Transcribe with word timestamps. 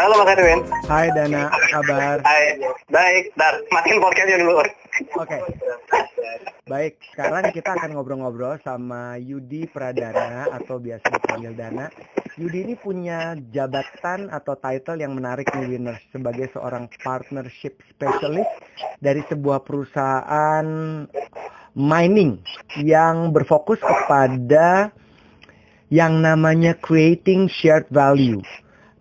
Halo 0.00 0.16
Mas 0.16 0.32
Erwin. 0.32 0.64
Hai 0.88 1.12
Dana, 1.12 1.52
apa 1.52 1.66
kabar? 1.76 2.16
Hai, 2.24 2.56
baik. 2.88 3.36
Dar, 3.36 3.60
matiin 3.68 4.00
podcastnya 4.00 4.40
dulu. 4.40 4.64
Oke. 5.20 5.36
Baik, 6.64 6.96
sekarang 7.12 7.52
kita 7.52 7.76
akan 7.76 7.92
ngobrol-ngobrol 7.92 8.56
sama 8.64 9.20
Yudi 9.20 9.68
Pradana 9.68 10.48
atau 10.56 10.80
biasa 10.80 11.04
dipanggil 11.04 11.52
Dana. 11.52 11.92
Yudi 12.40 12.64
ini 12.64 12.80
punya 12.80 13.36
jabatan 13.52 14.32
atau 14.32 14.56
title 14.56 15.04
yang 15.04 15.12
menarik 15.12 15.52
nih 15.52 15.68
Winners 15.68 16.00
sebagai 16.08 16.48
seorang 16.56 16.88
partnership 17.04 17.84
specialist 17.92 18.48
dari 19.04 19.20
sebuah 19.28 19.68
perusahaan 19.68 20.64
mining 21.76 22.40
yang 22.80 23.36
berfokus 23.36 23.84
kepada 23.84 24.96
yang 25.92 26.24
namanya 26.24 26.72
creating 26.80 27.52
shared 27.52 27.84
value 27.92 28.40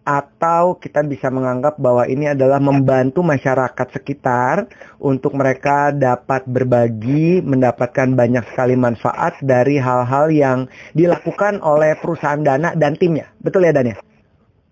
atau 0.10 0.82
kita 0.82 1.06
bisa 1.06 1.30
menganggap 1.30 1.78
bahwa 1.78 2.10
ini 2.10 2.34
adalah 2.34 2.58
membantu 2.58 3.22
masyarakat 3.22 3.88
sekitar 3.94 4.66
untuk 4.98 5.38
mereka 5.38 5.94
dapat 5.94 6.50
berbagi, 6.50 7.46
mendapatkan 7.46 8.18
banyak 8.18 8.42
sekali 8.50 8.74
manfaat 8.74 9.38
dari 9.46 9.78
hal-hal 9.78 10.34
yang 10.34 10.60
dilakukan 10.98 11.62
oleh 11.62 11.94
perusahaan 12.02 12.42
dana 12.42 12.74
dan 12.74 12.98
timnya. 12.98 13.30
Betul 13.38 13.70
ya 13.70 13.74
Dan 13.78 13.94
ya? 13.94 13.98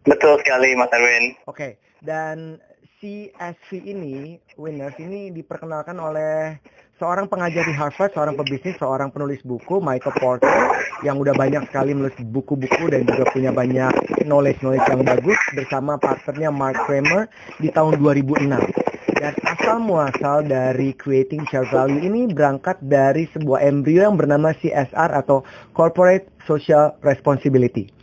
Betul 0.09 0.41
sekali 0.41 0.73
Mas 0.73 0.89
Erwin. 0.89 1.37
Oke, 1.45 1.77
dan 2.01 2.57
CSV 2.97 3.69
ini, 3.85 4.41
Winners 4.57 4.97
ini 4.97 5.29
diperkenalkan 5.29 6.01
oleh 6.01 6.57
seorang 6.97 7.29
pengajar 7.29 7.63
di 7.65 7.73
Harvard, 7.77 8.11
seorang 8.13 8.35
pebisnis, 8.35 8.75
seorang 8.81 9.13
penulis 9.13 9.41
buku, 9.45 9.77
Michael 9.77 10.17
Porter, 10.17 10.57
yang 11.05 11.21
udah 11.21 11.33
banyak 11.37 11.69
sekali 11.69 11.93
menulis 11.93 12.17
buku-buku 12.25 12.89
dan 12.89 13.05
juga 13.05 13.23
punya 13.29 13.53
banyak 13.53 13.93
knowledge-knowledge 14.25 14.87
yang 14.89 15.01
bagus 15.05 15.39
bersama 15.53 16.01
partnernya 16.01 16.49
Mark 16.49 16.77
Kramer 16.89 17.29
di 17.61 17.69
tahun 17.69 18.01
2006. 18.01 18.49
Dan 19.17 19.33
asal 19.49 19.81
muasal 19.81 20.45
dari 20.45 20.93
creating 20.93 21.41
share 21.49 21.65
value 21.73 22.05
ini 22.05 22.29
berangkat 22.29 22.77
dari 22.85 23.25
sebuah 23.33 23.65
embrio 23.65 24.05
yang 24.05 24.17
bernama 24.17 24.53
CSR 24.53 25.09
atau 25.25 25.41
Corporate 25.73 26.29
Social 26.45 26.93
Responsibility. 27.01 27.96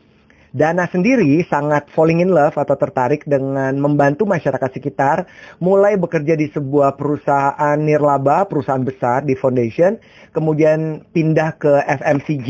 Dana 0.54 0.86
sendiri 0.86 1.42
sangat 1.50 1.90
falling 1.90 2.22
in 2.22 2.30
love 2.30 2.54
atau 2.54 2.78
tertarik 2.78 3.26
dengan 3.26 3.74
membantu 3.74 4.22
masyarakat 4.22 4.70
sekitar 4.70 5.26
mulai 5.58 5.98
bekerja 5.98 6.38
di 6.38 6.46
sebuah 6.46 6.94
perusahaan 6.94 7.74
nirlaba, 7.74 8.46
perusahaan 8.46 8.86
besar 8.86 9.26
di 9.26 9.34
foundation, 9.34 9.98
kemudian 10.30 11.02
pindah 11.10 11.58
ke 11.58 11.82
FMCG 11.98 12.48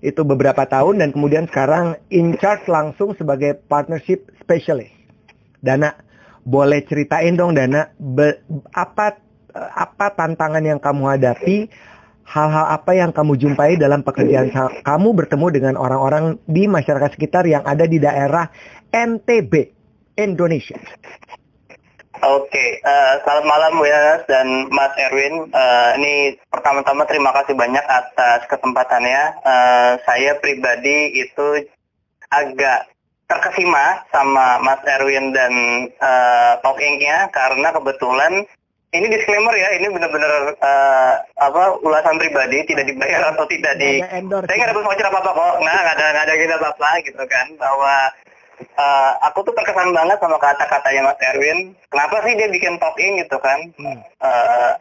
itu 0.00 0.20
beberapa 0.24 0.64
tahun 0.64 1.04
dan 1.04 1.12
kemudian 1.12 1.44
sekarang 1.44 2.00
in 2.08 2.40
charge 2.40 2.64
langsung 2.72 3.12
sebagai 3.20 3.60
partnership 3.68 4.32
specialist. 4.40 4.96
Dana, 5.60 5.92
boleh 6.48 6.80
ceritain 6.88 7.36
dong 7.36 7.52
Dana 7.52 7.92
apa 8.72 9.20
apa 9.52 10.06
tantangan 10.16 10.64
yang 10.64 10.80
kamu 10.80 11.20
hadapi 11.20 11.68
hal-hal 12.32 12.66
apa 12.72 12.96
yang 12.96 13.12
kamu 13.12 13.36
jumpai 13.36 13.76
dalam 13.76 14.00
pekerjaan 14.00 14.48
kamu 14.80 15.08
bertemu 15.12 15.46
dengan 15.52 15.74
orang-orang 15.76 16.40
di 16.48 16.64
masyarakat 16.64 17.12
sekitar 17.12 17.44
yang 17.44 17.60
ada 17.68 17.84
di 17.84 18.00
daerah 18.00 18.48
NTB, 18.88 19.52
Indonesia? 20.16 20.80
Oke, 22.22 22.54
okay. 22.54 22.70
uh, 22.86 22.88
eh, 22.88 23.14
selamat 23.26 23.44
malam 23.50 23.74
ya 23.82 24.22
dan 24.30 24.46
Mas 24.70 24.94
Erwin. 24.94 25.50
Uh, 25.50 25.90
ini 25.98 26.38
pertama-tama 26.54 27.02
terima 27.02 27.34
kasih 27.34 27.58
banyak 27.58 27.82
atas 27.82 28.46
kesempatannya. 28.46 29.42
Uh, 29.42 29.98
saya 30.06 30.38
pribadi 30.38 31.18
itu 31.18 31.66
agak 32.30 32.86
terkesima 33.26 34.06
sama 34.14 34.62
Mas 34.62 34.78
Erwin 34.86 35.34
dan 35.34 35.52
uh, 35.98 36.62
talkingnya 36.62 37.26
karena 37.34 37.74
kebetulan 37.74 38.46
ini 38.92 39.06
disclaimer 39.08 39.56
ya, 39.56 39.68
ini 39.80 39.88
benar-benar 39.88 40.52
uh, 40.60 41.14
apa 41.40 41.80
ulasan 41.80 42.20
pribadi, 42.20 42.60
tidak 42.68 42.84
dibayar 42.84 43.32
atau 43.32 43.48
tidak 43.48 43.72
di. 43.80 44.04
Saya 44.04 44.20
nggak 44.20 44.68
ada 44.68 44.76
sponsor 44.76 45.06
apa 45.08 45.18
apa 45.24 45.30
kok, 45.32 45.54
nah 45.64 45.76
nggak 45.80 45.96
ada 45.96 46.06
nggak 46.12 46.24
ada 46.28 46.34
gitu 46.36 46.52
apa 46.60 46.68
apa 46.76 46.90
gitu 47.00 47.22
kan, 47.24 47.46
bahwa 47.56 47.96
uh, 48.76 49.12
aku 49.32 49.38
tuh 49.48 49.54
terkesan 49.56 49.96
banget 49.96 50.18
sama 50.20 50.36
kata-katanya 50.36 51.00
Mas 51.08 51.20
Erwin. 51.24 51.58
Kenapa 51.88 52.20
sih 52.20 52.32
dia 52.36 52.48
bikin 52.52 52.76
talking 52.76 53.12
gitu 53.24 53.36
kan? 53.40 53.58
Hmm. 53.80 53.98
Uh, 54.20 54.72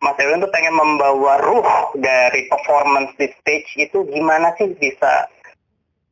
Mas 0.00 0.16
Erwin 0.16 0.40
tuh 0.40 0.50
pengen 0.50 0.72
membawa 0.72 1.36
ruh 1.44 1.92
dari 2.00 2.48
performance 2.48 3.12
di 3.20 3.28
stage 3.36 3.68
itu 3.76 4.00
gimana 4.08 4.50
sih 4.56 4.72
bisa 4.80 5.28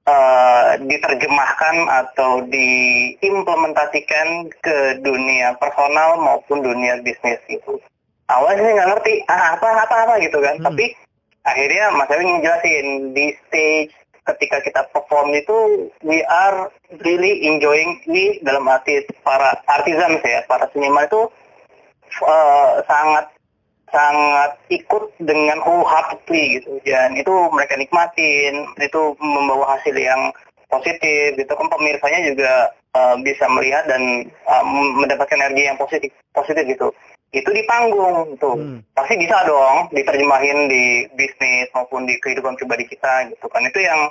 uh, 0.06 0.78
diterjemahkan 0.80 1.76
atau 1.88 2.44
diimplementasikan 2.48 4.48
ke 4.62 5.00
dunia 5.02 5.56
personal 5.58 6.16
maupun 6.20 6.62
dunia 6.64 7.00
bisnis 7.04 7.40
itu. 7.50 7.80
Awalnya 8.30 8.62
sih 8.62 8.74
nggak 8.78 8.90
ngerti 8.94 9.14
ah, 9.26 9.58
apa 9.58 9.68
apa 9.90 9.96
apa 10.06 10.14
gitu 10.22 10.38
kan, 10.38 10.54
hmm. 10.60 10.64
tapi 10.70 10.94
akhirnya 11.42 11.90
Mas 11.98 12.10
Erwin 12.14 12.38
ngejelasin 12.38 12.86
di 13.10 13.26
stage 13.48 13.90
ketika 14.30 14.62
kita 14.62 14.82
perform 14.94 15.34
itu 15.34 15.90
we 16.06 16.22
are 16.28 16.70
really 17.02 17.42
enjoying 17.48 17.98
ini 18.06 18.38
dalam 18.44 18.68
arti 18.68 19.02
para 19.26 19.58
artisan 19.66 20.20
ya 20.22 20.44
para 20.46 20.70
seniman 20.70 21.08
itu 21.08 21.26
uh, 22.22 22.78
sangat 22.86 23.26
sangat 23.90 24.56
ikut 24.70 25.14
dengan 25.22 25.58
wholeheartedly 25.62 26.58
gitu. 26.58 26.78
Dan 26.86 27.14
itu 27.18 27.32
mereka 27.52 27.74
nikmatin. 27.76 28.66
Itu 28.78 29.14
membawa 29.18 29.76
hasil 29.78 29.94
yang 29.94 30.32
positif 30.70 31.36
gitu 31.36 31.52
kan. 31.52 31.68
Pemirsanya 31.68 32.20
juga 32.26 32.52
uh, 32.96 33.14
bisa 33.20 33.46
melihat 33.50 33.86
dan 33.90 34.26
uh, 34.46 34.64
mendapatkan 34.98 35.38
energi 35.38 35.68
yang 35.68 35.78
positif 35.78 36.10
positif 36.34 36.64
gitu. 36.66 36.88
Itu 37.30 37.50
di 37.54 37.62
panggung 37.66 38.34
tuh. 38.42 38.58
Hmm. 38.58 38.78
pasti 38.90 39.14
bisa 39.14 39.46
dong 39.46 39.86
diterjemahin 39.94 40.66
di 40.66 41.06
bisnis 41.14 41.70
maupun 41.74 42.06
di 42.06 42.18
kehidupan 42.18 42.58
pribadi 42.58 42.90
kita 42.90 43.30
gitu 43.30 43.46
kan. 43.46 43.62
Itu 43.62 43.78
yang 43.78 44.10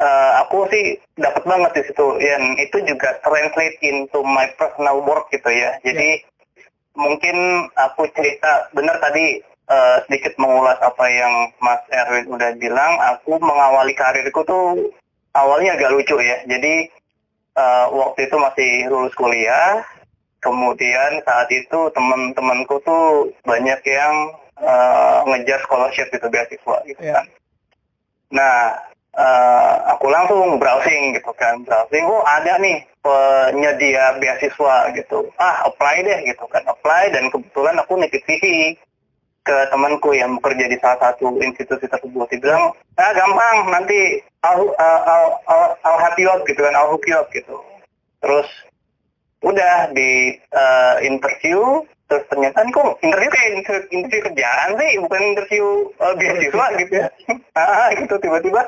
uh, 0.00 0.32
aku 0.46 0.64
sih 0.72 0.96
dapat 1.20 1.44
banget 1.44 1.70
di 1.76 1.82
situ. 1.92 2.06
Dan 2.16 2.56
itu 2.56 2.76
juga 2.88 3.20
translate 3.20 3.76
into 3.84 4.24
my 4.24 4.48
personal 4.56 5.04
work 5.04 5.28
gitu 5.28 5.48
ya. 5.52 5.76
Jadi 5.84 6.24
yeah 6.24 6.36
mungkin 6.98 7.70
aku 7.78 8.10
cerita 8.12 8.66
benar 8.74 8.98
tadi 8.98 9.38
uh, 9.70 10.02
sedikit 10.04 10.34
mengulas 10.42 10.76
apa 10.82 11.06
yang 11.06 11.54
Mas 11.62 11.80
Erwin 11.94 12.26
udah 12.26 12.50
bilang. 12.58 12.98
Aku 13.16 13.38
mengawali 13.38 13.94
karirku 13.94 14.42
tuh 14.42 14.90
awalnya 15.38 15.78
agak 15.78 15.94
lucu 15.94 16.18
ya. 16.18 16.42
Jadi 16.50 16.90
uh, 17.54 17.86
waktu 17.94 18.26
itu 18.26 18.36
masih 18.36 18.70
lulus 18.90 19.14
kuliah. 19.14 19.86
Kemudian 20.38 21.18
saat 21.26 21.50
itu 21.50 21.90
teman-temanku 21.94 22.78
tuh 22.86 23.26
banyak 23.42 23.82
yang 23.86 24.14
uh, 24.62 25.26
ngejar 25.26 25.58
scholarship 25.66 26.06
gitu 26.14 26.26
beasiswa 26.30 26.76
gitu 26.86 27.02
yeah. 27.02 27.18
kan. 27.18 27.26
Nah 28.30 28.54
uh, 29.18 29.74
aku 29.92 30.06
langsung 30.08 30.56
browsing 30.62 31.18
gitu 31.18 31.34
kan 31.34 31.60
browsing 31.66 32.06
oh 32.06 32.22
ada 32.22 32.56
nih 32.62 32.86
penyedia 33.02 34.16
beasiswa 34.22 34.94
gitu. 34.94 35.28
Ah 35.36 35.66
apply 35.66 36.06
deh 36.06 36.18
gitu 36.30 36.44
kan 36.46 36.62
apply 36.64 37.10
dan 37.10 37.26
kebetulan 37.28 37.76
aku 37.82 37.98
nitip 37.98 38.22
CV 38.24 38.74
ke 39.42 39.56
temanku 39.72 40.12
yang 40.12 40.36
bekerja 40.38 40.68
di 40.68 40.76
salah 40.78 41.10
satu 41.10 41.40
institusi 41.40 41.88
tersebut. 41.88 42.28
Dia 42.30 42.40
bilang 42.40 42.64
ah 43.00 43.12
gampang 43.16 43.56
nanti 43.72 44.22
I'll, 44.44 44.70
I'll, 44.78 45.74
I'll 45.82 46.00
help 46.00 46.16
you 46.20 46.30
out 46.30 46.46
gitu 46.46 46.62
kan 46.62 46.76
you 46.78 47.16
up 47.18 47.26
gitu. 47.34 47.56
Terus 48.22 48.48
udah 49.42 49.90
di 49.94 50.34
uh, 50.54 50.98
interview 51.02 51.82
terus 52.08 52.24
ternyata 52.32 52.64
kok 52.72 52.96
interview 53.04 53.30
kayak 53.30 53.50
interview, 53.60 53.88
interview 53.92 54.22
kerjaan 54.32 54.68
sih 54.80 54.90
bukan 54.96 55.22
interview 55.36 55.64
uh, 56.00 56.14
beasiswa 56.16 56.66
gitu 56.80 56.92
ya? 57.04 57.08
Ah 57.58 57.92
gitu 57.94 58.14
tiba-tiba 58.18 58.64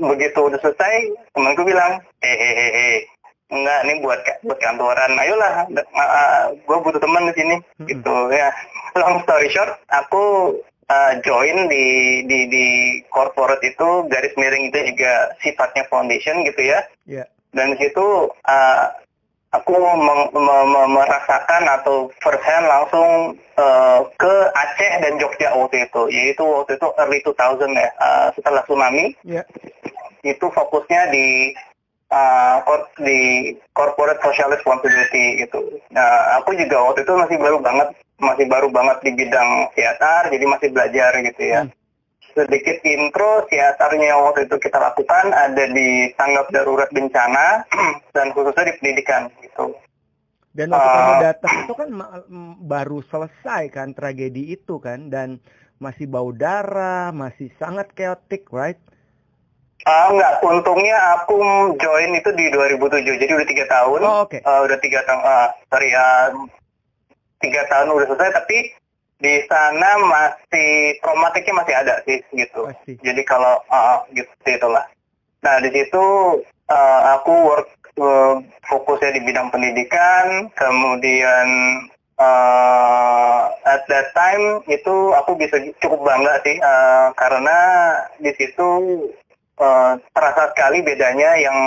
begitu 0.00 0.38
udah 0.38 0.60
selesai 0.60 0.94
temanku 1.32 1.62
bilang 1.64 2.00
hehehe 2.20 3.08
enggak 3.46 3.80
nih 3.86 3.96
buat 4.02 4.20
buat 4.42 4.58
kantoran 4.58 5.12
ayolah 5.14 5.70
uh, 5.70 6.44
gue 6.52 6.76
butuh 6.82 6.98
teman 6.98 7.30
di 7.30 7.34
sini 7.38 7.56
hmm. 7.78 7.86
gitu 7.86 8.16
ya 8.34 8.50
long 9.00 9.22
story 9.22 9.46
short 9.54 9.78
aku 9.86 10.56
uh, 10.90 11.12
join 11.22 11.70
di 11.70 12.26
di 12.26 12.50
di 12.50 12.66
corporate 13.14 13.62
itu 13.62 14.10
garis 14.10 14.34
miring 14.34 14.70
itu 14.70 14.78
juga 14.94 15.30
sifatnya 15.38 15.86
foundation 15.86 16.42
gitu 16.42 16.58
ya 16.58 16.82
yeah. 17.06 17.26
dan 17.54 17.78
di 17.78 17.86
situ 17.86 18.30
uh, 18.34 18.86
aku 19.56 19.72
merasakan 20.92 21.62
atau 21.80 22.12
first 22.20 22.44
hand 22.44 22.66
langsung 22.68 23.34
uh, 23.56 24.00
ke 24.20 24.34
Aceh 24.52 24.92
dan 25.00 25.16
Jogja 25.16 25.52
waktu 25.56 25.88
itu 25.88 26.02
yaitu 26.12 26.44
waktu 26.44 26.76
itu 26.76 26.88
early 27.00 27.18
2000 27.24 27.64
ya 27.72 27.90
uh, 28.00 28.28
setelah 28.36 28.62
tsunami 28.68 29.16
yeah 29.24 29.44
itu 30.26 30.46
fokusnya 30.50 31.14
di 31.14 31.54
uh, 32.10 32.58
di 32.98 33.54
corporate 33.70 34.18
social 34.22 34.50
responsibility 34.50 35.46
gitu. 35.46 35.62
Nah, 35.94 36.42
aku 36.42 36.58
juga 36.58 36.82
waktu 36.90 37.06
itu 37.06 37.12
masih 37.14 37.36
baru 37.38 37.58
banget, 37.62 37.88
masih 38.18 38.46
baru 38.50 38.68
banget 38.74 38.98
di 39.06 39.10
bidang 39.14 39.50
teater, 39.78 40.22
jadi 40.34 40.44
masih 40.50 40.68
belajar 40.74 41.10
gitu 41.22 41.44
ya. 41.46 41.62
Hmm. 41.66 41.74
sedikit 42.36 42.84
intro 42.84 43.48
CSR-nya 43.48 44.12
waktu 44.20 44.44
itu 44.44 44.60
kita 44.60 44.76
lakukan 44.76 45.32
ada 45.32 45.64
di 45.72 46.12
tanggap 46.20 46.52
darurat 46.52 46.84
bencana 46.92 47.64
dan 48.14 48.28
khususnya 48.36 48.68
di 48.68 48.76
pendidikan 48.76 49.32
gitu. 49.56 49.72
Dan 50.56 50.72
waktu 50.72 50.88
kamu 50.88 51.14
datang 51.20 51.54
itu 51.64 51.74
kan 51.76 51.88
baru 52.64 52.98
selesai 53.08 53.62
kan 53.72 53.92
tragedi 53.92 54.56
itu 54.56 54.80
kan 54.80 55.12
dan 55.12 55.40
masih 55.76 56.08
bau 56.08 56.32
darah, 56.32 57.12
masih 57.12 57.52
sangat 57.60 57.92
chaotic, 57.92 58.48
right? 58.48 58.80
Uh, 59.84 60.16
enggak, 60.16 60.40
untungnya 60.40 60.96
aku 61.20 61.36
join 61.76 62.16
itu 62.16 62.32
di 62.32 62.48
2007, 62.48 63.20
jadi 63.20 63.32
udah 63.36 63.48
tiga 63.52 63.64
tahun. 63.68 64.00
Oh, 64.00 64.24
oke. 64.24 64.32
Okay. 64.32 64.40
Uh, 64.42 64.64
udah 64.64 64.78
tiga 64.80 65.04
tahun, 65.04 65.20
uh, 65.20 65.48
sorry, 65.68 65.92
uh, 65.92 66.32
tiga 67.44 67.62
tahun 67.68 67.92
udah 67.92 68.06
selesai, 68.08 68.34
tapi 68.40 68.72
di 69.20 69.34
sana 69.46 69.90
masih 70.00 70.96
traumatiknya 71.04 71.54
masih 71.60 71.74
ada 71.76 71.94
sih, 72.08 72.18
gitu. 72.32 72.66
Masih. 72.66 72.96
Jadi 73.04 73.22
kalau, 73.28 73.60
uh, 73.68 74.00
gitu, 74.16 74.32
itulah. 74.48 74.88
Nah, 75.44 75.60
di 75.60 75.68
situ 75.70 76.04
uh, 76.72 77.00
aku 77.20 77.32
work 77.46 77.85
uh, 78.00 78.40
fokusnya 78.68 79.16
di 79.16 79.20
bidang 79.24 79.48
pendidikan, 79.52 80.48
kemudian 80.56 81.48
uh, 82.20 83.50
at 83.64 83.82
that 83.88 84.12
time 84.12 84.60
itu 84.68 84.94
aku 85.16 85.36
bisa 85.36 85.56
cukup 85.80 86.00
bangga 86.04 86.34
sih, 86.44 86.56
uh, 86.60 87.12
karena 87.16 87.58
di 88.20 88.32
situ 88.36 88.68
uh, 89.60 89.96
terasa 90.12 90.52
sekali 90.52 90.84
bedanya 90.84 91.30
yang 91.40 91.58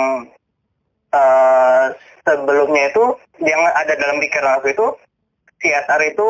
uh, 1.14 1.90
sebelumnya 2.26 2.90
itu 2.90 3.04
yang 3.42 3.60
ada 3.74 3.94
dalam 3.96 4.22
pikiran 4.22 4.58
aku 4.60 4.70
itu 4.70 4.86
CSR 5.60 6.00
itu 6.14 6.28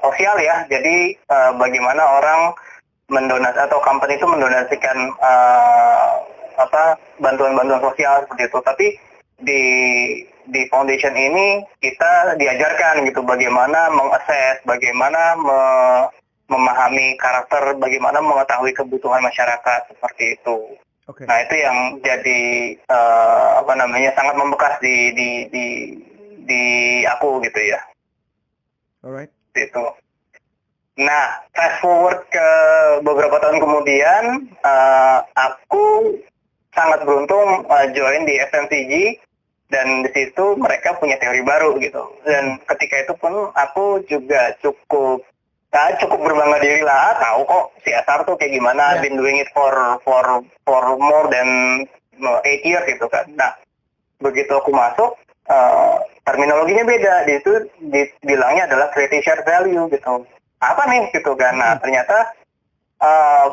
sosial 0.00 0.36
ya. 0.40 0.64
Jadi 0.70 1.16
uh, 1.28 1.52
bagaimana 1.58 2.02
orang 2.20 2.40
mendonasi 3.06 3.58
atau 3.58 3.78
company 3.82 4.18
itu 4.18 4.26
mendonasikan 4.26 4.98
uh, 5.22 6.10
apa 6.56 6.96
bantuan-bantuan 7.20 7.82
sosial 7.84 8.24
seperti 8.24 8.42
itu. 8.48 8.58
Tapi 8.64 8.86
di 9.40 9.62
di 10.46 10.62
foundation 10.70 11.12
ini 11.12 11.60
kita 11.82 12.38
diajarkan 12.38 13.04
gitu 13.04 13.20
bagaimana 13.26 13.90
mengakses, 13.92 14.62
bagaimana 14.62 15.36
me, 15.36 15.60
memahami 16.46 17.18
karakter 17.18 17.74
bagaimana 17.76 18.22
mengetahui 18.22 18.70
kebutuhan 18.72 19.20
masyarakat 19.20 19.90
seperti 19.90 20.38
itu. 20.38 20.78
Okay. 21.06 21.26
Nah 21.26 21.38
itu 21.42 21.54
yang 21.58 21.78
jadi 22.02 22.40
uh, 22.90 23.62
apa 23.62 23.72
namanya 23.78 24.10
sangat 24.14 24.34
membekas 24.38 24.74
di 24.82 25.14
di 25.14 25.28
di 25.50 25.66
di 26.46 26.64
aku 27.06 27.42
gitu 27.42 27.60
ya. 27.62 27.80
Alright. 29.02 29.30
Itu. 29.54 29.86
Nah 30.98 31.26
fast 31.54 31.78
forward 31.82 32.26
ke 32.30 32.48
beberapa 33.02 33.38
tahun 33.42 33.58
kemudian 33.62 34.24
uh, 34.62 35.18
aku 35.34 36.14
sangat 36.74 37.02
beruntung 37.06 37.66
uh, 37.66 37.86
join 37.94 38.26
di 38.26 38.38
FMCG 38.42 38.92
dan 39.66 40.06
di 40.06 40.10
situ 40.14 40.54
mereka 40.58 40.94
punya 40.98 41.18
teori 41.18 41.42
baru 41.42 41.74
gitu 41.82 42.02
dan 42.22 42.58
ketika 42.74 43.02
itu 43.02 43.14
pun 43.18 43.50
aku 43.54 44.02
juga 44.06 44.54
cukup 44.62 45.26
Nah, 45.76 45.92
cukup 46.00 46.24
berbangga 46.24 46.56
diri 46.64 46.80
lah, 46.80 47.20
tahu 47.20 47.44
kok 47.44 47.64
CSR 47.84 48.24
tuh 48.24 48.40
kayak 48.40 48.48
gimana, 48.56 48.96
yeah. 48.96 49.02
been 49.04 49.20
doing 49.20 49.36
it 49.36 49.52
for 49.52 49.68
for 50.00 50.24
for 50.64 50.82
more 50.96 51.28
than 51.28 51.84
eight 52.48 52.64
years 52.64 52.80
gitu 52.88 53.04
kan. 53.12 53.28
Nah, 53.36 53.52
begitu 54.16 54.56
aku 54.56 54.72
masuk, 54.72 55.20
uh, 55.52 56.00
terminologinya 56.24 56.80
beda, 56.80 57.28
di 57.28 57.32
itu 57.36 57.52
dibilangnya 57.92 58.72
adalah 58.72 58.88
creating 58.96 59.20
shared 59.20 59.44
value 59.44 59.84
gitu. 59.92 60.24
Apa 60.64 60.82
nih 60.88 61.12
gitu 61.12 61.36
kan? 61.36 61.60
Nah, 61.60 61.76
hmm. 61.76 61.82
ternyata 61.84 62.16
uh, 63.04 63.52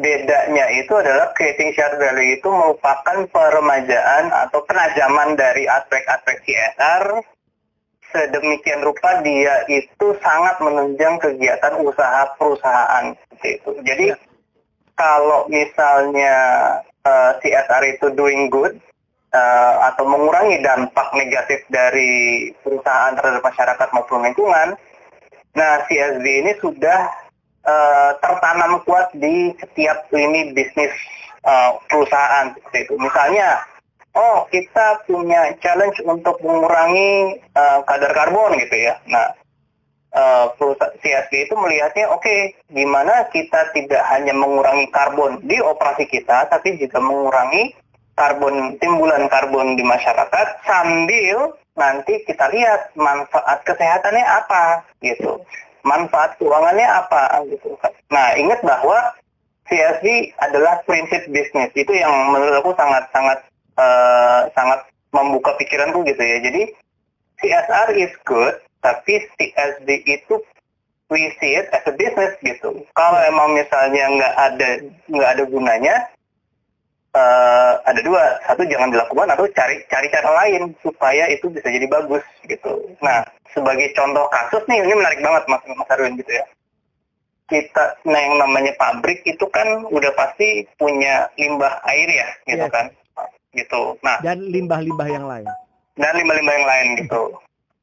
bedanya 0.00 0.66
itu 0.80 0.96
adalah 0.96 1.30
creating 1.36 1.76
shared 1.76 2.00
value 2.00 2.40
itu 2.40 2.48
merupakan 2.48 3.28
peremajaan 3.28 4.32
atau 4.32 4.64
penajaman 4.64 5.36
dari 5.36 5.68
aspek-aspek 5.68 6.40
CSR 6.48 7.20
sedemikian 8.10 8.82
rupa 8.82 9.22
dia 9.22 9.62
itu 9.70 10.06
sangat 10.18 10.58
menunjang 10.58 11.16
kegiatan 11.22 11.78
usaha 11.80 12.26
perusahaan 12.36 13.14
seperti 13.14 13.48
itu. 13.62 13.70
Jadi 13.86 14.06
ya. 14.10 14.16
kalau 14.98 15.46
misalnya 15.46 16.36
uh, 17.06 17.32
eh, 17.32 17.32
CSR 17.40 17.82
itu 17.96 18.06
doing 18.12 18.50
good 18.50 18.76
uh, 19.32 19.74
atau 19.94 20.04
mengurangi 20.04 20.58
dampak 20.60 21.08
negatif 21.14 21.62
dari 21.70 22.50
perusahaan 22.60 23.14
terhadap 23.14 23.42
masyarakat 23.42 23.88
maupun 23.94 24.26
lingkungan, 24.26 24.74
nah 25.54 25.72
CSV 25.86 26.24
ini 26.24 26.52
sudah 26.58 27.08
uh, 27.66 28.10
tertanam 28.20 28.80
kuat 28.84 29.10
di 29.16 29.52
setiap 29.58 30.08
lini 30.12 30.52
bisnis 30.54 30.92
uh, 31.44 31.76
perusahaan 31.88 32.52
seperti 32.56 32.78
itu. 32.88 32.94
Misalnya 33.00 33.60
oh 34.16 34.46
kita 34.50 35.06
punya 35.06 35.54
challenge 35.62 35.98
untuk 36.02 36.40
mengurangi 36.42 37.40
uh, 37.54 37.80
kadar 37.86 38.12
karbon 38.12 38.58
gitu 38.58 38.76
ya. 38.76 38.94
Nah, 39.06 39.28
uh, 40.14 40.46
perusahaan 40.58 40.94
CSB 41.00 41.50
itu 41.50 41.54
melihatnya 41.54 42.10
oke, 42.10 42.22
okay, 42.22 42.54
gimana 42.70 43.26
kita 43.30 43.70
tidak 43.74 44.02
hanya 44.10 44.34
mengurangi 44.34 44.90
karbon 44.90 45.38
di 45.46 45.58
operasi 45.62 46.06
kita, 46.10 46.50
tapi 46.50 46.78
juga 46.78 46.98
mengurangi 46.98 47.74
karbon 48.18 48.76
timbulan 48.76 49.24
karbon 49.32 49.78
di 49.78 49.84
masyarakat 49.86 50.46
sambil 50.68 51.56
nanti 51.78 52.20
kita 52.28 52.52
lihat 52.52 52.92
manfaat 52.98 53.64
kesehatannya 53.64 54.26
apa 54.26 54.84
gitu, 55.00 55.40
manfaat 55.82 56.36
keuangannya 56.36 56.86
apa 56.86 57.44
gitu. 57.48 57.76
Nah, 58.10 58.34
ingat 58.36 58.60
bahwa 58.64 59.14
CSV 59.70 60.34
adalah 60.42 60.82
prinsip 60.84 61.30
bisnis 61.30 61.70
itu 61.78 61.92
yang 61.94 62.10
menurut 62.34 62.58
aku 62.58 62.74
sangat 62.74 63.06
sangat 63.14 63.38
uh, 63.78 64.50
sangat 64.52 64.82
membuka 65.14 65.54
pikiranku 65.56 66.02
gitu 66.06 66.18
ya. 66.18 66.38
Jadi 66.42 66.62
CSR 67.40 67.88
is 67.96 68.12
good, 68.26 68.58
tapi 68.82 69.24
CSD 69.38 69.88
itu 70.04 70.34
we 71.10 71.30
see 71.42 71.58
it 71.58 71.66
as 71.74 71.82
a 71.86 71.94
business 71.94 72.34
gitu. 72.42 72.82
Kalau 72.94 73.20
emang 73.26 73.54
misalnya 73.54 74.04
nggak 74.10 74.34
ada 74.36 74.68
nggak 75.10 75.30
ada 75.38 75.44
gunanya, 75.46 75.94
uh, 77.14 77.72
ada 77.86 78.00
dua, 78.02 78.38
satu 78.46 78.62
jangan 78.66 78.90
dilakukan 78.92 79.28
atau 79.34 79.46
cari 79.54 79.82
cari 79.86 80.06
cara 80.10 80.30
lain 80.44 80.74
supaya 80.82 81.26
itu 81.30 81.50
bisa 81.50 81.66
jadi 81.66 81.86
bagus 81.90 82.24
gitu. 82.46 82.86
Nah 83.02 83.24
sebagai 83.50 83.90
contoh 83.94 84.26
kasus 84.30 84.62
nih 84.70 84.82
ini 84.82 84.94
menarik 84.94 85.20
banget 85.22 85.42
mas 85.50 85.62
Mas 85.66 85.90
Arwin 85.90 86.18
gitu 86.18 86.32
ya. 86.32 86.44
Kita 87.50 87.98
nah 88.06 88.20
yang 88.20 88.38
namanya 88.38 88.72
pabrik 88.78 89.26
itu 89.26 89.42
kan 89.50 89.66
udah 89.90 90.12
pasti 90.14 90.62
punya 90.78 91.26
limbah 91.34 91.82
air 91.90 92.06
ya 92.06 92.28
gitu 92.46 92.66
yes. 92.66 92.72
kan 92.72 92.86
gitu. 93.54 93.98
Nah, 94.06 94.22
dan 94.22 94.38
limbah-limbah 94.46 95.08
yang 95.10 95.26
lain. 95.26 95.46
Dan 95.98 96.12
limbah-limbah 96.16 96.54
yang 96.54 96.68
lain 96.68 96.86
gitu. 97.02 97.22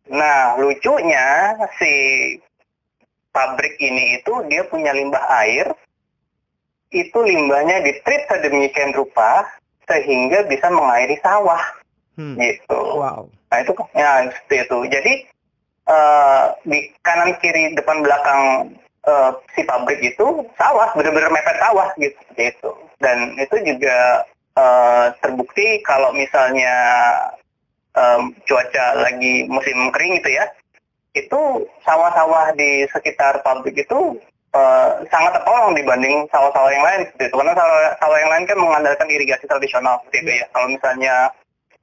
Nah, 0.07 0.55
lucunya 0.55 1.53
si 1.75 1.93
pabrik 3.35 3.75
ini 3.77 4.17
itu 4.17 4.33
dia 4.47 4.63
punya 4.65 4.95
limbah 4.95 5.21
air 5.43 5.67
itu 6.91 7.17
limbahnya 7.19 7.83
ditreat 7.83 8.31
sedemikian 8.31 8.95
rupa 8.95 9.43
sehingga 9.87 10.43
bisa 10.47 10.67
mengairi 10.71 11.15
sawah 11.23 11.63
hmm. 12.19 12.35
gitu. 12.39 12.81
Wow. 12.99 13.27
Nah 13.51 13.57
itu 13.63 13.71
ya 13.95 14.27
seperti 14.27 14.55
itu. 14.67 14.77
Jadi 14.91 15.13
uh, 15.87 16.45
di 16.67 16.79
kanan 17.03 17.35
kiri 17.39 17.75
depan 17.75 18.03
belakang 18.03 18.41
uh, 19.07 19.31
si 19.55 19.63
pabrik 19.63 19.99
itu 20.03 20.43
sawah 20.59 20.91
benar-benar 20.95 21.31
mepet 21.31 21.57
sawah 21.59 21.89
gitu 21.99 22.17
seperti 22.27 22.43
itu. 22.55 22.71
Dan 22.99 23.17
itu 23.39 23.55
juga 23.63 23.97
uh, 24.59 25.05
terbukti 25.23 25.79
kalau 25.87 26.11
misalnya 26.11 26.75
um, 27.95 28.35
cuaca 28.45 28.85
lagi 28.99 29.47
musim 29.47 29.93
kering 29.93 30.19
gitu 30.19 30.29
ya, 30.35 30.45
itu 31.15 31.41
sawah-sawah 31.81 32.53
di 32.53 32.85
sekitar 32.91 33.41
pabrik 33.41 33.77
itu 33.77 34.19
uh, 34.53 35.03
sangat 35.11 35.31
tertolong 35.39 35.73
dibanding 35.75 36.27
sawah-sawah 36.31 36.71
yang 36.71 36.85
lain 36.85 37.01
seperti 37.07 37.31
itu. 37.31 37.35
Karena 37.35 37.53
sawah, 37.57 37.81
sawah 37.99 38.17
yang 38.19 38.31
lain 38.31 38.45
kan 38.47 38.57
mengandalkan 38.59 39.07
irigasi 39.11 39.45
tradisional 39.49 39.99
seperti 40.03 40.17
itu 40.23 40.31
ya. 40.43 40.45
Kalau 40.53 40.67
misalnya 40.69 41.15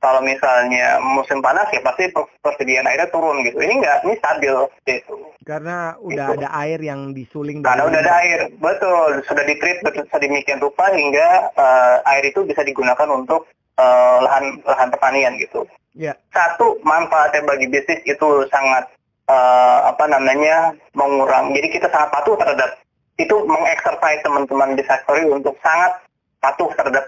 kalau 0.04 0.21
misalnya 0.21 1.00
musim 1.00 1.40
panas 1.40 1.64
ya 1.73 1.80
pasti 1.80 2.12
persediaan 2.44 2.85
airnya 2.85 3.09
turun 3.09 3.40
gitu. 3.40 3.56
Ini 3.56 3.80
enggak, 3.80 4.04
ini 4.04 4.14
stabil 4.21 4.52
gitu. 4.85 5.16
Karena 5.49 5.97
udah 5.97 6.28
gitu. 6.28 6.44
ada 6.44 6.49
air 6.61 6.80
yang 6.85 7.16
disuling 7.16 7.64
Karena 7.64 7.88
udah 7.88 8.00
ada 8.04 8.14
air, 8.21 8.52
betul. 8.61 9.25
Sudah 9.25 9.49
ditreat 9.49 9.80
sedemikian 10.12 10.61
rupa 10.61 10.92
hingga 10.92 11.49
uh, 11.56 12.04
air 12.04 12.28
itu 12.28 12.44
bisa 12.44 12.61
digunakan 12.61 13.09
untuk 13.09 13.49
uh, 13.80 14.18
lahan 14.21 14.61
lahan 14.68 14.92
pertanian 14.92 15.40
gitu. 15.40 15.64
Yeah. 15.97 16.21
Satu 16.37 16.76
manfaatnya 16.85 17.40
bagi 17.49 17.73
bisnis 17.73 18.04
itu 18.04 18.28
sangat 18.52 18.92
uh, 19.28 19.78
apa 19.90 20.04
namanya 20.09 20.75
mengurang. 20.93 21.52
Jadi 21.52 21.69
kita 21.81 21.88
sangat 21.93 22.11
patuh 22.12 22.37
terhadap 22.37 22.71
itu 23.14 23.37
mengeksersis 23.47 24.21
teman-teman 24.26 24.75
di 24.75 24.83
sektor 24.83 25.14
untuk 25.31 25.54
sangat 25.62 25.95
patuh 26.43 26.69
terhadap 26.75 27.07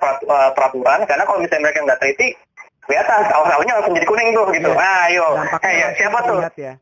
peraturan 0.54 1.02
karena 1.04 1.26
kalau 1.26 1.42
misalnya 1.42 1.68
mereka 1.68 1.84
nggak 1.84 2.00
teliti 2.00 2.28
kelihatan 2.86 3.20
sawah-sawahnya 3.26 3.74
langsung 3.82 3.94
jadi 3.98 4.06
kuning 4.06 4.30
tuh 4.30 4.46
gitu. 4.54 4.70
Yeah. 4.70 4.78
Nah, 4.78 5.00
ayo. 5.10 5.26
Eh, 5.66 5.74
ya, 5.74 5.88
siapa 5.98 6.18
tuh? 6.22 6.38
Ya. 6.54 6.72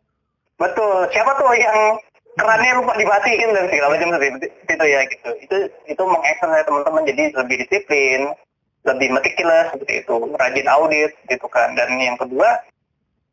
Betul. 0.60 1.08
Siapa 1.10 1.32
tuh 1.40 1.50
yang 1.56 1.96
kerannya 2.34 2.72
lupa 2.82 2.92
dimatiin 2.98 3.50
dan 3.54 3.64
segala 3.70 3.94
macam 3.94 4.08
seperti 4.18 4.46
itu 4.50 4.84
ya 4.90 5.00
gitu 5.06 5.30
itu 5.38 5.56
itu 5.86 6.02
mengeksternal 6.02 6.66
teman-teman 6.66 7.06
jadi 7.06 7.22
lebih 7.30 7.56
disiplin 7.62 8.20
lebih 8.84 9.08
meticulous 9.14 9.70
seperti 9.70 10.02
itu 10.02 10.14
rajin 10.34 10.68
audit 10.68 11.12
gitu 11.30 11.46
kan 11.46 11.72
dan 11.78 11.88
yang 11.94 12.18
kedua 12.18 12.58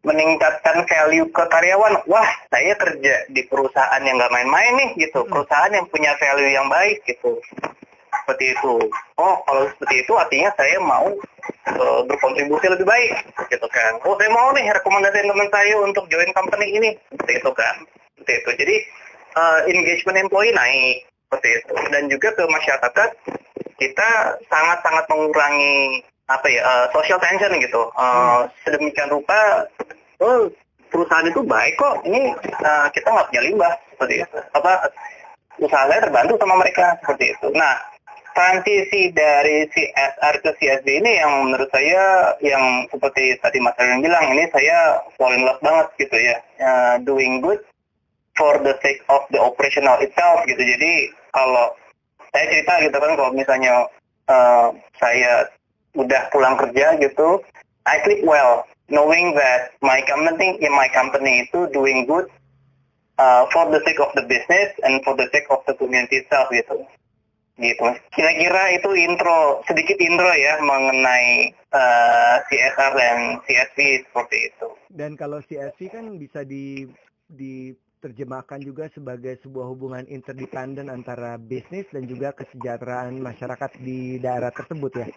meningkatkan 0.01 0.81
value 0.85 1.27
ke 1.29 1.43
karyawan. 1.49 1.93
Wah 2.09 2.29
saya 2.49 2.73
kerja 2.77 3.15
di 3.29 3.41
perusahaan 3.45 4.01
yang 4.01 4.17
nggak 4.17 4.33
main-main 4.33 4.73
nih 4.77 4.89
gitu. 5.07 5.25
Perusahaan 5.29 5.71
yang 5.73 5.85
punya 5.89 6.13
value 6.17 6.51
yang 6.51 6.67
baik 6.69 7.01
gitu. 7.05 7.37
Seperti 8.11 8.53
itu. 8.53 8.75
Oh 9.17 9.35
kalau 9.45 9.69
seperti 9.73 10.05
itu 10.05 10.13
artinya 10.17 10.49
saya 10.57 10.77
mau 10.81 11.07
uh, 11.77 12.01
berkontribusi 12.05 12.67
lebih 12.69 12.85
baik 12.85 13.13
gitu 13.49 13.67
kan. 13.69 13.93
Oh 14.05 14.17
saya 14.17 14.29
mau 14.33 14.49
nih 14.53 14.65
rekomendasi 14.73 15.25
teman 15.25 15.49
saya 15.53 15.73
untuk 15.81 16.05
join 16.09 16.29
company 16.33 16.67
ini 16.73 16.89
seperti 17.13 17.33
itu 17.37 17.51
kan. 17.53 17.75
Seperti 18.17 18.33
itu. 18.33 18.49
Jadi 18.65 18.75
uh, 19.37 19.59
engagement 19.69 20.17
employee 20.25 20.53
naik 20.57 21.05
seperti 21.29 21.49
itu. 21.61 21.73
Dan 21.93 22.03
juga 22.09 22.29
ke 22.33 22.43
masyarakat 22.49 23.09
kita 23.81 24.09
sangat-sangat 24.45 25.05
mengurangi 25.09 26.05
apa 26.37 26.47
ya 26.47 26.61
uh, 26.63 26.85
social 26.95 27.19
tension 27.19 27.51
gitu. 27.59 27.91
Uh, 27.95 28.47
sedemikian 28.63 29.11
rupa 29.11 29.67
oh 30.23 30.47
perusahaan 30.91 31.27
itu 31.27 31.41
baik 31.43 31.75
kok. 31.79 32.03
Ini 32.07 32.35
uh, 32.61 32.87
kita 32.91 33.07
nggak 33.07 33.27
punya 33.31 33.41
limbah 33.47 33.73
seperti 33.95 34.13
itu. 34.23 34.39
Apa 34.55 34.73
usaha 35.61 35.83
saya 35.87 35.99
terbantu 36.03 36.33
sama 36.39 36.55
mereka 36.59 36.95
seperti 37.03 37.35
itu. 37.35 37.47
Nah 37.55 37.75
transisi 38.31 39.11
dari 39.11 39.67
CSR 39.67 40.35
ke 40.39 40.51
CSD 40.55 40.87
ini 41.03 41.19
yang 41.19 41.51
menurut 41.51 41.67
saya 41.67 42.31
yang 42.39 42.87
seperti 42.87 43.35
tadi 43.43 43.59
Mas 43.59 43.75
Aryan 43.75 43.99
bilang 43.99 44.23
ini 44.31 44.47
saya 44.55 45.03
fall 45.19 45.35
in 45.35 45.43
love 45.43 45.59
banget 45.59 45.87
gitu 45.99 46.15
ya. 46.15 46.37
Uh, 46.59 46.95
doing 47.03 47.43
good 47.43 47.59
for 48.39 48.55
the 48.63 48.73
sake 48.79 49.03
of 49.11 49.23
the 49.35 49.39
operational 49.39 49.99
itself 49.99 50.43
gitu. 50.47 50.59
Jadi 50.63 51.11
kalau 51.35 51.75
saya 52.31 52.45
cerita 52.47 52.73
gitu 52.87 52.95
kan 52.95 53.11
kalau 53.19 53.31
misalnya 53.35 53.73
uh, 54.31 54.71
saya 54.95 55.47
udah 55.97 56.31
pulang 56.31 56.55
kerja 56.59 56.97
gitu 56.99 57.43
I 57.87 57.99
sleep 58.05 58.23
well 58.23 58.63
knowing 58.91 59.33
that 59.35 59.73
my 59.81 60.03
company 60.05 60.59
in 60.61 60.71
my 60.75 60.87
company 60.91 61.47
itu 61.47 61.67
doing 61.73 62.05
good 62.05 62.29
uh, 63.17 63.47
for 63.49 63.67
the 63.73 63.81
sake 63.87 63.99
of 63.99 64.11
the 64.13 64.25
business 64.27 64.69
and 64.85 65.01
for 65.01 65.17
the 65.17 65.27
sake 65.33 65.47
of 65.49 65.65
the 65.65 65.73
community 65.75 66.21
itself 66.21 66.51
gitu 66.53 66.85
gitu. 67.61 67.85
Kira-kira 68.11 68.73
itu 68.73 68.89
intro 68.97 69.61
sedikit 69.69 69.97
intro 70.01 70.33
ya 70.33 70.57
mengenai 70.65 71.53
uh, 71.69 72.35
CSR 72.49 72.91
dan 72.97 73.17
CSV 73.45 73.77
seperti 74.09 74.37
itu. 74.49 74.67
Dan 74.89 75.13
kalau 75.13 75.39
CSV 75.45 75.79
kan 75.93 76.05
bisa 76.17 76.41
di 76.41 76.89
diterjemahkan 77.31 78.59
juga 78.59 78.91
sebagai 78.91 79.39
sebuah 79.39 79.71
hubungan 79.71 80.03
interdependen 80.09 80.91
antara 80.91 81.39
bisnis 81.39 81.87
dan 81.95 82.03
juga 82.09 82.35
kesejahteraan 82.35 83.15
masyarakat 83.23 83.71
di 83.79 84.19
daerah 84.19 84.51
tersebut 84.51 84.91
ya. 84.99 85.07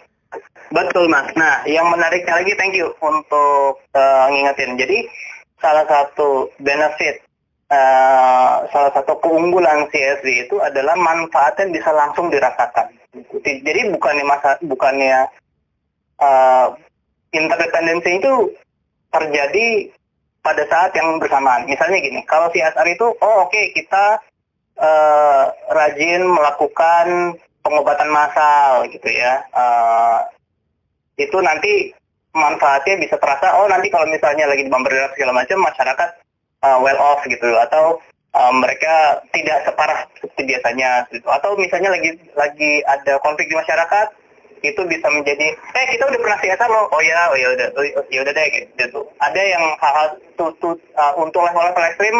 Betul 0.74 1.06
mas. 1.06 1.30
Nah, 1.38 1.62
yang 1.70 1.86
menariknya 1.86 2.42
lagi, 2.42 2.50
thank 2.58 2.74
you 2.74 2.90
untuk 2.98 3.78
uh, 3.94 4.26
ngingetin. 4.26 4.74
Jadi 4.74 5.06
salah 5.62 5.86
satu 5.86 6.50
benefit 6.58 7.22
uh, 7.70 8.66
salah 8.74 8.90
satu 8.90 9.14
keunggulan 9.22 9.86
CSV 9.94 10.50
itu 10.50 10.58
adalah 10.58 10.98
manfaatnya 10.98 11.70
bisa 11.70 11.94
langsung 11.94 12.26
dirasakan. 12.26 12.90
Jadi 13.46 13.80
bukannya 13.94 14.24
masa 14.26 14.58
bukannya 14.66 15.30
uh, 16.18 16.74
interdependensi 17.30 18.18
itu 18.18 18.50
terjadi 19.14 19.94
pada 20.42 20.66
saat 20.66 20.90
yang 20.98 21.22
bersamaan. 21.22 21.70
Misalnya 21.70 22.02
gini, 22.02 22.20
kalau 22.26 22.50
CSR 22.50 22.88
itu, 22.90 23.06
oh 23.22 23.46
oke 23.46 23.54
okay, 23.54 23.70
kita 23.70 24.18
uh, 24.82 25.44
rajin 25.70 26.26
melakukan 26.26 27.38
pengobatan 27.62 28.10
massal 28.10 28.90
gitu 28.90 29.06
ya. 29.06 29.46
Uh, 29.54 30.33
itu 31.14 31.38
nanti 31.40 31.94
manfaatnya 32.34 32.98
bisa 32.98 33.16
terasa, 33.22 33.54
oh 33.62 33.70
nanti 33.70 33.86
kalau 33.88 34.10
misalnya 34.10 34.50
lagi 34.50 34.66
di 34.66 34.70
bombardir 34.72 35.06
segala 35.14 35.32
macam, 35.42 35.62
masyarakat 35.62 36.08
uh, 36.66 36.78
well 36.82 36.98
off 36.98 37.22
gitu. 37.30 37.46
Atau 37.62 38.02
uh, 38.34 38.52
mereka 38.52 39.22
tidak 39.30 39.62
separah 39.64 40.04
seperti 40.18 40.42
biasanya 40.50 41.06
gitu. 41.14 41.26
Atau 41.30 41.54
misalnya 41.54 41.94
lagi 41.94 42.10
lagi 42.34 42.82
ada 42.90 43.22
konflik 43.22 43.46
di 43.46 43.56
masyarakat 43.56 44.06
itu 44.64 44.80
bisa 44.88 45.06
menjadi 45.12 45.52
eh 45.52 45.86
kita 45.92 46.08
udah 46.08 46.20
pernah 46.24 46.38
siasat 46.40 46.68
loh. 46.68 46.88
Oh 46.90 47.02
ya 47.04 47.30
oh 47.30 47.36
ya 47.38 47.48
udah 47.52 47.68
oh, 47.78 47.84
ya 48.10 48.18
udah 48.24 48.32
deh 48.32 48.46
gitu. 48.74 49.00
Ada 49.22 49.40
yang 49.40 49.64
hal-hal 49.78 50.08
tuh 50.34 50.74
uh, 50.98 51.14
untuk 51.20 51.44
level-level 51.44 51.84
ekstrim 51.84 52.16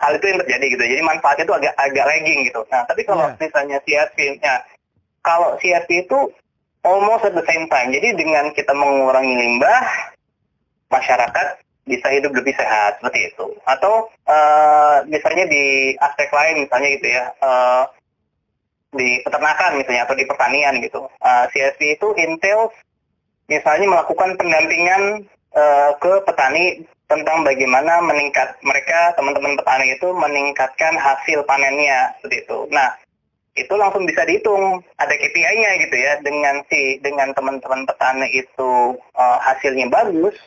hal 0.00 0.12
itu 0.16 0.26
yang 0.28 0.38
terjadi 0.44 0.66
gitu. 0.76 0.84
Jadi 0.84 1.02
manfaatnya 1.06 1.44
itu 1.48 1.54
agak 1.54 1.74
agak 1.78 2.04
lagging 2.04 2.38
gitu. 2.44 2.60
Nah 2.68 2.82
tapi 2.84 3.02
kalau 3.06 3.24
yeah. 3.30 3.38
misalnya 3.38 3.78
CSP 3.86 4.18
ya 4.42 4.56
kalau 5.22 5.56
CSP 5.62 6.10
itu 6.10 6.18
almost 6.84 7.26
at 7.28 7.34
the 7.36 7.44
same 7.46 7.68
time. 7.68 7.92
Jadi 7.92 8.16
dengan 8.16 8.52
kita 8.52 8.72
mengurangi 8.72 9.34
limbah 9.36 9.82
masyarakat 10.90 11.46
bisa 11.88 12.06
hidup 12.12 12.32
lebih 12.36 12.54
sehat 12.54 13.00
seperti 13.00 13.32
itu. 13.32 13.46
Atau 13.66 14.08
uh, 14.28 15.02
misalnya 15.08 15.48
di 15.48 15.94
aspek 15.98 16.28
lain 16.30 16.66
misalnya 16.66 16.88
gitu 16.96 17.08
ya 17.08 17.24
uh, 17.42 17.84
di 18.90 19.22
peternakan 19.22 19.78
misalnya 19.78 20.02
atau 20.06 20.16
di 20.16 20.24
pertanian 20.26 20.74
gitu. 20.82 21.06
Uh, 21.22 21.44
CSP 21.50 21.98
itu 21.98 22.08
entails 22.18 22.74
misalnya 23.50 23.86
melakukan 23.90 24.38
pendampingan 24.38 25.26
uh, 25.54 25.90
ke 25.98 26.12
petani 26.26 26.86
tentang 27.10 27.42
bagaimana 27.42 27.98
meningkat 28.06 28.54
mereka 28.62 29.10
teman-teman 29.18 29.58
petani 29.58 29.98
itu 29.98 30.08
meningkatkan 30.14 30.94
hasil 30.94 31.42
panennya 31.42 32.14
seperti 32.22 32.46
itu. 32.46 32.58
Nah 32.70 32.94
itu 33.58 33.74
langsung 33.74 34.06
bisa 34.06 34.22
dihitung 34.22 34.78
ada 34.94 35.10
KPI-nya 35.10 35.70
gitu 35.86 35.96
ya 35.98 36.12
dengan 36.22 36.62
si 36.70 37.02
dengan 37.02 37.34
teman-teman 37.34 37.82
petani 37.82 38.30
itu 38.30 38.94
uh, 39.18 39.38
hasilnya 39.42 39.90
bagus 39.90 40.38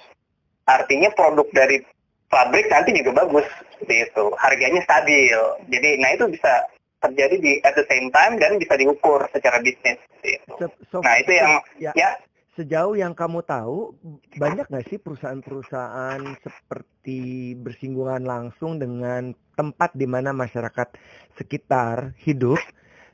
artinya 0.63 1.11
produk 1.11 1.47
dari 1.51 1.83
pabrik 2.31 2.65
nanti 2.71 2.95
juga 2.97 3.21
bagus 3.21 3.45
seperti 3.75 4.09
itu 4.09 4.25
harganya 4.39 4.81
stabil. 4.87 5.39
Jadi 5.69 5.89
nah 6.01 6.09
itu 6.15 6.25
bisa 6.31 6.65
terjadi 7.03 7.35
di 7.37 7.51
at 7.61 7.75
the 7.75 7.85
same 7.91 8.07
time 8.09 8.39
dan 8.39 8.55
bisa 8.55 8.73
diukur 8.79 9.27
secara 9.29 9.59
bisnis 9.59 9.99
itu. 10.23 10.53
So, 10.55 10.65
so, 10.89 10.97
nah 11.03 11.19
itu 11.19 11.35
yang 11.35 11.59
ya, 11.75 11.91
ya. 11.93 12.15
sejauh 12.55 12.95
yang 12.95 13.11
kamu 13.11 13.43
tahu 13.43 13.91
banyak 14.39 14.65
nggak 14.71 14.87
sih 14.87 14.97
perusahaan-perusahaan 15.03 16.39
seperti 16.39 17.53
bersinggungan 17.59 18.23
langsung 18.23 18.79
dengan 18.79 19.35
tempat 19.53 19.91
di 19.93 20.07
mana 20.07 20.31
masyarakat 20.31 20.95
sekitar 21.35 22.15
hidup 22.23 22.57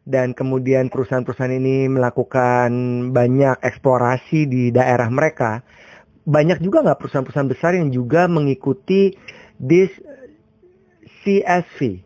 dan 0.09 0.33
kemudian 0.33 0.89
perusahaan-perusahaan 0.89 1.53
ini 1.53 1.85
melakukan 1.85 2.69
banyak 3.13 3.61
eksplorasi 3.61 4.49
di 4.49 4.63
daerah 4.73 5.05
mereka 5.13 5.61
banyak 6.29 6.61
juga 6.61 6.85
nggak 6.85 6.99
perusahaan-perusahaan 7.01 7.49
besar 7.49 7.71
yang 7.73 7.89
juga 7.89 8.29
mengikuti 8.29 9.17
this 9.57 9.89
CSV? 11.25 12.05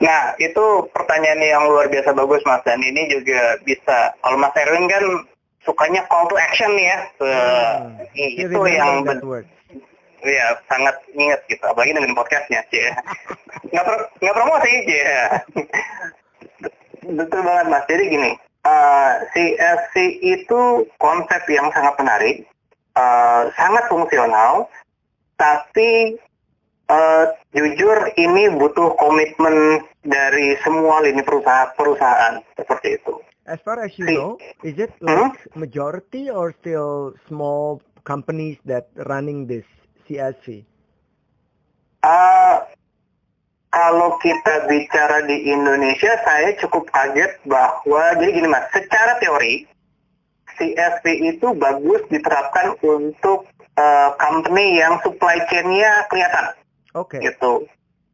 Nah, 0.00 0.34
itu 0.40 0.64
pertanyaan 0.90 1.40
yang 1.40 1.64
luar 1.68 1.86
biasa 1.88 2.16
bagus 2.16 2.42
Mas 2.48 2.64
dan 2.66 2.80
ini 2.80 3.08
juga 3.12 3.60
bisa 3.62 4.12
kalau 4.24 4.40
Mas 4.40 4.56
Erwin 4.56 4.88
kan 4.90 5.04
sukanya 5.64 6.04
call 6.08 6.28
to 6.28 6.36
action 6.36 6.72
ya. 6.76 6.98
Hmm. 7.20 8.00
itu 8.16 8.60
yang 8.68 9.04
Iya, 10.24 10.56
sangat 10.72 11.04
ingat 11.12 11.44
gitu, 11.52 11.60
apalagi 11.68 11.92
dengan 11.92 12.16
podcastnya, 12.16 12.64
sih. 12.72 12.80
nggak, 13.76 13.84
pro, 13.84 13.96
nggak 14.24 14.36
promosi, 14.40 14.72
ya. 14.88 15.24
Betul 17.04 17.40
banget, 17.44 17.66
Mas. 17.68 17.84
Jadi 17.86 18.04
gini, 18.08 18.32
uh, 18.64 19.12
CSC 19.36 19.94
itu 20.24 20.88
konsep 20.96 21.42
yang 21.52 21.68
sangat 21.70 21.94
menarik 22.00 22.36
uh, 22.96 23.50
sangat 23.54 23.84
fungsional, 23.90 24.66
tapi 25.36 26.16
uh, 26.88 27.24
jujur 27.52 28.10
ini 28.16 28.50
butuh 28.56 28.96
komitmen 28.96 29.84
dari 30.04 30.56
semua 30.62 31.04
lini 31.04 31.20
perusahaan 31.20 31.70
perusahaan 31.76 32.40
seperti 32.56 32.98
itu. 32.98 33.14
As 33.44 33.60
far 33.60 33.76
as 33.76 33.92
you 34.00 34.08
know, 34.08 34.40
is 34.64 34.80
it 34.80 34.88
hmm? 35.04 35.08
like 35.08 35.36
hmm? 35.36 35.60
majority 35.60 36.32
or 36.32 36.56
still 36.64 37.12
small 37.28 37.84
companies 38.08 38.56
that 38.64 38.88
running 39.04 39.44
this 39.44 39.68
CSV? 40.08 40.64
Uh, 42.00 42.64
kalau 43.74 44.14
kita 44.22 44.70
bicara 44.70 45.26
di 45.26 45.50
Indonesia, 45.50 46.14
saya 46.22 46.54
cukup 46.62 46.86
kaget 46.94 47.42
bahwa 47.42 48.14
jadi 48.22 48.30
gini 48.30 48.46
mas, 48.46 48.70
secara 48.70 49.18
teori 49.18 49.66
CSP 50.54 51.34
itu 51.34 51.50
bagus 51.58 52.06
diterapkan 52.06 52.78
untuk 52.86 53.50
uh, 53.74 54.14
company 54.22 54.78
yang 54.78 55.02
supply 55.02 55.42
chain-nya 55.50 56.06
kelihatan. 56.06 56.54
Oke. 56.94 57.18
Okay. 57.18 57.34
Gitu. 57.34 57.66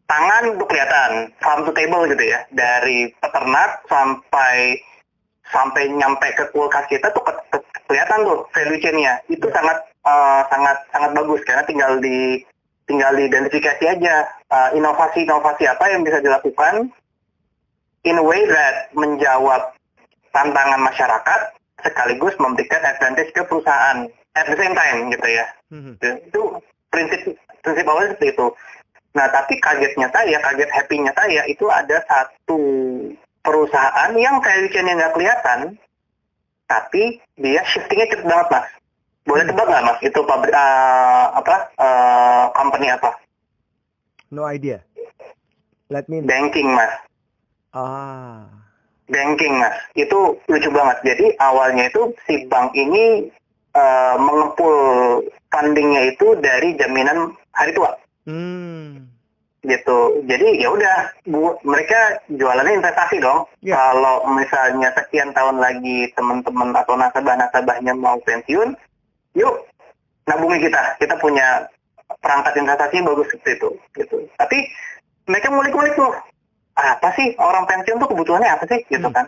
Tangan 0.09 0.57
itu 0.57 0.65
kelihatan, 0.65 1.29
farm 1.45 1.69
to 1.69 1.77
table 1.77 2.09
gitu 2.09 2.25
ya. 2.25 2.41
Dari 2.49 3.13
peternak 3.21 3.85
sampai 3.85 4.81
sampai 5.53 5.93
nyampe 5.93 6.33
ke 6.41 6.49
kulkas 6.57 6.89
kita 6.89 7.13
tuh 7.13 7.21
ke, 7.21 7.33
ke, 7.53 7.59
kelihatan 7.85 8.25
tuh 8.25 8.49
value 8.57 8.81
chain-nya. 8.81 9.21
Itu 9.29 9.45
yeah. 9.53 9.55
sangat 9.61 9.79
uh, 10.09 10.43
sangat 10.49 10.77
sangat 10.89 11.11
bagus 11.13 11.45
karena 11.45 11.69
tinggal 11.69 12.01
di 12.01 12.41
tinggal 12.91 13.15
diidentifikasi 13.15 13.85
aja 13.87 14.27
uh, 14.51 14.75
inovasi-inovasi 14.75 15.71
apa 15.71 15.95
yang 15.95 16.03
bisa 16.03 16.19
dilakukan 16.19 16.91
in 18.03 18.19
a 18.19 18.25
way 18.25 18.43
that 18.51 18.91
menjawab 18.99 19.71
tantangan 20.35 20.83
masyarakat 20.83 21.41
sekaligus 21.87 22.35
memberikan 22.43 22.83
advantage 22.83 23.31
ke 23.31 23.47
perusahaan 23.47 24.11
at 24.35 24.45
the 24.51 24.57
same 24.59 24.75
time 24.75 25.07
gitu 25.15 25.29
ya. 25.31 25.47
Mhm. 25.71 25.93
Itu 26.27 26.59
prinsip 26.91 27.39
prinsip 27.63 27.87
awalnya 27.87 28.19
seperti 28.19 28.35
itu. 28.35 28.47
Nah, 29.11 29.27
tapi 29.31 29.59
kagetnya 29.59 30.07
saya, 30.15 30.39
kaget 30.39 30.71
happy-nya 30.71 31.13
saya 31.15 31.43
itu 31.51 31.67
ada 31.67 31.99
satu 32.07 32.63
perusahaan 33.43 34.11
yang 34.15 34.39
valuation-nya 34.39 34.95
nggak 34.95 35.15
kelihatan, 35.19 35.75
tapi 36.71 37.19
dia 37.35 37.59
shiftingnya 37.67 38.07
cepet 38.07 38.27
banget, 38.27 38.49
Mas. 38.55 38.67
Boleh 39.29 39.45
tebak 39.45 39.67
nggak, 39.69 39.85
Mas? 39.85 39.99
Itu 40.01 40.21
pabrik 40.25 40.55
eh, 40.55 41.27
apa? 41.37 41.57
eh, 41.77 42.45
company 42.57 42.87
apa? 42.89 43.11
No 44.33 44.47
idea. 44.49 44.81
Let 45.91 46.07
me 46.07 46.23
know. 46.23 46.31
Banking, 46.31 46.71
Mas. 46.73 46.93
Ah. 47.75 48.47
Banking, 49.11 49.59
Mas. 49.61 49.77
Itu 49.99 50.39
lucu 50.49 50.71
banget. 50.73 50.99
Jadi 51.05 51.27
awalnya 51.43 51.91
itu 51.91 52.15
si 52.25 52.47
bank 52.49 52.73
ini 52.73 53.29
eh, 53.77 54.17
mengepul 54.17 54.77
fundingnya 55.51 56.15
itu 56.15 56.39
dari 56.41 56.79
jaminan 56.79 57.35
hari 57.53 57.75
tua. 57.75 57.93
Hmm. 58.25 59.11
gitu. 59.61 60.25
Jadi 60.25 60.57
ya 60.57 60.73
udah, 60.73 61.13
bu, 61.29 61.53
mereka 61.69 62.17
jualannya 62.33 62.81
investasi 62.81 63.21
dong. 63.21 63.45
Ya. 63.61 63.77
Kalau 63.77 64.25
misalnya 64.33 64.89
sekian 64.97 65.37
tahun 65.37 65.61
lagi 65.61 66.09
teman-teman 66.17 66.73
atau 66.73 66.97
nasabah-nasabahnya 66.97 67.93
mau 67.93 68.17
pensiun, 68.25 68.73
yuk 69.35 69.55
nabungi 70.27 70.67
kita. 70.67 70.83
Kita 70.99 71.15
punya 71.19 71.67
perangkat 72.21 72.53
investasi 72.59 72.95
yang 73.01 73.09
bagus 73.11 73.29
seperti 73.31 73.51
itu. 73.59 73.71
Gitu. 73.95 74.17
Tapi 74.39 74.59
mereka 75.31 75.47
ngulik-ngulik 75.51 75.95
tuh, 75.95 76.11
apa 76.75 77.09
sih 77.15 77.35
orang 77.39 77.67
pensiun 77.69 78.01
tuh 78.03 78.09
kebutuhannya 78.11 78.51
apa 78.51 78.65
sih, 78.67 78.81
gitu 78.91 79.09
Hmm. 79.11 79.17
kan? 79.17 79.27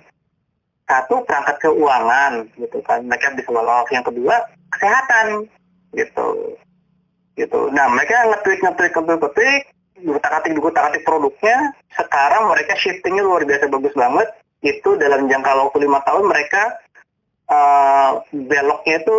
Satu 0.90 1.22
perangkat 1.24 1.56
keuangan, 1.62 2.46
gitu 2.58 2.78
kan. 2.82 3.06
Mereka 3.06 3.38
bisa 3.38 3.50
off. 3.54 3.88
Yang 3.88 4.10
kedua 4.12 4.34
kesehatan, 4.74 5.46
gitu 5.94 6.58
gitu. 7.36 7.72
Nah 7.72 7.88
mereka 7.92 8.28
ngetweet 8.28 8.60
ngetweet 8.60 8.92
ngetweet 8.92 9.20
ngetweet, 9.20 9.62
gutak 10.04 10.32
atik 10.40 10.52
gutak 10.58 10.84
atik 10.92 11.04
produknya. 11.06 11.72
Sekarang 11.96 12.52
mereka 12.52 12.76
shiftingnya 12.76 13.24
luar 13.24 13.42
biasa 13.44 13.72
bagus 13.72 13.94
banget. 13.96 14.28
Itu 14.62 14.94
dalam 15.00 15.26
jangka 15.26 15.52
waktu 15.58 15.78
lima 15.82 15.98
tahun 16.06 16.24
mereka 16.28 16.62
uh, 17.50 18.22
beloknya 18.30 18.94
itu 19.02 19.18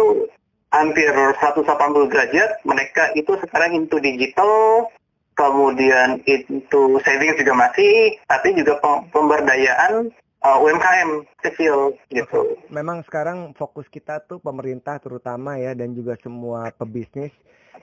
hampir 0.74 1.14
180 1.14 1.62
derajat. 2.10 2.50
Mereka 2.66 3.14
itu 3.14 3.38
sekarang 3.38 3.78
into 3.78 4.02
digital, 4.02 4.90
kemudian 5.38 6.20
itu 6.26 6.82
savings 7.06 7.38
juga 7.38 7.54
masih, 7.54 8.18
tapi 8.26 8.58
juga 8.58 8.82
pem- 8.82 9.06
pemberdayaan 9.14 10.10
uh, 10.42 10.58
UMKM 10.60 11.24
kecil 11.46 11.94
gitu. 12.10 12.58
Memang 12.74 13.06
sekarang 13.06 13.54
fokus 13.54 13.86
kita 13.88 14.26
tuh 14.26 14.42
pemerintah 14.42 14.98
terutama 14.98 15.62
ya 15.62 15.78
dan 15.78 15.94
juga 15.94 16.18
semua 16.20 16.74
pebisnis 16.74 17.32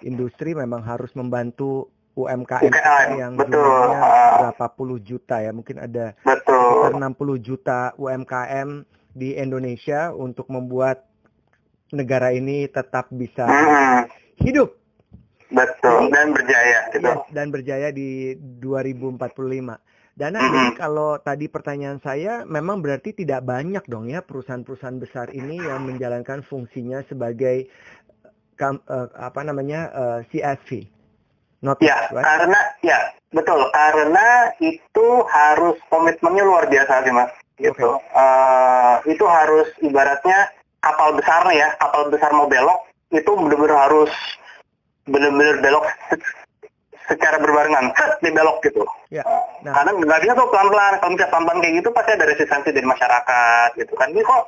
industri 0.03 0.55
memang 0.55 0.83
harus 0.83 1.13
membantu 1.15 1.91
UMKM 2.15 2.75
UMKM, 2.75 3.09
yang 3.17 3.33
betul. 3.39 3.55
jumlahnya 3.63 4.01
Ah. 4.03 4.37
berapa 4.43 4.67
puluh 4.75 4.99
juta 4.99 5.39
ya 5.41 5.55
mungkin 5.55 5.79
ada 5.79 6.13
Betul. 6.27 6.91
sekitar 6.91 6.93
60 6.99 7.39
juta 7.39 7.81
UMKM 7.97 8.69
di 9.15 9.39
Indonesia 9.39 10.11
untuk 10.15 10.47
membuat 10.51 11.10
negara 11.93 12.31
ini 12.31 12.67
tetap 12.67 13.11
bisa 13.11 13.45
Mm-mm. 13.45 14.07
hidup 14.41 14.77
Betul, 15.51 16.07
Jadi- 16.07 16.15
dan 16.15 16.27
berjaya 16.31 16.79
gitu. 16.89 17.11
Yes, 17.11 17.27
dan 17.35 17.47
berjaya 17.51 17.89
di 17.91 18.39
2045. 18.39 19.83
Dana, 20.13 20.39
Mhm. 20.39 20.47
jadi 20.47 20.71
kalau 20.77 21.19
tadi 21.19 21.47
pertanyaan 21.47 21.99
saya, 21.99 22.45
memang 22.45 22.79
berarti 22.79 23.11
tidak 23.13 23.43
banyak 23.43 23.83
dong 23.85 24.07
ya 24.07 24.21
perusahaan-perusahaan 24.21 24.95
besar 24.97 25.27
ini 25.33 25.59
yang 25.59 25.83
menjalankan 25.83 26.45
fungsinya 26.45 27.03
sebagai 27.03 27.67
kam- 28.55 28.85
eh, 28.85 29.09
apa 29.17 29.43
namanya 29.43 29.91
eh, 29.91 30.19
CSV. 30.31 30.87
Not 31.61 31.83
Ya, 31.83 31.99
right? 32.09 32.23
karena 32.23 32.61
ya 32.81 32.99
betul, 33.29 33.61
karena 33.71 34.29
itu 34.57 35.07
harus 35.27 35.77
komitmennya 35.89 36.45
luar 36.45 36.71
biasa 36.71 37.03
sih 37.03 37.11
mas. 37.11 37.31
Gitu. 37.57 37.91
Eh, 38.15 38.97
itu 39.11 39.25
harus 39.27 39.67
ibaratnya 39.81 40.47
kapal 40.81 41.13
besar 41.17 41.45
nih 41.49 41.65
ya, 41.65 41.69
kapal 41.81 42.09
besar 42.09 42.31
mau 42.33 42.49
belok 42.49 42.81
itu 43.11 43.31
benar-benar 43.31 43.89
harus 43.89 44.13
benar-benar 45.09 45.57
belok 45.61 45.85
se- 46.09 46.39
secara 47.11 47.43
berbarengan, 47.43 47.91
set 47.99 48.11
dibelok 48.23 48.63
gitu. 48.63 48.87
Ya, 49.11 49.27
nah. 49.67 49.75
Karena 49.75 49.99
nggak 49.99 50.21
bisa 50.23 50.33
tuh 50.39 50.47
pelan-pelan, 50.47 51.03
kalau 51.03 51.11
misalnya 51.11 51.31
pelan-pelan 51.35 51.59
kayak 51.59 51.75
gitu 51.83 51.89
pasti 51.91 52.11
ada 52.15 52.27
resistensi 52.31 52.71
dari 52.71 52.87
masyarakat 52.87 53.69
gitu 53.83 53.93
kan. 53.99 54.09
Ini 54.15 54.23
kok 54.23 54.43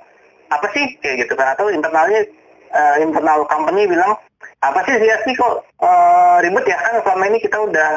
apa 0.55 0.67
sih 0.71 0.85
kayak 1.03 1.17
gitu 1.27 1.35
kan? 1.35 1.59
Atau 1.59 1.75
internalnya 1.75 2.23
eh, 2.71 2.97
internal 3.03 3.43
company 3.51 3.91
bilang 3.91 4.15
apa 4.63 4.79
sih 4.87 4.95
CSP 4.95 5.35
kok 5.35 5.67
eh, 5.83 6.37
ribet 6.47 6.65
ya 6.71 6.79
kan 6.79 7.03
selama 7.03 7.25
ini 7.35 7.39
kita 7.43 7.59
udah 7.59 7.91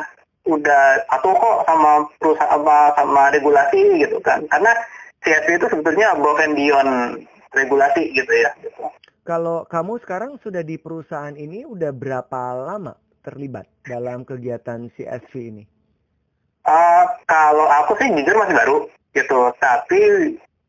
udah 0.45 0.83
patuh 1.09 1.33
kok 1.33 1.57
sama 1.69 1.91
perusahaan 2.17 2.51
sama, 2.57 2.77
sama 2.97 3.21
regulasi 3.29 4.01
gitu 4.01 4.17
kan. 4.25 4.41
Karena 4.49 4.73
CSP 5.21 5.61
itu 5.61 5.65
sebetulnya 5.69 6.17
above 6.17 6.41
and 6.41 6.57
beyond 6.57 7.21
regulasi 7.55 8.11
gitu 8.13 8.29
ya. 8.29 8.51
Kalau 9.25 9.65
kamu 9.65 9.97
sekarang 10.05 10.37
sudah 10.43 10.61
di 10.61 10.77
perusahaan 10.77 11.33
ini 11.33 11.65
udah 11.65 11.89
berapa 11.89 12.41
lama 12.53 12.93
terlibat 13.25 13.65
dalam 13.81 14.21
kegiatan 14.21 14.85
CSV 14.93 15.33
ini? 15.33 15.63
Eh, 16.65 17.03
kalau 17.25 17.65
aku 17.81 17.97
sih 17.97 18.09
jujur 18.13 18.37
masih 18.37 18.53
baru 18.53 18.77
gitu, 19.17 19.49
tapi 19.57 20.01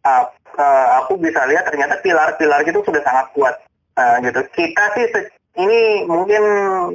eh, 0.06 0.24
eh, 0.56 0.86
aku 1.04 1.20
bisa 1.20 1.44
lihat 1.44 1.68
ternyata 1.68 2.00
pilar-pilar 2.00 2.64
itu 2.64 2.80
sudah 2.80 3.02
sangat 3.04 3.28
kuat 3.36 3.56
Eh, 3.96 4.16
gitu. 4.28 4.40
Kita 4.52 4.92
sih 4.92 5.08
se- 5.08 5.32
ini 5.56 6.04
mungkin 6.04 6.44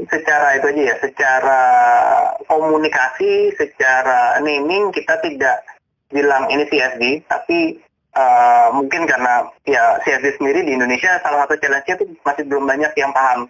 secara 0.06 0.54
itu 0.54 0.70
aja 0.70 0.82
ya, 0.94 0.96
secara 1.02 1.62
komunikasi, 2.46 3.58
secara 3.58 4.38
naming 4.38 4.94
kita 4.94 5.18
tidak 5.26 5.66
bilang 6.14 6.46
ini 6.54 6.62
CSD, 6.70 7.26
tapi 7.26 7.82
eh, 8.16 8.68
mungkin 8.76 9.08
karena 9.08 9.48
ya 9.68 10.00
CSD 10.04 10.40
sendiri 10.40 10.68
di 10.68 10.76
Indonesia 10.76 11.20
salah 11.24 11.46
satu 11.48 11.56
challenge-nya 11.60 11.96
itu 12.00 12.06
masih 12.24 12.44
belum 12.48 12.66
banyak 12.68 12.92
yang 13.00 13.12
paham 13.12 13.48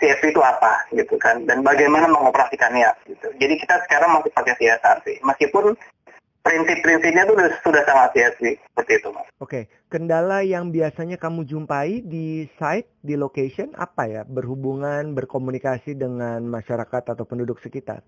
CSV 0.00 0.32
itu 0.32 0.40
apa 0.40 0.88
gitu 0.96 1.20
kan 1.20 1.44
dan 1.44 1.60
bagaimana 1.60 2.08
mengoperasikannya 2.08 2.88
gitu. 3.04 3.28
Jadi 3.36 3.54
kita 3.60 3.84
sekarang 3.84 4.16
masih 4.16 4.32
pakai 4.32 4.56
CSR 4.56 4.96
sih. 5.04 5.16
Meskipun 5.20 5.76
prinsip-prinsipnya 6.40 7.28
itu 7.28 7.34
sudah, 7.36 7.48
sudah 7.60 7.82
sangat 7.84 8.08
CSV 8.16 8.44
seperti 8.56 8.92
itu 8.96 9.08
Mas. 9.12 9.28
Oke, 9.44 9.60
kendala 9.92 10.40
yang 10.40 10.72
biasanya 10.72 11.20
kamu 11.20 11.44
jumpai 11.44 12.00
di 12.00 12.48
site, 12.56 12.88
di 13.04 13.14
location 13.20 13.76
apa 13.76 14.08
ya? 14.08 14.22
Berhubungan, 14.24 15.12
berkomunikasi 15.12 16.00
dengan 16.00 16.40
masyarakat 16.48 17.12
atau 17.12 17.24
penduduk 17.28 17.60
sekitar? 17.60 18.00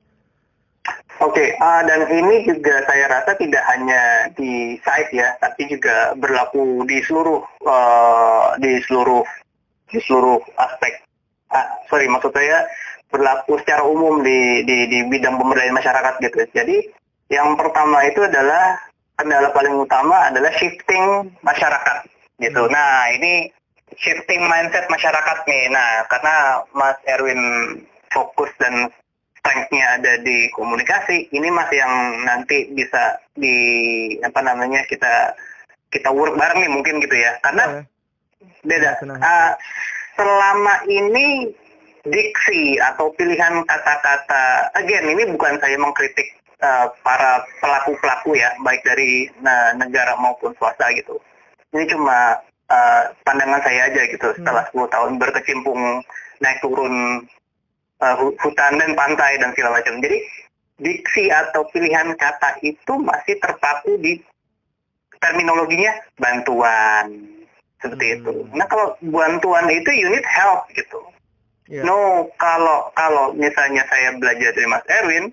Oke, 1.23 1.55
ah, 1.63 1.87
dan 1.87 2.11
ini 2.11 2.43
juga 2.43 2.83
saya 2.83 3.07
rasa 3.07 3.39
tidak 3.39 3.63
hanya 3.71 4.27
di 4.35 4.75
site 4.83 5.15
ya, 5.15 5.31
tapi 5.39 5.71
juga 5.71 6.19
berlaku 6.19 6.83
di 6.83 6.99
seluruh 7.07 7.39
eh, 7.63 8.47
di 8.59 8.83
seluruh 8.83 9.23
di 9.87 9.99
seluruh 10.03 10.43
aspek. 10.59 10.99
Ah, 11.55 11.79
sorry, 11.87 12.11
maksud 12.11 12.35
saya 12.35 12.67
berlaku 13.13 13.61
secara 13.63 13.87
umum 13.87 14.25
di 14.25 14.67
di, 14.67 14.89
di 14.91 14.99
bidang 15.07 15.39
pemberdayaan 15.39 15.79
masyarakat 15.79 16.15
gitu. 16.27 16.43
Jadi 16.51 16.77
yang 17.31 17.55
pertama 17.55 18.03
itu 18.09 18.25
adalah 18.25 18.81
kendala 19.15 19.53
paling 19.53 19.79
utama 19.79 20.33
adalah 20.33 20.51
shifting 20.59 21.31
masyarakat 21.45 22.09
gitu. 22.41 22.67
Nah 22.73 23.13
ini 23.15 23.53
shifting 23.95 24.43
mindset 24.49 24.89
masyarakat 24.89 25.39
nih. 25.45 25.71
Nah 25.71 26.09
karena 26.09 26.65
Mas 26.73 26.99
Erwin 27.07 27.41
fokus 28.11 28.51
dan 28.59 28.89
strength-nya 29.43 29.99
ada 29.99 30.13
di 30.23 30.47
komunikasi, 30.55 31.27
ini 31.35 31.51
Mas 31.51 31.67
yang 31.75 32.23
nanti 32.23 32.71
bisa 32.71 33.19
di 33.35 33.59
apa 34.23 34.39
namanya 34.39 34.87
kita 34.87 35.35
kita 35.91 36.15
work 36.15 36.39
bareng 36.39 36.63
nih 36.63 36.71
mungkin 36.71 37.03
gitu 37.03 37.19
ya. 37.19 37.35
Karena 37.43 37.83
Boleh. 37.83 37.85
beda. 38.63 38.91
Senang. 39.03 39.19
Ah, 39.19 39.59
selama 40.15 40.87
ini 40.87 41.51
diksi 42.07 42.79
atau 42.79 43.11
pilihan 43.19 43.67
kata-kata, 43.67 44.71
again 44.79 45.11
ini 45.11 45.27
bukan 45.35 45.59
saya 45.59 45.75
mengkritik 45.75 46.39
eh, 46.63 46.87
para 47.03 47.43
pelaku-pelaku 47.59 48.39
ya, 48.39 48.55
baik 48.63 48.87
dari 48.87 49.27
nah, 49.43 49.75
negara 49.75 50.15
maupun 50.23 50.55
swasta 50.55 50.87
gitu. 50.95 51.19
Ini 51.75 51.91
cuma 51.91 52.39
eh, 52.71 53.11
pandangan 53.27 53.59
saya 53.67 53.91
aja 53.91 54.07
gitu. 54.07 54.39
Setelah 54.39 54.71
10 54.71 54.87
tahun 54.87 55.13
berkecimpung 55.19 55.99
naik 56.39 56.63
turun 56.63 57.27
hu- 58.19 58.37
hutan 58.43 58.79
dan 58.79 58.93
pantai 58.99 59.39
dan 59.39 59.55
segala 59.55 59.79
macam. 59.79 60.03
Jadi 60.03 60.19
diksi 60.83 61.31
atau 61.31 61.63
pilihan 61.71 62.11
kata 62.19 62.59
itu 62.67 62.93
masih 62.99 63.39
terpaku 63.39 63.95
di 64.03 64.19
terminologinya 65.23 65.95
bantuan 66.19 67.15
seperti 67.79 68.07
Hmm. 68.07 68.17
itu. 68.19 68.35
Nah 68.59 68.67
kalau 68.67 68.99
bantuan 68.99 69.71
itu 69.71 69.91
unit 69.95 70.27
help 70.27 70.67
gitu. 70.75 70.99
Iya. 71.71 71.87
No, 71.87 72.27
kalau 72.37 72.91
kalau 72.99 73.31
misalnya 73.33 73.87
saya 73.87 74.13
belajar 74.19 74.51
dari 74.51 74.67
Mas 74.67 74.85
Erwin, 74.91 75.31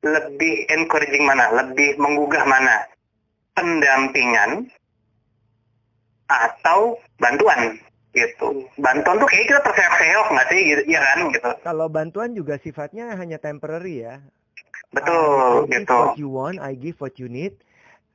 lebih 0.00 0.64
encouraging 0.70 1.26
mana, 1.26 1.50
lebih 1.52 1.98
menggugah 1.98 2.46
mana, 2.46 2.86
pendampingan 3.52 4.70
atau 6.30 6.96
bantuan 7.18 7.76
gitu. 8.14 8.66
Bantuan 8.78 9.16
tuh 9.22 9.28
kayak 9.30 9.46
kita 9.46 9.60
terseok-seok 9.62 10.26
nggak 10.34 10.48
sih, 10.50 10.60
gitu, 10.66 10.82
ya 10.90 11.00
kan 11.02 11.18
gitu. 11.30 11.50
Kalau 11.62 11.86
bantuan 11.86 12.30
juga 12.34 12.58
sifatnya 12.58 13.14
hanya 13.14 13.38
temporary 13.38 14.02
ya. 14.06 14.18
Betul, 14.90 15.70
I 15.70 15.70
give 15.70 15.86
gitu. 15.86 15.94
what 15.94 16.18
you 16.18 16.28
want, 16.28 16.56
I 16.58 16.72
give 16.74 16.98
what 16.98 17.14
you 17.22 17.30
need. 17.30 17.54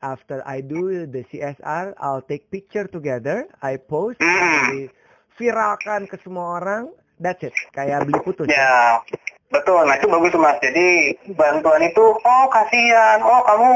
After 0.04 0.44
I 0.44 0.60
do 0.60 1.08
the 1.08 1.24
CSR, 1.32 1.96
I'll 1.98 2.22
take 2.22 2.52
picture 2.52 2.86
together, 2.86 3.48
I 3.64 3.80
post, 3.80 4.20
Hmm. 4.20 4.86
I 4.86 4.92
viralkan 5.40 6.08
ke 6.08 6.20
semua 6.24 6.60
orang. 6.60 6.92
That's 7.16 7.40
it. 7.48 7.56
Kayak 7.72 8.04
beli 8.04 8.20
putus. 8.28 8.52
Ya, 8.52 9.00
betul. 9.48 9.88
Nah 9.88 9.96
itu 9.96 10.12
bagus 10.12 10.36
mas. 10.36 10.60
Jadi 10.60 11.16
bantuan 11.32 11.80
itu, 11.80 12.06
oh 12.12 12.46
kasihan, 12.52 13.24
oh 13.24 13.40
kamu 13.48 13.70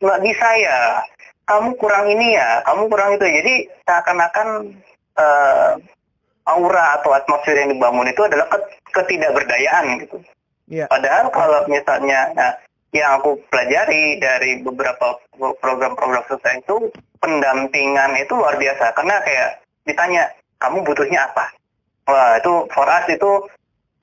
nggak 0.00 0.20
bisa 0.24 0.48
ya, 0.56 1.04
kamu 1.44 1.76
kurang 1.76 2.08
ini 2.08 2.40
ya, 2.40 2.64
kamu 2.64 2.88
kurang 2.88 3.12
itu. 3.12 3.26
Jadi 3.28 3.54
seakan-akan 3.84 4.48
eh, 5.20 5.70
aura 6.48 6.98
atau 6.98 7.12
atmosfer 7.12 7.54
yang 7.54 7.70
dibangun 7.70 8.08
itu 8.08 8.24
adalah 8.24 8.48
ket- 8.48 8.70
ketidakberdayaan 8.90 10.00
gitu. 10.02 10.16
Iya. 10.70 10.86
Padahal 10.88 11.28
kalau 11.34 11.60
misalnya 11.66 12.30
nah, 12.34 12.52
yang 12.90 13.22
aku 13.22 13.38
pelajari 13.50 14.18
dari 14.18 14.62
beberapa 14.62 15.18
program-program 15.38 16.26
sukses 16.26 16.58
itu 16.58 16.90
pendampingan 17.22 18.18
itu 18.18 18.32
luar 18.34 18.58
biasa 18.58 18.94
karena 18.98 19.16
kayak 19.22 19.50
ditanya 19.86 20.22
kamu 20.58 20.82
butuhnya 20.82 21.30
apa? 21.30 21.54
Wah 22.10 22.34
itu 22.38 22.66
for 22.74 22.88
us 22.90 23.06
itu 23.06 23.30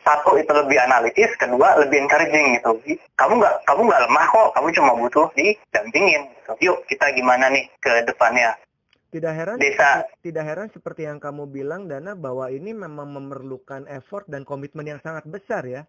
satu 0.08 0.39
itu 0.39 0.47
lebih 0.56 0.80
analitis, 0.80 1.36
kedua 1.36 1.75
lebih 1.84 2.08
encouraging 2.08 2.56
gitu. 2.56 2.80
Kamu 3.19 3.43
nggak 3.43 3.56
kamu 3.67 3.82
nggak 3.91 4.03
lemah 4.08 4.25
kok, 4.32 4.49
kamu 4.56 4.67
cuma 4.71 4.91
butuh 4.95 5.27
didampingin. 5.36 6.23
Gitu. 6.32 6.71
Yuk 6.71 6.77
kita 6.88 7.12
gimana 7.12 7.51
nih 7.51 7.67
ke 7.84 8.08
depannya? 8.08 8.56
Tidak 9.17 9.34
heran, 9.34 9.58
Desa. 9.58 10.06
tidak 10.21 10.45
heran 10.45 10.69
seperti 10.69 11.03
yang 11.03 11.17
kamu 11.17 11.49
bilang 11.49 11.89
Dana 11.89 12.13
bahwa 12.13 12.47
ini 12.47 12.69
memang 12.71 13.10
memerlukan 13.10 13.89
effort 13.89 14.30
dan 14.30 14.45
komitmen 14.45 14.86
yang 14.86 15.01
sangat 15.01 15.25
besar 15.25 15.65
ya. 15.65 15.82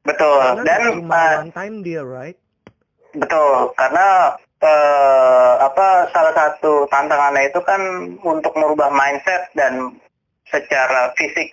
Betul. 0.00 0.36
Karena 0.36 0.62
Dan 0.62 0.80
cuma 0.96 1.16
uh, 1.16 1.40
one 1.40 1.52
time 1.52 1.76
deal, 1.80 2.04
right? 2.04 2.36
Betul, 3.10 3.74
karena 3.74 4.32
eh, 4.60 5.52
apa 5.58 5.86
salah 6.08 6.30
satu 6.30 6.86
tantangannya 6.86 7.48
itu 7.48 7.60
kan 7.60 7.80
untuk 8.20 8.54
merubah 8.54 8.86
mindset 8.88 9.50
dan 9.52 9.98
secara 10.46 11.10
fisik 11.16 11.50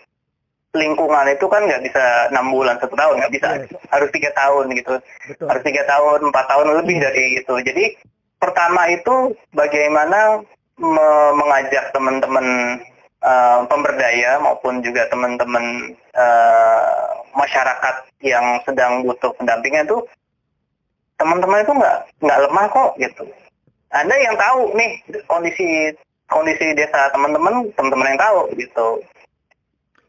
lingkungan 0.73 1.25
itu 1.27 1.49
kan 1.49 1.65
nggak 1.65 1.81
bisa 1.81 2.29
enam 2.29 2.53
bulan 2.53 2.77
satu 2.77 2.93
tahun 2.93 3.17
nggak 3.17 3.33
bisa 3.33 3.49
Yes. 3.57 3.73
harus 3.89 4.09
tiga 4.13 4.29
tahun 4.35 4.69
gitu 4.77 4.93
Betul. 5.33 5.47
harus 5.49 5.63
tiga 5.65 5.83
tahun 5.89 6.19
empat 6.29 6.45
tahun 6.45 6.67
lebih 6.83 6.97
dari 7.01 7.25
itu 7.41 7.53
jadi 7.65 7.85
pertama 8.37 8.85
itu 8.93 9.15
bagaimana 9.57 10.45
mengajak 10.77 11.89
teman-teman 11.91 12.45
eh, 13.25 13.59
pemberdaya 13.65 14.37
maupun 14.41 14.79
juga 14.85 15.09
teman-teman 15.09 15.93
eh, 16.13 17.07
masyarakat 17.33 17.95
yang 18.25 18.61
sedang 18.65 19.05
butuh 19.05 19.33
pendampingan 19.37 19.85
itu 19.85 19.99
teman-teman 21.17 21.65
itu 21.65 21.73
nggak 21.73 21.97
nggak 22.21 22.41
lemah 22.49 22.65
kok 22.69 22.91
gitu. 23.01 23.23
Anda 23.89 24.15
yang 24.19 24.35
tahu 24.37 24.77
nih 24.77 24.91
kondisi 25.25 25.95
kondisi 26.27 26.75
desa 26.75 27.09
teman-teman, 27.09 27.71
teman-teman 27.73 28.13
yang 28.13 28.21
tahu 28.21 28.39
gitu. 28.59 28.87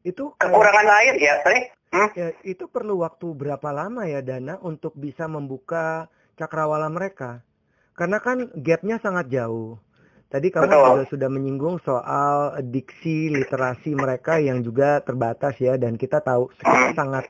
Itu 0.05 0.25
Kekurangan 0.37 0.89
air 1.03 1.15
ya, 1.19 1.41
sorry. 1.43 1.71
Hmm? 1.89 2.09
ya, 2.13 2.37
itu 2.45 2.69
perlu 2.69 3.01
waktu 3.01 3.33
berapa 3.33 3.73
lama 3.73 4.05
ya 4.05 4.21
Dana 4.21 4.61
untuk 4.61 4.93
bisa 4.93 5.25
membuka 5.25 6.13
cakrawala 6.37 6.93
mereka? 6.93 7.41
Karena 7.97 8.21
kan 8.21 8.53
gapnya 8.61 9.01
sangat 9.01 9.33
jauh. 9.33 9.81
Tadi 10.29 10.53
kamu 10.53 10.69
Betul. 10.69 10.85
juga 10.93 11.05
sudah 11.09 11.29
menyinggung 11.33 11.77
soal 11.81 12.61
diksi 12.69 13.33
literasi 13.33 13.97
mereka 13.97 14.37
yang 14.37 14.61
juga 14.61 15.01
terbatas 15.01 15.57
ya 15.57 15.81
dan 15.81 15.97
kita 15.97 16.21
tahu 16.21 16.53
kita 16.53 16.93
sangat 16.93 17.25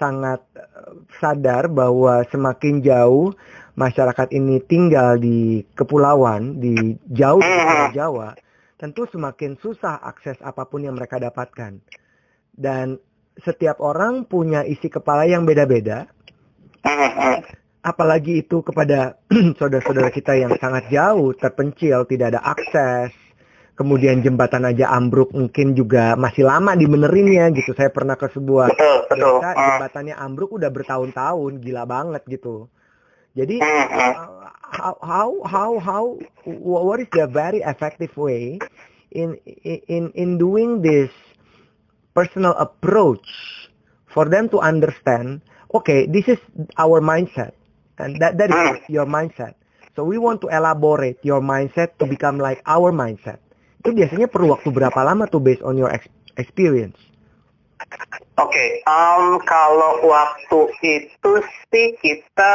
sangat 0.00 0.40
eh, 0.56 0.96
sadar 1.20 1.68
bahwa 1.68 2.24
semakin 2.32 2.80
jauh 2.80 3.36
masyarakat 3.76 4.32
ini 4.32 4.56
tinggal 4.64 5.20
di 5.20 5.60
kepulauan 5.76 6.56
di 6.56 6.96
jauh 7.12 7.44
dari 7.44 7.60
Pulau 7.60 7.92
Jawa 7.92 8.28
tentu 8.80 9.04
semakin 9.12 9.60
susah 9.60 10.00
akses 10.00 10.40
apa 10.40 10.64
pun 10.64 10.88
yang 10.88 10.96
mereka 10.96 11.20
dapatkan 11.20 11.76
dan 12.56 12.96
setiap 13.36 13.84
orang 13.84 14.24
punya 14.24 14.64
isi 14.64 14.88
kepala 14.88 15.28
yang 15.28 15.44
beda-beda 15.44 16.08
Hmm, 16.80 17.12
hmm. 17.12 17.38
Apalagi 17.80 18.44
itu 18.44 18.60
kepada 18.60 19.16
saudara-saudara 19.58 20.12
kita 20.12 20.36
yang 20.36 20.52
sangat 20.60 20.92
jauh, 20.92 21.32
terpencil, 21.36 22.04
tidak 22.08 22.36
ada 22.36 22.40
akses. 22.44 23.12
Kemudian 23.76 24.20
jembatan 24.20 24.68
aja 24.68 24.92
ambruk 24.92 25.32
mungkin 25.32 25.72
juga 25.72 26.12
masih 26.12 26.44
lama 26.44 26.76
dibenerinnya 26.76 27.48
gitu. 27.56 27.72
Saya 27.72 27.88
pernah 27.88 28.12
ke 28.12 28.28
sebuah 28.28 28.68
Betul, 28.68 28.96
betul. 29.08 29.40
desa 29.40 29.48
Hmm, 29.56 29.64
jembatannya 29.72 30.14
ambruk 30.20 30.50
udah 30.52 30.68
bertahun-tahun, 30.68 31.52
gila 31.64 31.84
banget 31.88 32.22
gitu. 32.28 32.68
Jadi 33.32 33.56
hmm, 33.56 33.86
hmm. 33.88 34.12
uh, 34.20 34.52
how 34.70 34.94
how 35.00 35.28
how 35.48 35.70
how 35.80 36.04
wh- 36.44 36.84
what 36.84 37.00
is 37.00 37.08
the 37.16 37.24
very 37.24 37.64
effective 37.64 38.12
way 38.20 38.60
in 39.10 39.34
in 39.88 40.12
in 40.14 40.38
doing 40.38 40.82
this 40.82 41.10
personal 42.14 42.54
approach 42.58 43.26
for 44.10 44.26
them 44.30 44.46
to 44.50 44.58
understand 44.62 45.42
okay 45.74 46.06
this 46.06 46.26
is 46.30 46.38
our 46.78 47.02
mindset 47.02 47.54
and 48.00 48.16
that 48.18 48.40
that 48.40 48.50
is 48.50 48.80
your 48.88 49.04
mindset. 49.04 49.54
So 49.94 50.08
we 50.08 50.16
want 50.16 50.40
to 50.42 50.48
elaborate 50.48 51.20
your 51.20 51.44
mindset 51.44 51.98
to 52.00 52.08
become 52.08 52.40
like 52.40 52.64
our 52.64 52.88
mindset. 52.94 53.42
Itu 53.84 53.92
biasanya 53.92 54.28
perlu 54.28 54.56
waktu 54.56 54.72
berapa 54.72 55.00
lama 55.04 55.28
tuh 55.28 55.40
based 55.40 55.64
on 55.64 55.76
your 55.76 55.92
ex- 55.92 56.08
experience? 56.40 56.96
Oke, 58.36 58.84
em, 58.84 59.24
kalau 59.44 60.04
waktu 60.04 60.58
itu 60.84 61.32
sih 61.68 61.96
kita 62.00 62.54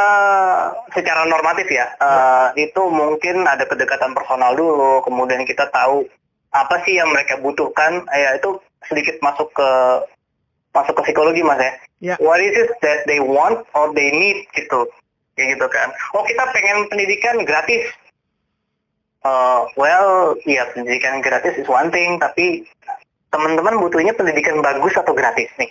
secara 0.90 1.26
normatif 1.26 1.66
ya, 1.70 1.86
eh, 1.98 2.66
itu 2.66 2.82
mungkin 2.90 3.46
ada 3.46 3.66
kedekatan 3.66 4.14
personal 4.14 4.54
dulu, 4.54 5.02
kemudian 5.02 5.42
kita 5.46 5.66
tahu 5.70 6.06
apa 6.50 6.82
sih 6.86 6.98
yang 6.98 7.10
mereka 7.10 7.38
butuhkan, 7.42 8.06
eh, 8.14 8.22
ya 8.22 8.30
itu 8.38 8.58
sedikit 8.86 9.18
masuk 9.22 9.50
ke 9.54 9.70
masuk 10.74 10.94
ke 10.98 11.02
psikologi 11.10 11.42
mas 11.42 11.58
ya. 11.58 11.72
Ya. 11.96 12.14
What 12.20 12.38
is 12.42 12.54
it 12.54 12.70
that 12.84 13.08
they 13.10 13.18
want 13.18 13.66
or 13.74 13.90
they 13.94 14.10
need 14.14 14.46
gitu, 14.54 14.90
kayak 15.36 15.56
gitu 15.56 15.66
kan? 15.68 15.88
Oh 16.16 16.24
kita 16.24 16.42
pengen 16.50 16.88
pendidikan 16.90 17.36
gratis. 17.44 17.92
Eh, 19.26 19.60
well, 19.76 20.34
ya 20.48 20.64
pendidikan 20.72 21.22
gratis 21.22 21.54
is 21.60 21.68
one 21.68 21.92
thing, 21.92 22.18
tapi 22.18 22.64
teman-teman 23.30 23.76
butuhnya 23.82 24.16
pendidikan 24.16 24.64
bagus 24.64 24.96
atau 24.96 25.12
gratis 25.12 25.50
nih 25.60 25.70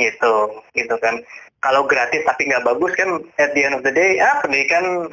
gitu 0.00 0.34
gitu 0.72 0.96
kan 1.04 1.20
kalau 1.60 1.84
gratis 1.84 2.24
tapi 2.24 2.48
nggak 2.48 2.64
bagus 2.64 2.92
kan 2.96 3.20
at 3.36 3.52
the 3.52 3.60
end 3.60 3.76
of 3.76 3.84
the 3.84 3.92
day 3.92 4.16
ah 4.16 4.40
pendidikan 4.40 5.10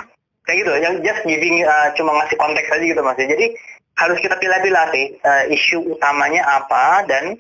kayak 0.48 0.64
gitu 0.64 0.72
yang 0.80 0.96
just 1.04 1.22
giving 1.28 1.62
uh, 1.68 1.92
cuma 2.00 2.16
ngasih 2.16 2.40
konteks 2.40 2.72
aja 2.72 2.86
gitu 2.88 3.02
mas 3.04 3.20
jadi 3.20 3.48
harus 4.00 4.18
kita 4.24 4.40
pilih-pilih 4.40 4.86
sih 4.96 5.06
uh, 5.28 5.44
isu 5.52 5.78
utamanya 6.00 6.42
apa 6.48 7.04
dan 7.12 7.36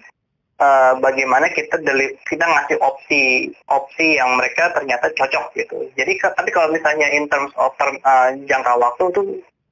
uh, 0.59 0.93
bagaimana 0.99 1.47
kita 1.49 1.79
deli- 1.79 2.15
kita 2.23 2.43
ngasih 2.43 2.77
opsi 2.79 3.21
opsi 3.65 4.15
yang 4.15 4.35
mereka 4.35 4.69
ternyata 4.71 5.09
cocok 5.11 5.55
gitu 5.55 5.77
jadi 5.95 6.11
tapi 6.29 6.49
kalau 6.49 6.69
misalnya 6.69 7.07
in 7.09 7.25
terms 7.27 7.51
of 7.55 7.73
term- 7.75 7.99
uh, 8.03 8.29
jangka 8.45 8.73
waktu 8.75 9.03
tuh 9.11 9.25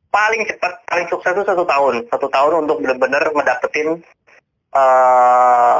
paling 0.08 0.42
cepat 0.44 0.74
paling 0.86 1.08
sukses 1.08 1.32
itu 1.32 1.44
satu 1.44 1.64
tahun 1.64 2.08
satu 2.08 2.28
tahun 2.28 2.66
untuk 2.66 2.80
benar-benar 2.80 3.24
ngedapetin 3.28 4.00
eh 4.74 5.80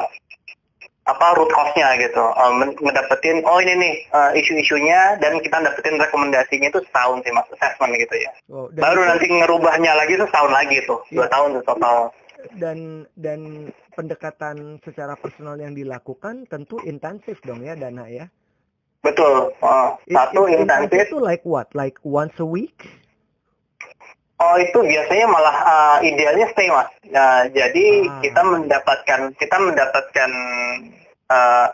apa 1.08 1.40
root 1.40 1.48
cause-nya 1.48 1.96
gitu, 1.96 2.20
Eh, 2.20 2.52
men- 2.52 2.76
ngedapetin 2.76 3.40
oh 3.48 3.64
ini 3.64 3.80
nih 3.80 3.94
eh, 4.12 4.32
isu-isunya 4.44 5.16
dan 5.24 5.40
kita 5.40 5.64
dapetin 5.64 5.96
rekomendasinya 5.96 6.68
itu 6.68 6.84
setahun 6.84 7.24
sih 7.24 7.32
mas 7.32 7.48
assessment 7.48 7.96
gitu 7.96 8.12
ya. 8.20 8.32
Oh, 8.52 8.68
Baru 8.76 9.00
itu- 9.00 9.08
nanti 9.08 9.26
ngerubahnya 9.32 9.96
lagi 9.96 10.20
itu 10.20 10.28
setahun 10.28 10.52
lagi 10.52 10.84
tuh, 10.84 11.00
dua 11.08 11.24
Iya. 11.24 11.32
tahun 11.32 11.50
tuh 11.56 11.64
total. 11.64 11.96
Dan 12.56 13.06
dan 13.14 13.70
pendekatan 13.94 14.78
secara 14.82 15.14
personal 15.14 15.58
yang 15.58 15.74
dilakukan 15.74 16.46
tentu 16.46 16.78
intensif 16.84 17.38
dong 17.42 17.62
ya 17.62 17.74
Dana 17.74 18.06
ya 18.08 18.26
Betul. 18.98 19.54
It- 20.06 20.14
satu 20.14 20.46
it- 20.46 20.60
intensif. 20.60 20.98
itu 21.08 21.18
like 21.18 21.42
what 21.44 21.70
like 21.72 21.96
once 22.02 22.34
a 22.38 22.46
week 22.46 22.76
Oh 24.38 24.54
itu 24.54 24.78
biasanya 24.78 25.26
malah 25.26 25.56
eh, 25.66 26.14
idealnya 26.14 26.46
stay 26.54 26.70
mas. 26.70 26.86
Nah, 27.10 27.50
jadi 27.50 27.86
Ah. 28.06 28.22
kita 28.22 28.42
mendapatkan 28.46 29.22
kita 29.34 29.58
mendapatkan 29.58 30.30
eh, 31.28 31.68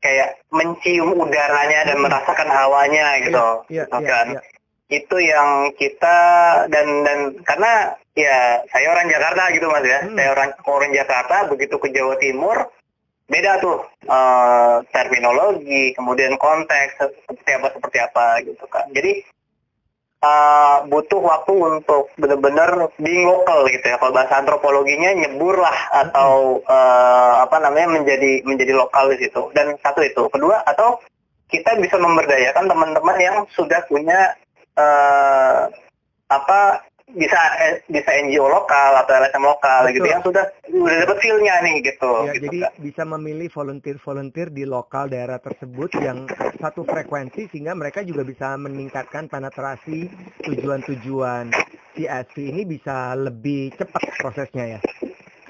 kayak 0.00 0.28
mencium 0.52 1.16
udaranya 1.16 1.88
dan 1.88 1.96
Hmm. 1.96 2.04
merasakan 2.04 2.48
hawanya 2.48 3.24
gitu. 3.24 3.46
Iya, 3.72 3.88
gitu 3.88 3.96
iya, 4.04 4.08
kan. 4.12 4.26
iya. 4.36 4.40
Itu 4.92 5.16
yang 5.16 5.50
kita 5.80 6.16
dan 6.68 7.08
dan 7.08 7.18
karena 7.40 7.96
ya 8.14 8.64
saya 8.68 8.86
orang 8.90 9.06
Jakarta 9.10 9.42
gitu 9.54 9.66
mas 9.70 9.86
ya. 9.86 10.02
Hmm. 10.02 10.16
Saya 10.16 10.28
orang 10.34 10.50
orang 10.66 10.92
Jakarta 10.92 11.36
begitu 11.50 11.76
ke 11.78 11.88
Jawa 11.94 12.14
Timur 12.18 12.56
beda 13.30 13.62
tuh 13.62 13.86
uh, 14.10 14.82
terminologi, 14.90 15.94
kemudian 15.94 16.34
konteks 16.34 16.98
seperti 16.98 17.50
apa 17.54 17.68
seperti 17.70 17.98
apa 18.02 18.26
gitu 18.42 18.66
kan. 18.66 18.90
Jadi 18.90 19.22
uh, 20.18 20.82
butuh 20.90 21.20
waktu 21.22 21.52
untuk 21.54 22.10
benar-benar 22.18 22.90
being 22.98 23.30
local 23.30 23.70
gitu 23.70 23.86
ya. 23.86 23.96
Kalau 24.02 24.10
bahasa 24.10 24.42
antropologinya 24.42 25.14
nyebur 25.14 25.62
lah 25.62 25.78
atau 25.94 26.58
uh, 26.66 27.46
apa 27.46 27.56
namanya 27.62 28.02
menjadi 28.02 28.42
menjadi 28.42 28.74
lokal 28.74 29.14
di 29.14 29.22
situ. 29.22 29.46
Dan 29.54 29.78
satu 29.78 30.02
itu, 30.02 30.26
kedua 30.26 30.66
atau 30.66 30.98
kita 31.50 31.78
bisa 31.82 31.98
memberdayakan 32.02 32.66
teman-teman 32.66 33.18
yang 33.18 33.36
sudah 33.54 33.82
punya 33.86 34.38
uh, 34.78 35.66
apa 36.30 36.82
bisa 37.14 37.40
eh, 37.58 37.74
bisa 37.90 38.10
NGO 38.22 38.46
lokal 38.46 39.02
atau 39.02 39.12
LSM 39.18 39.44
lokal 39.44 39.80
Betul. 39.86 39.94
gitu 39.98 40.08
yang 40.08 40.22
sudah 40.22 40.44
sudah 40.66 40.96
dapat 41.06 41.18
feel-nya 41.18 41.54
nih 41.62 41.76
gitu. 41.82 42.12
Ya, 42.26 42.32
gitu 42.34 42.44
jadi 42.46 42.58
kan. 42.62 42.72
bisa 42.78 43.02
memilih 43.06 43.48
volunteer-volunteer 43.50 44.48
di 44.54 44.64
lokal 44.66 45.10
daerah 45.10 45.38
tersebut 45.42 45.90
yang 45.98 46.28
satu 46.60 46.86
frekuensi 46.86 47.50
sehingga 47.50 47.74
mereka 47.74 48.06
juga 48.06 48.22
bisa 48.22 48.54
meningkatkan 48.54 49.26
penetrasi 49.26 50.06
tujuan-tujuan 50.46 51.50
CSV 51.98 52.36
ini 52.38 52.62
bisa 52.64 53.18
lebih 53.18 53.74
cepat 53.74 54.02
prosesnya 54.22 54.78
ya. 54.78 54.80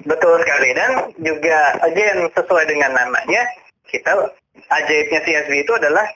Betul 0.01 0.41
sekali 0.41 0.73
dan 0.73 0.91
juga 1.21 1.77
again 1.85 2.25
sesuai 2.33 2.65
dengan 2.65 2.91
namanya 2.97 3.45
kita 3.85 4.33
ajaibnya 4.71 5.19
CSV 5.21 5.53
itu 5.61 5.73
adalah 5.77 6.07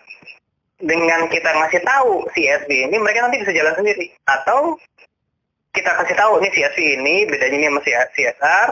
dengan 0.81 1.31
kita 1.31 1.55
ngasih 1.55 1.81
tahu 1.87 2.27
CSV 2.35 2.69
ini 2.91 2.97
mereka 2.99 3.23
nanti 3.23 3.39
bisa 3.39 3.55
jalan 3.55 3.75
sendiri 3.79 4.11
atau 4.27 4.75
kita 5.75 5.91
kasih 6.01 6.15
tahu 6.15 6.39
nih 6.39 6.51
CSV 6.55 6.79
ini 7.03 7.15
bedanya 7.27 7.55
ini 7.59 7.67
sama 7.67 7.81
CSR. 7.83 8.69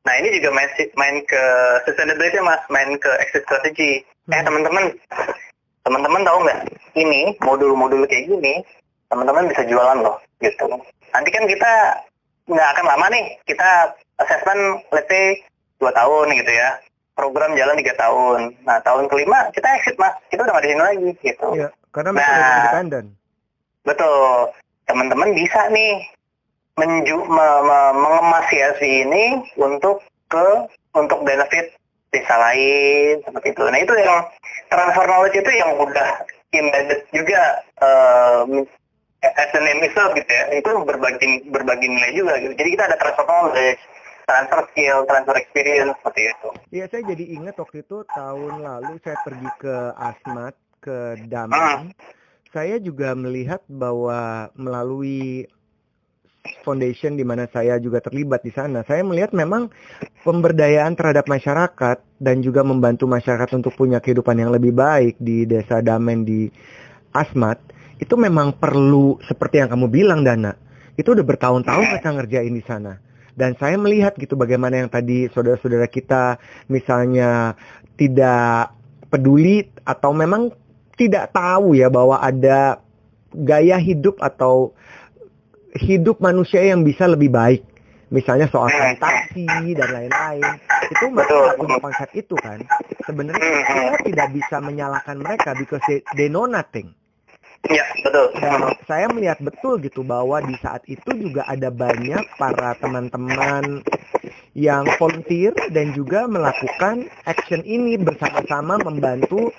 Nah 0.00 0.14
ini 0.16 0.28
juga 0.40 0.48
main 0.56 0.70
main 0.96 1.16
ke 1.28 1.42
sustainability 1.84 2.40
mas, 2.40 2.64
main 2.72 2.96
ke 2.96 3.10
exit 3.20 3.44
strategy. 3.44 4.00
Eh, 4.00 4.32
hmm. 4.32 4.32
Eh 4.32 4.42
teman-teman, 4.42 4.84
teman-teman 5.84 6.22
tahu 6.24 6.38
nggak? 6.48 6.60
Ini 6.96 7.20
modul-modul 7.44 8.08
kayak 8.08 8.32
gini, 8.32 8.64
teman-teman 9.12 9.52
bisa 9.52 9.62
jualan 9.68 10.00
loh, 10.00 10.16
gitu. 10.40 10.66
Nanti 11.12 11.28
kan 11.28 11.44
kita 11.44 11.72
nggak 12.48 12.68
akan 12.74 12.86
lama 12.88 13.06
nih, 13.12 13.24
kita 13.44 13.92
assessment 14.24 14.80
let's 14.90 15.06
say 15.12 15.36
dua 15.76 15.92
tahun 15.92 16.32
gitu 16.32 16.52
ya. 16.52 16.80
Program 17.12 17.52
jalan 17.52 17.76
tiga 17.76 17.92
tahun. 18.00 18.56
Nah 18.64 18.80
tahun 18.80 19.04
kelima 19.12 19.52
kita 19.52 19.68
exit 19.76 20.00
mas, 20.00 20.16
kita 20.32 20.48
udah 20.48 20.56
nggak 20.56 20.64
di 20.64 20.72
sini 20.72 20.82
lagi 20.82 21.10
gitu. 21.20 21.48
Iya, 21.52 21.68
karena 21.92 22.16
nah, 22.16 22.56
independen. 22.64 23.04
Betul, 23.84 24.48
teman-teman 24.88 25.36
bisa 25.36 25.68
nih 25.68 26.08
menju, 26.80 27.18
me, 27.28 27.46
me, 27.68 27.78
mengemas 27.92 28.44
CSV 28.48 28.82
ini 29.04 29.24
untuk 29.60 30.00
ke 30.32 30.48
untuk 30.96 31.20
benefit 31.22 31.76
desa 32.10 32.34
lain 32.40 33.20
seperti 33.22 33.52
itu. 33.52 33.64
Nah 33.68 33.78
itu 33.78 33.92
yang 34.00 34.24
transfer 34.72 35.04
knowledge 35.04 35.36
itu 35.36 35.50
yang 35.52 35.70
udah 35.78 36.10
embedded 36.50 37.00
juga 37.12 37.40
uh, 37.84 38.42
as 39.22 39.50
the 39.52 39.60
name 39.60 39.84
itself 39.84 40.16
gitu 40.16 40.30
ya. 40.30 40.44
Itu 40.56 40.70
berbagi 40.82 41.52
berbagi 41.52 41.86
nilai 41.86 42.12
juga 42.16 42.40
gitu. 42.40 42.52
Jadi 42.56 42.68
kita 42.74 42.84
ada 42.90 42.96
transfer 42.98 43.26
knowledge, 43.28 43.80
transfer 44.26 44.60
skill, 44.72 44.98
transfer 45.06 45.36
experience 45.38 45.92
seperti 46.00 46.22
itu. 46.32 46.48
Iya 46.74 46.84
saya 46.90 47.02
jadi 47.14 47.24
ingat 47.38 47.54
waktu 47.60 47.76
itu 47.84 47.98
tahun 48.10 48.52
lalu 48.64 48.92
saya 49.04 49.18
pergi 49.22 49.48
ke 49.60 49.76
Asmat 49.94 50.54
ke 50.82 50.98
Daman. 51.28 51.60
Hmm. 51.60 51.92
Saya 52.50 52.82
juga 52.82 53.14
melihat 53.14 53.62
bahwa 53.70 54.50
melalui 54.58 55.46
Foundation 56.64 57.20
di 57.20 57.24
mana 57.24 57.44
saya 57.52 57.76
juga 57.76 58.00
terlibat 58.00 58.40
di 58.40 58.48
sana, 58.48 58.80
saya 58.88 59.04
melihat 59.04 59.36
memang 59.36 59.68
pemberdayaan 60.24 60.96
terhadap 60.96 61.28
masyarakat 61.28 62.00
dan 62.16 62.40
juga 62.40 62.64
membantu 62.64 63.04
masyarakat 63.04 63.60
untuk 63.60 63.76
punya 63.76 64.00
kehidupan 64.00 64.40
yang 64.40 64.48
lebih 64.48 64.72
baik 64.72 65.20
di 65.20 65.44
desa 65.44 65.84
Damen 65.84 66.24
di 66.24 66.48
Asmat 67.12 67.60
itu 68.00 68.16
memang 68.16 68.56
perlu 68.56 69.20
seperti 69.28 69.60
yang 69.60 69.68
kamu 69.68 69.86
bilang 69.92 70.24
Dana. 70.24 70.56
Itu 70.96 71.12
udah 71.12 71.24
bertahun-tahun 71.28 71.84
mereka 71.92 72.10
ngerjain 72.16 72.54
di 72.56 72.64
sana. 72.64 72.96
Dan 73.36 73.56
saya 73.60 73.76
melihat 73.76 74.16
gitu 74.16 74.36
bagaimana 74.36 74.80
yang 74.80 74.88
tadi 74.88 75.28
saudara-saudara 75.28 75.88
kita 75.92 76.40
misalnya 76.72 77.56
tidak 78.00 78.72
peduli 79.12 79.68
atau 79.84 80.16
memang 80.16 80.52
tidak 80.96 81.32
tahu 81.36 81.76
ya 81.76 81.88
bahwa 81.92 82.20
ada 82.20 82.80
gaya 83.32 83.76
hidup 83.78 84.20
atau 84.20 84.72
hidup 85.78 86.18
manusia 86.18 86.64
yang 86.66 86.82
bisa 86.82 87.06
lebih 87.06 87.30
baik. 87.30 87.62
Misalnya 88.10 88.50
soal 88.50 88.66
sanitasi 88.74 89.46
dan 89.78 89.88
lain-lain. 89.94 90.42
Itu 90.90 91.14
mereka 91.14 91.54
punya 91.54 91.78
konsep 91.78 92.10
itu 92.18 92.34
kan. 92.42 92.58
Sebenarnya 93.06 93.50
kita 93.62 93.98
tidak 94.02 94.28
bisa 94.34 94.56
menyalahkan 94.58 95.16
mereka 95.22 95.54
because 95.54 95.82
they, 95.86 96.02
they 96.18 96.26
know 96.26 96.42
nothing. 96.42 96.90
Ya, 97.70 97.86
betul. 98.02 98.34
Dan 98.40 98.60
saya 98.90 99.06
melihat 99.14 99.38
betul 99.38 99.78
gitu 99.78 100.02
bahwa 100.02 100.42
di 100.42 100.58
saat 100.58 100.82
itu 100.90 101.06
juga 101.14 101.46
ada 101.46 101.70
banyak 101.70 102.24
para 102.34 102.74
teman-teman 102.82 103.86
yang 104.58 104.82
volunteer 104.98 105.54
dan 105.70 105.94
juga 105.94 106.26
melakukan 106.26 107.06
action 107.28 107.62
ini 107.62 107.94
bersama-sama 107.94 108.80
membantu 108.82 109.54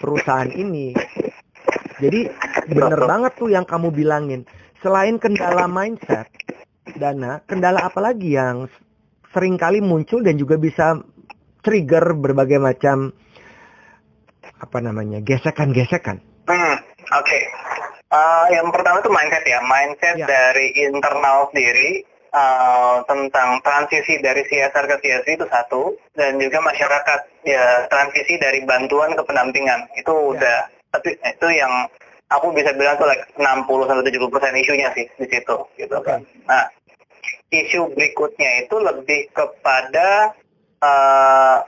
perusahaan 0.00 0.48
ini. 0.48 0.96
Jadi 2.00 2.32
bener 2.72 3.00
banget 3.04 3.32
tuh 3.36 3.52
yang 3.52 3.68
kamu 3.68 3.92
bilangin 3.92 4.48
selain 4.80 5.16
kendala 5.20 5.68
mindset, 5.68 6.28
Dana, 6.96 7.44
kendala 7.44 7.86
apa 7.86 8.00
lagi 8.00 8.34
yang 8.34 8.66
sering 9.30 9.60
kali 9.60 9.78
muncul 9.78 10.24
dan 10.24 10.34
juga 10.40 10.58
bisa 10.58 10.98
trigger 11.62 12.16
berbagai 12.16 12.58
macam 12.58 13.12
apa 14.60 14.78
namanya 14.80 15.20
gesekan-gesekan? 15.24 16.20
Hmm, 16.48 16.76
Oke, 17.10 17.26
okay. 17.26 17.42
uh, 18.12 18.46
yang 18.52 18.68
pertama 18.74 19.00
itu 19.00 19.10
mindset 19.12 19.44
ya, 19.46 19.60
mindset 19.64 20.16
ya. 20.18 20.26
dari 20.26 20.74
internal 20.82 21.48
sendiri 21.52 22.02
uh, 22.34 23.00
tentang 23.06 23.62
transisi 23.62 24.18
dari 24.18 24.42
CSR 24.44 24.84
ke 24.84 24.96
CSR 24.98 25.30
itu 25.38 25.46
satu, 25.46 25.94
dan 26.18 26.36
juga 26.42 26.58
masyarakat 26.60 27.20
ya 27.46 27.86
transisi 27.86 28.36
dari 28.36 28.66
bantuan 28.66 29.14
ke 29.14 29.22
pendampingan 29.22 29.88
itu 29.96 30.12
ya. 30.12 30.26
udah, 30.34 30.58
tapi 30.90 31.14
itu 31.18 31.46
yang 31.54 31.72
aku 32.30 32.54
bisa 32.54 32.70
bilang 32.78 32.94
tuh 32.96 33.10
like 33.10 33.26
60 33.34 33.88
sampai 33.90 34.06
70 34.06 34.32
persen 34.32 34.54
isunya 34.62 34.88
sih 34.94 35.06
di 35.18 35.26
situ 35.26 35.56
gitu 35.76 35.96
kan. 36.06 36.22
Nah, 36.46 36.64
isu 37.50 37.90
berikutnya 37.92 38.64
itu 38.64 38.76
lebih 38.78 39.20
kepada 39.34 40.30
uh, 40.80 41.58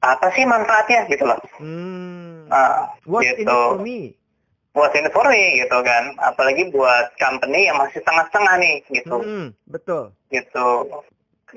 apa 0.00 0.26
sih 0.32 0.48
manfaatnya 0.48 1.04
gitu 1.12 1.24
loh. 1.28 1.38
Hmm. 1.60 2.48
Uh, 2.48 2.88
What's 3.04 3.28
gitu. 3.36 3.44
in 3.44 3.48
it 3.48 3.52
for 3.52 3.78
me? 3.84 3.98
What's 4.72 4.96
in 4.96 5.04
it 5.04 5.12
for 5.12 5.26
me 5.28 5.60
gitu 5.60 5.78
kan. 5.84 6.04
Apalagi 6.24 6.72
buat 6.72 7.12
company 7.20 7.68
yang 7.68 7.76
masih 7.76 8.00
setengah-setengah 8.00 8.54
nih 8.56 8.76
gitu. 8.88 9.16
Hmm, 9.20 9.46
betul. 9.68 10.14
Gitu. 10.32 10.68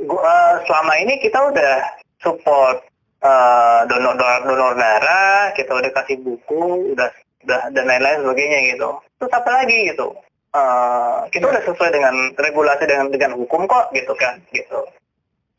Gua, 0.08 0.24
uh, 0.24 0.52
selama 0.68 0.94
ini 1.04 1.20
kita 1.20 1.40
udah 1.52 1.84
support 2.24 2.84
uh, 3.24 3.84
donor, 3.88 4.16
donor 4.16 4.42
donor 4.48 4.74
darah, 4.76 5.52
kita 5.56 5.72
udah 5.72 5.92
kasih 5.96 6.18
buku, 6.24 6.96
udah 6.96 7.12
dan 7.48 7.86
lain-lain 7.86 8.22
sebagainya 8.26 8.60
gitu. 8.76 8.90
Terus 9.18 9.32
apa 9.34 9.50
lagi 9.62 9.78
gitu? 9.92 10.08
Uh, 10.52 11.24
kita 11.32 11.48
udah 11.48 11.64
sesuai 11.64 11.96
dengan 11.96 12.16
regulasi 12.36 12.84
dengan 12.84 13.08
dengan 13.08 13.32
hukum 13.40 13.64
kok 13.70 13.96
gitu 13.96 14.12
kan 14.20 14.36
gitu. 14.52 14.84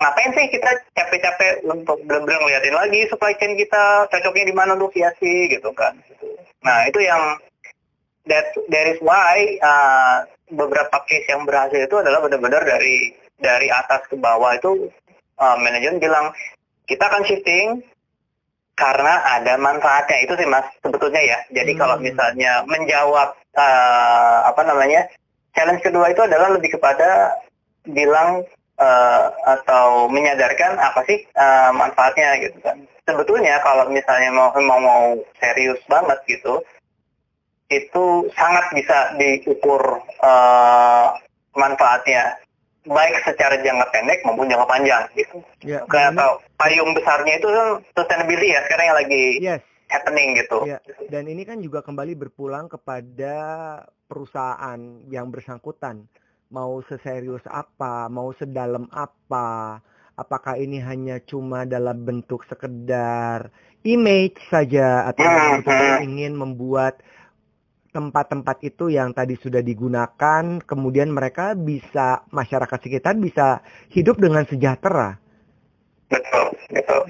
Ngapain 0.03 0.35
sih 0.35 0.47
kita 0.51 0.71
capek-capek 0.99 1.63
untuk 1.65 1.97
benar-benar 2.05 2.43
ngeliatin 2.43 2.75
lagi 2.75 3.01
supply 3.07 3.33
chain 3.39 3.55
kita 3.55 4.11
cocoknya 4.11 4.45
di 4.51 4.55
mana 4.55 4.75
untuk 4.75 4.93
viasi 4.93 5.49
gitu 5.49 5.71
kan. 5.73 5.97
Nah 6.67 6.91
itu 6.91 7.01
yang 7.01 7.39
that 8.29 8.53
that 8.69 8.87
is 8.91 8.99
why 9.01 9.57
uh, 9.63 10.27
beberapa 10.53 10.97
case 11.09 11.27
yang 11.31 11.47
berhasil 11.49 11.79
itu 11.79 11.97
adalah 11.97 12.21
benar-benar 12.21 12.67
dari 12.67 13.17
dari 13.41 13.73
atas 13.73 14.07
ke 14.07 14.19
bawah 14.19 14.55
itu 14.55 14.91
uh, 15.41 15.57
manajemen 15.59 15.99
bilang 15.99 16.31
kita 16.87 17.07
akan 17.09 17.23
shifting 17.27 17.81
karena 18.77 19.21
ada 19.39 19.55
manfaatnya 19.61 20.19
itu 20.25 20.33
sih 20.37 20.49
mas 20.49 20.65
sebetulnya 20.81 21.23
ya. 21.23 21.39
Jadi 21.53 21.73
hmm. 21.77 21.81
kalau 21.81 21.97
misalnya 22.01 22.65
menjawab 22.65 23.37
uh, 23.57 24.39
apa 24.49 24.63
namanya 24.65 25.07
challenge 25.53 25.85
kedua 25.85 26.11
itu 26.11 26.25
adalah 26.25 26.53
lebih 26.57 26.77
kepada 26.81 27.37
bilang 27.85 28.43
uh, 28.81 29.25
atau 29.59 30.09
menyadarkan 30.09 30.81
apa 30.81 31.01
sih 31.05 31.23
uh, 31.37 31.71
manfaatnya 31.77 32.41
gitu 32.41 32.59
kan. 32.65 32.81
Sebetulnya 33.05 33.61
kalau 33.61 33.91
misalnya 33.91 34.31
mau 34.33 34.55
mau 34.63 34.81
mau 34.81 35.05
serius 35.43 35.81
banget 35.91 36.19
gitu 36.27 36.63
itu 37.73 38.29
sangat 38.37 38.69
bisa 38.77 39.17
diukur 39.17 39.81
uh, 40.21 41.09
manfaatnya 41.57 42.37
baik 42.83 43.15
secara 43.23 43.55
jangka 43.63 43.87
pendek 43.95 44.21
maupun 44.27 44.51
jangka 44.51 44.67
panjang 44.67 45.03
gitu. 45.15 45.39
Ya, 45.63 45.87
Kayak 45.87 46.19
atau 46.19 46.43
payung 46.59 46.91
besarnya 46.95 47.35
itu 47.39 47.49
kan 47.49 47.69
sustainability 47.95 48.55
ya 48.55 48.61
sekarang 48.67 48.87
yang 48.91 48.99
lagi 48.99 49.25
yes. 49.39 49.61
happening 49.87 50.29
gitu. 50.35 50.59
Ya. 50.67 50.79
Dan 51.07 51.31
ini 51.31 51.47
kan 51.47 51.63
juga 51.63 51.83
kembali 51.87 52.19
berpulang 52.19 52.67
kepada 52.67 53.37
perusahaan 54.11 54.81
yang 55.09 55.31
bersangkutan 55.31 56.11
mau 56.53 56.85
seserius 56.85 57.43
apa, 57.49 58.13
mau 58.13 58.29
sedalam 58.37 58.85
apa, 58.93 59.81
apakah 60.21 60.61
ini 60.61 60.79
hanya 60.85 61.17
cuma 61.25 61.65
dalam 61.65 62.05
bentuk 62.05 62.45
sekedar 62.45 63.49
image 63.83 64.39
saja 64.53 65.09
atau 65.11 65.25
Hmm, 65.25 65.65
hmm. 65.65 65.99
ingin 66.07 66.33
membuat 66.37 67.01
tempat-tempat 67.93 68.65
itu 68.65 68.89
yang 68.89 69.13
tadi 69.13 69.37
sudah 69.37 69.61
digunakan 69.61 70.65
kemudian 70.65 71.13
mereka 71.13 71.53
bisa 71.53 72.25
masyarakat 72.33 72.79
sekitar 72.81 73.15
bisa 73.21 73.61
hidup 73.93 74.17
dengan 74.17 74.49
sejahtera. 74.49 75.21
Betul, 76.09 76.47
betul. 76.73 77.03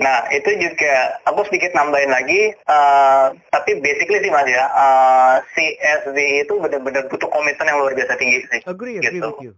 Nah, 0.00 0.24
itu 0.32 0.48
juga 0.56 1.20
aku 1.28 1.44
sedikit 1.44 1.76
nambahin 1.76 2.08
lagi, 2.08 2.56
eh, 2.56 3.26
tapi 3.52 3.70
basically 3.84 4.24
sih 4.24 4.32
mas 4.32 4.48
ya, 4.48 4.64
eh, 4.64 5.34
CSV 5.52 6.16
itu 6.48 6.54
benar-benar 6.56 7.04
butuh 7.12 7.28
komitmen 7.28 7.68
yang 7.68 7.84
luar 7.84 7.92
biasa 7.92 8.16
tinggi 8.16 8.40
sih. 8.48 8.60
Agree, 8.64 8.96
agree 8.96 9.20
Gitu. 9.20 9.28
with 9.28 9.44
you. 9.44 9.52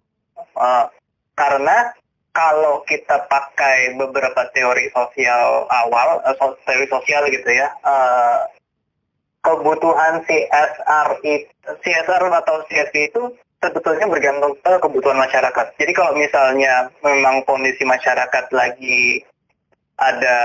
Eh, 0.59 0.85
karena 1.39 1.95
kalau 2.35 2.83
kita 2.83 3.29
pakai 3.31 3.95
beberapa 3.95 4.49
teori 4.51 4.91
sosial 4.91 5.69
awal, 5.71 6.19
so- 6.41 6.59
teori 6.67 6.91
sosial 6.91 7.23
gitu 7.31 7.47
ya, 7.47 7.71
eh, 7.79 8.39
kebutuhan 9.43 10.23
CSR 10.25 11.09
itu, 11.27 11.51
CSR 11.67 12.23
atau 12.31 12.63
CSV 12.71 12.95
itu 13.11 13.23
sebetulnya 13.63 14.07
bergantung 14.07 14.55
ke 14.59 14.73
kebutuhan 14.79 15.19
masyarakat. 15.19 15.67
Jadi 15.79 15.93
kalau 15.95 16.15
misalnya 16.15 16.91
memang 17.03 17.43
kondisi 17.47 17.83
masyarakat 17.83 18.51
lagi 18.55 19.23
ada 19.99 20.39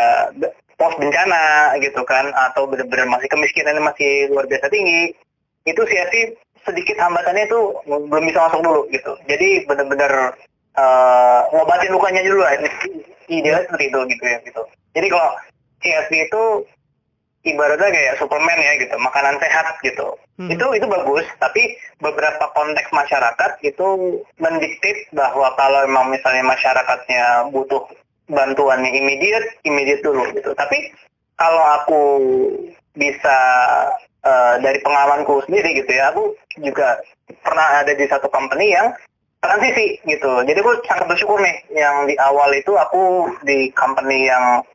pos 0.78 0.94
bencana 1.02 1.74
gitu 1.82 2.02
kan, 2.06 2.30
atau 2.50 2.70
benar-benar 2.70 3.10
masih 3.10 3.30
kemiskinannya 3.30 3.82
masih 3.82 4.30
luar 4.30 4.46
biasa 4.46 4.70
tinggi, 4.70 5.14
itu 5.66 5.82
CSV 5.82 6.14
sedikit 6.66 6.98
hambatannya 7.00 7.48
itu 7.48 7.60
belum 7.86 8.24
bisa 8.28 8.50
masuk 8.50 8.62
dulu 8.62 8.82
gitu. 8.94 9.14
Jadi 9.26 9.66
benar-benar 9.66 10.34
eh, 10.78 11.42
ngobatin 11.54 11.94
lukanya 11.94 12.22
dulu 12.26 12.42
lah. 12.46 12.54
Idealnya 13.28 13.68
seperti 13.68 13.86
itu 13.92 14.00
gitu 14.14 14.24
ya 14.24 14.38
gitu. 14.46 14.62
Jadi 14.96 15.08
kalau 15.12 15.30
CSV 15.84 16.12
itu 16.32 16.44
ibaratnya 17.54 17.90
kayak 17.90 18.18
Superman 18.20 18.60
ya 18.60 18.74
gitu, 18.80 18.96
makanan 19.00 19.40
sehat 19.40 19.80
gitu. 19.84 20.16
Hmm. 20.38 20.50
Itu 20.52 20.66
itu 20.76 20.86
bagus, 20.86 21.26
tapi 21.40 21.76
beberapa 22.04 22.52
konteks 22.54 22.90
masyarakat 22.92 23.52
itu 23.64 23.88
mendikte 24.38 25.08
bahwa 25.16 25.54
kalau 25.56 25.88
memang 25.88 26.12
misalnya 26.14 26.44
masyarakatnya 26.46 27.50
butuh 27.52 27.88
bantuannya 28.28 28.92
immediate, 28.92 29.48
immediate 29.64 30.04
dulu 30.04 30.28
gitu. 30.36 30.52
Tapi 30.54 30.92
kalau 31.40 31.64
aku 31.82 32.02
bisa 32.98 33.40
eh, 34.26 34.56
dari 34.62 34.80
pengalamanku 34.84 35.42
sendiri 35.48 35.80
gitu 35.84 35.92
ya, 35.96 36.12
aku 36.12 36.36
juga 36.60 37.00
pernah 37.42 37.82
ada 37.82 37.94
di 37.96 38.06
satu 38.06 38.28
company 38.28 38.76
yang 38.76 38.92
transisi 39.42 40.02
gitu. 40.04 40.44
Jadi 40.44 40.58
aku 40.60 40.72
sangat 40.86 41.06
bersyukur 41.08 41.40
nih 41.40 41.58
yang 41.74 42.10
di 42.10 42.18
awal 42.18 42.52
itu 42.54 42.74
aku 42.74 43.32
di 43.46 43.70
company 43.78 44.28
yang 44.28 44.66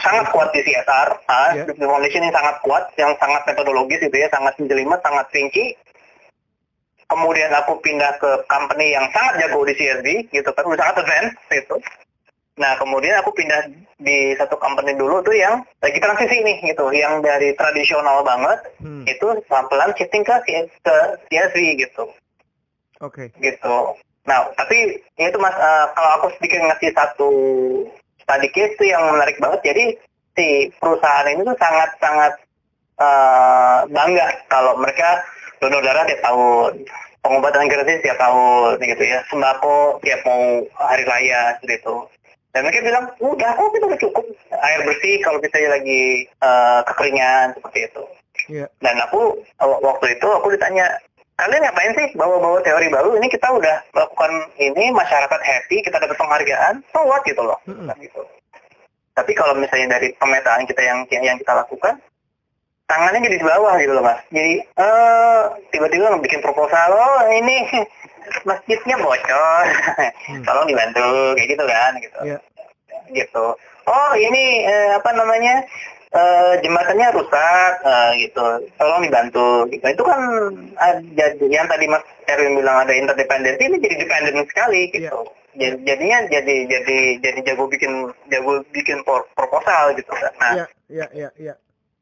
sangat 0.00 0.26
kuat 0.32 0.48
di 0.54 0.60
CSR, 0.64 1.08
ah, 1.28 1.50
Ya. 1.54 1.64
di 1.66 1.74
foundation 1.78 2.24
yang 2.24 2.34
sangat 2.34 2.56
kuat, 2.62 2.84
yang 2.98 3.12
sangat 3.18 3.42
metodologis 3.46 4.00
gitu 4.02 4.16
ya, 4.16 4.28
sangat 4.30 4.54
menjelimet, 4.58 5.00
sangat 5.02 5.26
rinci. 5.34 5.76
Kemudian 7.08 7.48
aku 7.56 7.80
pindah 7.80 8.20
ke 8.20 8.30
company 8.44 8.92
yang 8.92 9.08
sangat 9.16 9.40
jago 9.40 9.64
di 9.64 9.72
CSV 9.72 10.06
gitu 10.28 10.50
kan, 10.52 10.64
udah 10.68 10.76
sangat 10.76 10.96
advance 11.04 11.34
gitu. 11.48 11.76
Nah 12.58 12.74
kemudian 12.76 13.16
aku 13.22 13.30
pindah 13.32 13.70
di 14.02 14.34
satu 14.34 14.58
company 14.58 14.92
dulu 14.98 15.22
tuh 15.22 15.32
yang 15.32 15.62
lagi 15.80 15.96
transisi 16.02 16.42
nih 16.42 16.58
gitu, 16.68 16.90
yang 16.92 17.22
dari 17.22 17.54
tradisional 17.56 18.20
banget 18.26 18.60
Hmm. 18.82 19.06
itu 19.08 19.26
pelan-pelan 19.48 19.94
shifting 19.96 20.26
ke, 20.26 20.36
ke 20.84 20.96
gitu 21.78 22.04
Oke. 23.00 23.30
gitu. 23.38 23.76
Nah, 24.28 24.44
tapi 24.60 25.00
ya 25.16 25.32
itu 25.32 25.38
mas, 25.40 25.54
eh, 25.56 25.86
kalau 25.96 26.10
aku 26.20 26.26
sedikit 26.36 26.60
ngasih 26.60 26.92
satu 26.92 27.30
study 28.28 28.48
case 28.52 28.76
itu 28.76 28.92
yang 28.92 29.00
menarik 29.08 29.40
banget. 29.40 29.72
Jadi 29.72 29.84
si 30.36 30.68
perusahaan 30.76 31.24
ini 31.32 31.40
tuh 31.48 31.56
sangat-sangat 31.56 32.32
eh, 33.00 33.78
bangga 33.88 34.26
kalau 34.52 34.76
mereka 34.76 35.24
donor 35.64 35.80
darah 35.80 36.04
tiap 36.04 36.20
tahun, 36.20 36.84
pengobatan 37.24 37.72
gratis 37.72 38.04
tiap 38.04 38.20
tahun, 38.20 38.78
gitu 38.84 39.02
ya, 39.02 39.24
sembako 39.32 39.98
tiap 40.04 40.20
mau 40.28 40.62
hari 40.76 41.08
raya 41.08 41.56
gitu. 41.64 42.04
Dan 42.52 42.68
mereka 42.68 42.84
bilang, 42.84 43.04
udah 43.18 43.50
kok 43.56 43.70
kita 43.72 43.84
udah 43.88 44.00
cukup 44.00 44.24
air 44.52 44.80
bersih 44.84 45.16
kalau 45.24 45.40
kita 45.40 45.56
lagi 45.72 46.28
eh, 46.28 46.80
kekeringan 46.84 47.56
seperti 47.56 47.78
itu. 47.88 48.04
Iya. 48.48 48.66
Dan 48.84 48.94
aku 49.02 49.40
waktu 49.60 50.06
itu 50.14 50.28
aku 50.30 50.52
ditanya, 50.52 50.86
kalian 51.38 51.62
ngapain 51.62 51.92
sih 51.94 52.08
bawa-bawa 52.18 52.58
teori 52.66 52.90
baru? 52.90 53.14
Ini 53.14 53.30
kita 53.30 53.46
udah 53.54 53.76
melakukan 53.94 54.32
ini, 54.58 54.90
masyarakat 54.90 55.40
happy, 55.40 55.86
kita 55.86 56.02
dapat 56.02 56.18
penghargaan, 56.18 56.82
so 56.90 57.06
what 57.06 57.22
gitu 57.22 57.38
loh. 57.46 57.56
Mm-mm. 57.70 57.86
Nah, 57.86 57.94
gitu. 58.02 58.26
Tapi 59.14 59.32
kalau 59.38 59.54
misalnya 59.54 59.98
dari 59.98 60.10
pemetaan 60.18 60.66
kita 60.66 60.82
yang 60.82 60.98
yang, 61.10 61.38
kita 61.38 61.54
lakukan, 61.54 61.94
tangannya 62.90 63.22
jadi 63.30 63.38
di 63.38 63.46
bawah 63.46 63.74
gitu 63.78 63.92
loh 63.94 64.02
mas. 64.02 64.18
Jadi 64.34 64.62
eh 64.62 65.42
tiba-tiba 65.70 66.18
bikin 66.18 66.42
proposal, 66.42 66.90
oh 66.90 67.22
ini 67.30 67.66
masjidnya 68.48 68.98
bocor, 68.98 69.64
tolong 70.46 70.66
dibantu, 70.66 71.38
kayak 71.38 71.48
gitu 71.54 71.64
kan, 71.66 71.92
gitu. 72.02 72.18
Iya. 72.34 72.38
Gitu. 73.14 73.46
Oh 73.86 74.12
ini 74.18 74.66
eh, 74.66 74.90
apa 74.98 75.10
namanya? 75.14 75.62
Eh, 76.10 76.52
jembatannya 76.62 77.08
rusak 77.12 77.72
eh, 77.84 78.10
gitu. 78.24 78.46
Tolong 78.76 79.02
dibantu. 79.04 79.66
Gitu. 79.68 79.84
Itu 79.84 80.02
kan 80.04 80.20
eh, 80.56 80.96
jadi 81.16 81.44
yang 81.48 81.66
tadi 81.68 81.86
Mas 81.88 82.04
Erwin 82.28 82.58
bilang 82.60 82.84
ada 82.84 82.92
interdependensi 82.92 83.64
ini 83.64 83.76
jadi 83.80 83.94
dependent 84.00 84.48
sekali 84.48 84.88
gitu. 84.92 85.08
Iya. 85.08 85.36
Jadi- 85.58 85.80
jadinya 85.90 86.18
jadi 86.30 86.56
jadi 86.70 86.98
jadi 87.18 87.38
jago 87.50 87.66
bikin 87.66 87.90
jago 88.30 88.62
bikin 88.70 89.02
proposal 89.34 89.96
gitu. 89.96 90.12
Kan 90.12 90.32
nah 90.38 90.52
Iya, 90.54 90.66
iya, 90.86 91.06
iya, 91.12 91.30
iya. 91.34 91.54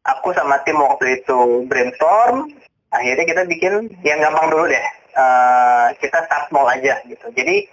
aku 0.04 0.34
sama 0.36 0.60
tim 0.66 0.76
waktu 0.76 1.22
itu 1.22 1.64
brainstorm 1.64 2.52
akhirnya 2.92 3.24
kita 3.24 3.42
bikin 3.48 3.72
yang 4.04 4.20
gampang 4.20 4.50
dulu 4.52 4.68
deh. 4.68 4.86
Eh, 5.16 5.86
kita 5.96 6.28
start 6.28 6.52
small 6.52 6.68
aja 6.68 7.00
gitu. 7.08 7.24
Jadi 7.32 7.64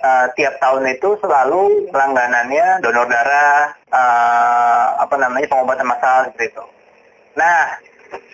eh, 0.00 0.26
tiap 0.34 0.54
tahun 0.58 0.90
itu 0.90 1.18
selalu 1.20 1.90
langganannya 1.92 2.82
donor 2.82 3.06
darah 3.06 3.74
eh, 3.92 4.86
apa 4.98 5.14
namanya 5.20 5.46
pengobatan 5.50 5.86
massal 5.86 6.30
seperti 6.30 6.54
itu 6.54 6.64
nah 7.34 7.76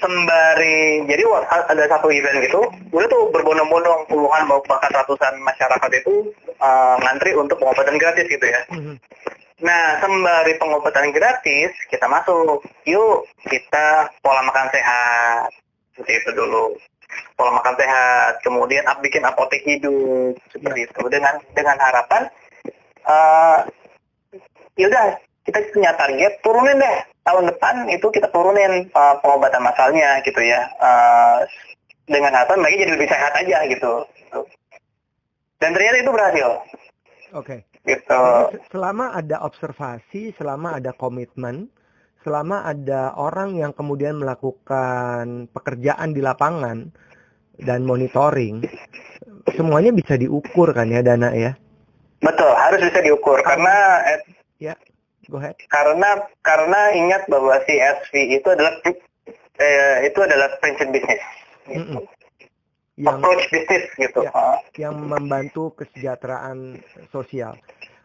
sembari 0.01 1.09
jadi 1.09 1.25
ada 1.49 1.85
satu 1.89 2.13
event 2.13 2.37
gitu 2.45 2.61
udah 2.93 3.09
tuh 3.09 3.23
berbondong-bondong 3.33 4.05
puluhan 4.13 4.45
bahkan 4.69 4.93
ratusan 4.93 5.41
masyarakat 5.41 5.91
itu 5.97 6.29
eh, 6.61 6.95
ngantri 7.01 7.33
untuk 7.37 7.57
pengobatan 7.61 7.97
gratis 7.97 8.27
gitu 8.29 8.47
ya 8.47 8.61
Mhm. 8.71 8.97
Nah, 9.61 10.01
sembari 10.01 10.57
pengobatan 10.57 11.13
gratis, 11.13 11.69
kita 11.93 12.09
masuk. 12.09 12.65
Yuk, 12.89 13.29
kita 13.45 14.09
pola 14.25 14.41
makan 14.49 14.73
sehat. 14.73 15.53
Seperti 15.93 16.13
itu 16.17 16.31
dulu. 16.33 16.81
Pola 17.35 17.57
makan 17.57 17.75
sehat. 17.77 18.33
Kemudian 18.45 18.85
bikin 19.01 19.25
apotek 19.25 19.63
hidup. 19.65 20.37
Seperti 20.51 20.87
itu. 20.87 21.01
Dengan 21.09 21.35
dengan 21.57 21.77
harapan, 21.81 22.23
eh 23.07 23.59
yaudah, 24.79 25.19
kita 25.45 25.59
punya 25.75 25.93
target, 25.97 26.33
turunin 26.45 26.81
deh. 26.81 26.99
Tahun 27.21 27.45
depan 27.53 27.87
itu 27.93 28.07
kita 28.11 28.29
turunin 28.33 28.89
eh, 28.89 29.15
pengobatan 29.21 29.63
masalnya 29.63 30.21
gitu 30.25 30.41
ya. 30.41 30.61
Eh, 30.81 31.39
dengan 32.11 32.35
harapan 32.35 32.59
mereka 32.59 32.83
jadi 32.83 32.93
lebih 32.99 33.09
sehat 33.09 33.33
aja 33.39 33.59
gitu. 33.71 33.93
Dan 35.61 35.77
ternyata 35.77 35.97
itu 36.01 36.11
berhasil. 36.11 36.49
Oke. 37.37 37.57
Gitu. 37.85 38.23
Jadi 38.25 38.61
se- 38.61 38.73
selama 38.73 39.13
ada 39.13 39.45
observasi, 39.45 40.33
selama 40.37 40.81
ada 40.81 40.93
komitmen, 40.97 41.69
selama 42.21 42.69
ada 42.69 43.17
orang 43.17 43.57
yang 43.57 43.73
kemudian 43.73 44.21
melakukan 44.21 45.49
pekerjaan 45.53 46.13
di 46.13 46.21
lapangan 46.21 46.93
dan 47.61 47.85
monitoring, 47.85 48.65
semuanya 49.57 49.93
bisa 49.93 50.17
diukur 50.17 50.73
kan 50.73 50.89
ya 50.89 51.01
Dana 51.01 51.33
ya? 51.33 51.57
Betul, 52.21 52.53
harus 52.53 52.81
bisa 52.85 53.01
diukur 53.01 53.41
karena 53.41 53.75
eh, 54.05 54.21
Ya, 54.61 54.77
go 55.33 55.41
ahead. 55.41 55.57
karena 55.73 56.21
karena 56.45 56.93
ingat 56.93 57.25
bahwa 57.33 57.57
CSV 57.65 58.13
itu 58.29 58.45
adalah 58.53 58.77
eh, 59.57 60.05
itu 60.05 60.19
adalah 60.21 60.53
prinsip 60.61 60.93
bisnis, 60.93 61.21
gitu. 61.65 61.97
Mm-mm. 61.97 62.05
Yang 63.01 63.17
approach 63.17 63.45
bisnis 63.49 63.85
gitu. 63.97 64.21
Ya. 64.29 64.33
Yang 64.77 64.95
membantu 65.01 65.73
kesejahteraan 65.81 66.85
sosial. 67.09 67.57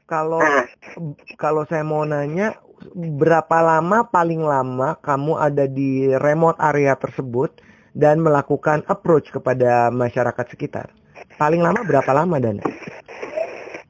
Kalau 0.06 0.38
Hmm. 0.38 1.18
kalau 1.34 1.66
saya 1.66 1.82
mau 1.82 2.06
nanya 2.06 2.54
berapa 2.94 3.58
lama 3.58 4.06
paling 4.06 4.38
lama 4.46 5.02
kamu 5.02 5.34
ada 5.42 5.66
di 5.66 6.14
remote 6.22 6.62
area 6.62 6.94
tersebut 6.94 7.58
dan 7.98 8.22
melakukan 8.22 8.86
approach 8.86 9.34
kepada 9.34 9.90
masyarakat 9.90 10.46
sekitar? 10.46 10.94
Paling 11.42 11.58
lama 11.66 11.82
berapa 11.82 12.12
lama 12.14 12.38
dan? 12.38 12.62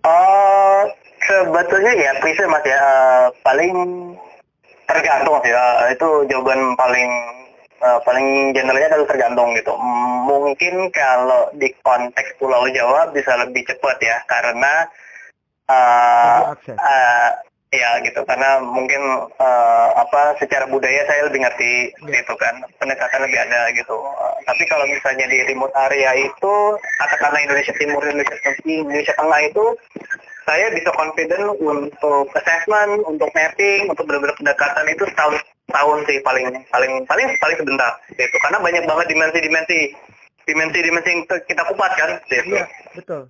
Oh, 0.08 0.82
sebetulnya 1.20 1.94
ya 2.00 2.12
bisa 2.24 2.48
mas 2.48 2.64
ya 2.64 2.80
eh, 2.80 3.28
paling 3.44 3.76
tergantung 4.88 5.44
ya 5.44 5.92
itu 5.92 6.08
jawaban 6.32 6.80
paling 6.80 7.12
eh, 7.84 8.00
paling 8.08 8.56
generalnya 8.56 8.96
adalah 8.96 9.10
tergantung 9.12 9.52
gitu. 9.52 9.76
Mungkin 10.32 10.96
kalau 10.96 11.52
di 11.60 11.76
konteks 11.84 12.40
Pulau 12.40 12.72
Jawa 12.72 13.12
bisa 13.12 13.36
lebih 13.44 13.68
cepat 13.68 14.00
ya 14.00 14.16
karena 14.32 14.88
uh, 15.70 16.54
uh, 16.56 17.30
ya 17.74 17.90
gitu. 18.06 18.22
Karena 18.24 18.64
mungkin 18.64 19.02
uh, 19.36 19.90
apa 20.00 20.38
secara 20.40 20.66
budaya 20.70 21.04
saya 21.10 21.28
lebih 21.28 21.44
ngerti 21.44 21.92
Ya. 22.08 22.22
gitu 22.22 22.34
kan. 22.40 22.62
Pendekatan 22.80 23.26
lebih 23.26 23.40
ada 23.42 23.72
gitu. 23.76 23.98
Uh, 23.98 24.36
tapi 24.46 24.64
kalau 24.70 24.86
misalnya 24.88 25.26
di 25.28 25.44
remote 25.50 25.74
area 25.90 26.12
itu 26.16 26.56
katakanlah 27.02 27.42
Indonesia 27.42 27.74
Timur 27.76 28.02
Indonesia 28.06 28.36
Tengah 28.40 28.56
Indonesia 28.66 29.14
Tengah 29.18 29.40
itu 29.44 29.66
saya 30.46 30.70
bisa 30.70 30.94
confident 30.94 31.58
untuk 31.58 32.30
assessment 32.38 33.02
untuk 33.10 33.34
mapping 33.34 33.90
untuk 33.90 34.06
benar-benar 34.06 34.38
pendekatan 34.38 34.86
itu 34.94 35.04
setahun 35.10 35.42
tahun 35.74 35.98
sih 36.06 36.22
paling 36.22 36.46
paling 36.70 36.92
paling 37.10 37.28
paling 37.42 37.58
sebentar 37.58 37.92
gitu. 38.14 38.36
Karena 38.46 38.62
banyak 38.62 38.84
banget 38.86 39.06
dimensi-dimensi 39.10 39.80
dimensi-dimensi 40.46 41.10
yang 41.10 41.22
kita 41.26 41.62
kupas 41.66 41.92
kan 41.98 42.10
gitu 42.30 42.54
Iya, 42.54 42.66
betul. 42.94 43.22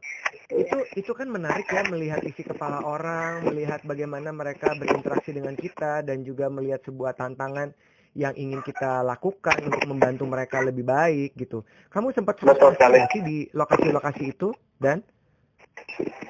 Itu 0.51 0.77
itu 0.99 1.11
kan 1.15 1.27
menarik 1.31 1.65
ya 1.71 1.81
melihat 1.87 2.21
isi 2.21 2.43
kepala 2.43 2.83
orang, 2.83 3.47
melihat 3.49 3.81
bagaimana 3.87 4.29
mereka 4.35 4.75
berinteraksi 4.75 5.31
dengan 5.31 5.55
kita 5.55 6.03
dan 6.03 6.21
juga 6.21 6.51
melihat 6.51 6.83
sebuah 6.85 7.17
tantangan 7.17 7.71
yang 8.15 8.31
ingin 8.39 8.63
kita 8.63 9.03
lakukan 9.03 9.59
untuk 9.67 9.83
membantu 9.91 10.23
mereka 10.23 10.63
lebih 10.63 10.87
baik 10.87 11.35
gitu. 11.35 11.67
Kamu 11.91 12.15
sempat 12.15 12.39
sih 13.11 13.21
di 13.23 13.37
lokasi-lokasi 13.51 14.23
itu 14.31 14.55
dan 14.79 15.03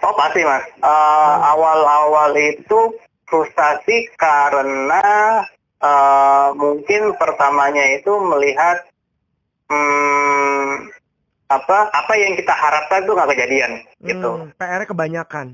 Oh 0.01 0.13
pasti 0.17 0.41
mas. 0.41 0.65
Eh, 0.81 1.36
Awal-awal 1.53 2.33
itu 2.38 2.97
frustasi 3.29 4.09
karena 4.17 5.05
eh, 5.77 6.49
mungkin 6.57 7.13
pertamanya 7.17 7.86
itu 7.93 8.17
melihat 8.17 8.86
hmm, 9.70 10.70
apa 11.45 11.78
apa 11.89 12.13
yang 12.18 12.34
kita 12.34 12.51
harapkan 12.51 13.05
itu 13.05 13.11
nggak 13.13 13.30
kejadian 13.36 13.72
gitu. 14.01 14.30
Hmm, 14.41 14.49
PR 14.57 14.84
kebanyakan. 14.84 15.47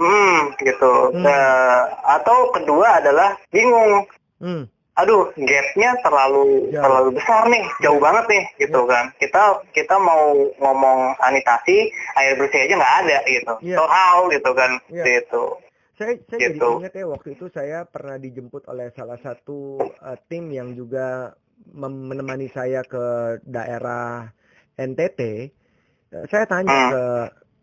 Hmm 0.00 0.40
gitu. 0.58 0.92
Hmm. 1.12 1.26
Eh, 1.26 1.80
atau 2.08 2.38
kedua 2.54 3.02
adalah 3.02 3.36
bingung. 3.50 4.06
Hmm, 4.40 4.64
Aduh, 4.98 5.32
gapnya 5.32 5.96
terlalu 6.04 6.68
Jauh. 6.74 6.82
terlalu 6.84 7.08
besar 7.16 7.48
nih, 7.48 7.64
jauh 7.80 7.96
banget 7.96 8.24
nih, 8.28 8.44
gitu 8.60 8.84
kan. 8.84 9.08
Kita 9.16 9.42
kita 9.72 9.96
mau 9.96 10.36
ngomong 10.60 11.16
sanitasi, 11.16 11.88
air 12.20 12.36
bersih 12.36 12.68
aja 12.68 12.74
nggak 12.76 12.96
ada 13.06 13.18
gitu. 13.24 13.54
Iya. 13.64 13.76
So 13.80 13.84
how 13.88 14.28
gitu 14.28 14.50
kan, 14.52 14.76
Iya. 14.92 15.04
gitu. 15.08 15.44
Saya 15.96 16.12
saya 16.28 16.38
jadi 16.42 16.56
Gitu. 16.56 16.68
ingat 16.84 16.94
ya 16.96 17.04
waktu 17.06 17.28
itu 17.32 17.46
saya 17.48 17.78
pernah 17.88 18.16
dijemput 18.16 18.68
oleh 18.68 18.92
salah 18.92 19.16
satu 19.20 19.80
uh, 19.80 20.16
tim 20.28 20.48
yang 20.52 20.72
juga 20.72 21.32
menemani 21.72 22.48
saya 22.50 22.82
ke 22.82 23.38
daerah 23.46 24.28
NTT. 24.74 25.20
Uh, 26.10 26.26
Saya 26.26 26.44
tanya 26.50 26.74
Hmm. 26.74 26.90
ke 26.90 27.04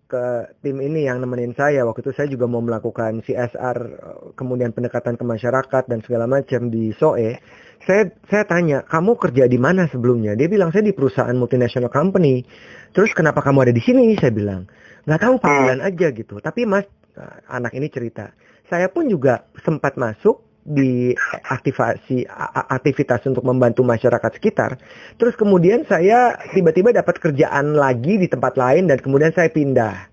ke 0.07 0.23
tim 0.63 0.79
ini 0.79 1.03
yang 1.03 1.19
nemenin 1.19 1.51
saya 1.51 1.83
waktu 1.83 1.99
itu 1.99 2.15
saya 2.15 2.31
juga 2.31 2.47
mau 2.47 2.63
melakukan 2.63 3.19
CSR 3.27 3.77
uh, 3.99 4.19
kemudian 4.39 4.71
pendekatan 4.71 5.19
ke 5.19 5.23
masyarakat 5.27 5.83
dan 5.83 5.99
segala 5.99 6.31
macam 6.31 6.71
di 6.71 6.95
SOE. 6.95 7.35
Saya 7.83 8.07
saya 8.31 8.43
tanya, 8.47 8.87
"Kamu 8.87 9.19
kerja 9.19 9.51
di 9.51 9.59
mana 9.59 9.91
sebelumnya?" 9.91 10.31
Dia 10.39 10.47
bilang, 10.47 10.71
"Saya 10.71 10.87
di 10.87 10.95
perusahaan 10.95 11.35
multinational 11.35 11.91
company." 11.91 12.47
Terus 12.95 13.11
kenapa 13.11 13.43
kamu 13.43 13.67
ada 13.67 13.73
di 13.75 13.83
sini? 13.83 14.15
Saya 14.15 14.31
bilang, 14.31 14.71
"Nggak 15.03 15.19
tahu 15.27 15.35
panggilan 15.43 15.79
aja 15.83 16.07
gitu." 16.15 16.39
Tapi 16.39 16.63
Mas 16.63 16.87
uh, 17.19 17.37
anak 17.51 17.75
ini 17.75 17.91
cerita, 17.91 18.31
saya 18.71 18.87
pun 18.87 19.11
juga 19.11 19.43
sempat 19.59 19.99
masuk 19.99 20.46
di 20.67 21.15
aktivasi 21.47 22.27
aktivitas 22.67 23.23
untuk 23.23 23.47
membantu 23.47 23.87
masyarakat 23.87 24.35
sekitar. 24.35 24.75
Terus 25.15 25.39
kemudian 25.39 25.87
saya 25.87 26.35
tiba-tiba 26.51 26.91
dapat 26.91 27.23
kerjaan 27.23 27.71
lagi 27.71 28.19
di 28.19 28.27
tempat 28.27 28.59
lain 28.59 28.91
dan 28.91 28.99
kemudian 28.99 29.31
saya 29.31 29.47
pindah. 29.47 30.11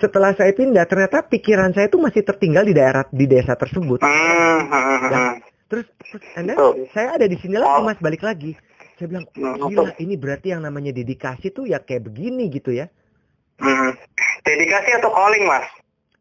Setelah 0.00 0.32
saya 0.32 0.56
pindah, 0.56 0.88
ternyata 0.88 1.20
pikiran 1.28 1.76
saya 1.76 1.92
itu 1.92 2.00
masih 2.00 2.24
tertinggal 2.24 2.64
di 2.64 2.72
daerah 2.72 3.04
di 3.12 3.28
desa 3.28 3.52
tersebut. 3.52 4.00
Hmm, 4.00 4.60
hmm, 4.64 4.98
Ya. 5.12 5.18
hmm. 5.20 5.34
Terus, 5.68 5.86
terus 6.04 6.24
and 6.36 6.48
then 6.48 6.56
Betul. 6.56 6.72
saya 6.92 7.08
ada 7.16 7.26
di 7.28 7.36
sini 7.36 7.56
lagi 7.60 7.76
Oh. 7.76 7.84
mas 7.84 8.00
balik 8.00 8.24
lagi. 8.24 8.56
Saya 8.96 9.06
bilang, 9.12 9.24
Hmm, 9.36 9.56
gila 9.68 9.92
ini 10.00 10.14
berarti 10.16 10.56
yang 10.56 10.64
namanya 10.64 10.92
dedikasi 10.92 11.52
tuh 11.52 11.68
ya 11.68 11.80
kayak 11.80 12.08
begini 12.08 12.48
gitu 12.48 12.72
ya. 12.72 12.88
Hmm. 13.60 13.92
Dedikasi 14.42 14.90
atau 14.96 15.12
calling 15.12 15.44
mas, 15.44 15.68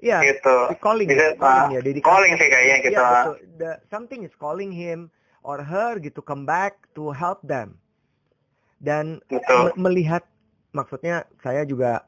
Ya, 0.01 0.17
gitu. 0.25 0.57
calling, 0.81 1.05
Bisa, 1.05 1.37
calling 1.37 1.65
ah, 1.69 1.73
ya, 1.77 1.79
dedikasi. 1.85 2.09
calling 2.09 2.33
sih 2.41 2.49
kayaknya 2.49 2.77
gitu. 2.81 2.97
Ya, 2.97 3.05
betul. 3.05 3.35
The, 3.61 3.71
something 3.93 4.25
is 4.25 4.33
calling 4.41 4.73
him 4.73 5.13
or 5.45 5.61
her 5.61 6.01
gitu 6.01 6.25
come 6.25 6.43
back 6.49 6.89
to 6.97 7.13
help 7.13 7.37
them. 7.45 7.77
Dan 8.81 9.21
Betul. 9.29 9.69
me- 9.69 9.77
melihat 9.77 10.25
maksudnya 10.73 11.29
saya 11.45 11.61
juga 11.69 12.01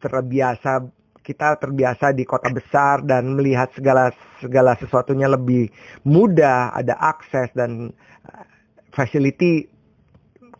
terbiasa 0.00 0.88
kita 1.20 1.60
terbiasa 1.60 2.16
di 2.16 2.24
kota 2.24 2.48
besar 2.48 3.04
dan 3.04 3.36
melihat 3.36 3.68
segala 3.76 4.08
segala 4.40 4.72
sesuatunya 4.80 5.28
lebih 5.28 5.68
mudah, 6.08 6.72
ada 6.72 6.96
akses 6.96 7.52
dan 7.52 7.92
uh, 8.24 8.44
facility 8.96 9.68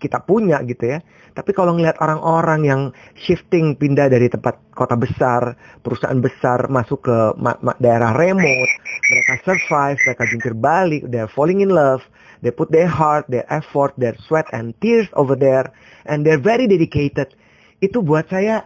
kita 0.00 0.24
punya 0.24 0.64
gitu 0.64 0.96
ya. 0.96 0.98
Tapi 1.30 1.52
kalau 1.52 1.76
ngelihat 1.76 2.00
orang-orang 2.00 2.60
yang 2.64 2.80
shifting 3.14 3.76
pindah 3.76 4.08
dari 4.08 4.26
tempat 4.26 4.56
kota 4.72 4.96
besar, 4.96 5.54
perusahaan 5.84 6.18
besar 6.18 6.66
masuk 6.66 7.04
ke 7.04 7.16
ma- 7.36 7.60
ma- 7.60 7.76
daerah 7.78 8.16
remote, 8.16 8.72
mereka 9.12 9.32
survive, 9.44 10.00
mereka 10.02 10.24
jungkir 10.26 10.54
balik, 10.56 11.02
they're 11.12 11.30
falling 11.30 11.60
in 11.60 11.70
love, 11.70 12.00
they 12.40 12.50
put 12.50 12.72
their 12.72 12.88
heart, 12.88 13.28
their 13.28 13.44
effort, 13.52 13.92
their 14.00 14.16
sweat 14.26 14.48
and 14.50 14.72
tears 14.80 15.06
over 15.14 15.36
there, 15.36 15.68
and 16.08 16.24
they're 16.24 16.40
very 16.40 16.64
dedicated. 16.64 17.30
Itu 17.78 18.00
buat 18.00 18.26
saya, 18.26 18.64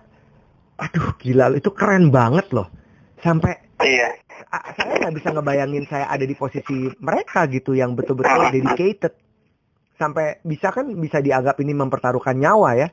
aduh 0.78 1.12
gila, 1.20 1.52
itu 1.52 1.68
keren 1.74 2.08
banget 2.08 2.48
loh. 2.54 2.70
Sampai 3.20 3.60
Iya. 3.82 4.14
saya 4.78 5.02
nggak 5.02 5.14
bisa 5.18 5.28
ngebayangin 5.34 5.84
saya 5.90 6.06
ada 6.06 6.22
di 6.22 6.32
posisi 6.32 6.86
mereka 7.02 7.44
gitu 7.50 7.74
yang 7.74 7.98
betul-betul 7.98 8.54
dedicated. 8.54 9.12
Sampai 9.94 10.42
bisa 10.42 10.74
kan 10.74 10.90
bisa 10.98 11.22
dianggap 11.22 11.58
ini 11.62 11.72
mempertaruhkan 11.72 12.34
nyawa 12.34 12.74
ya. 12.74 12.88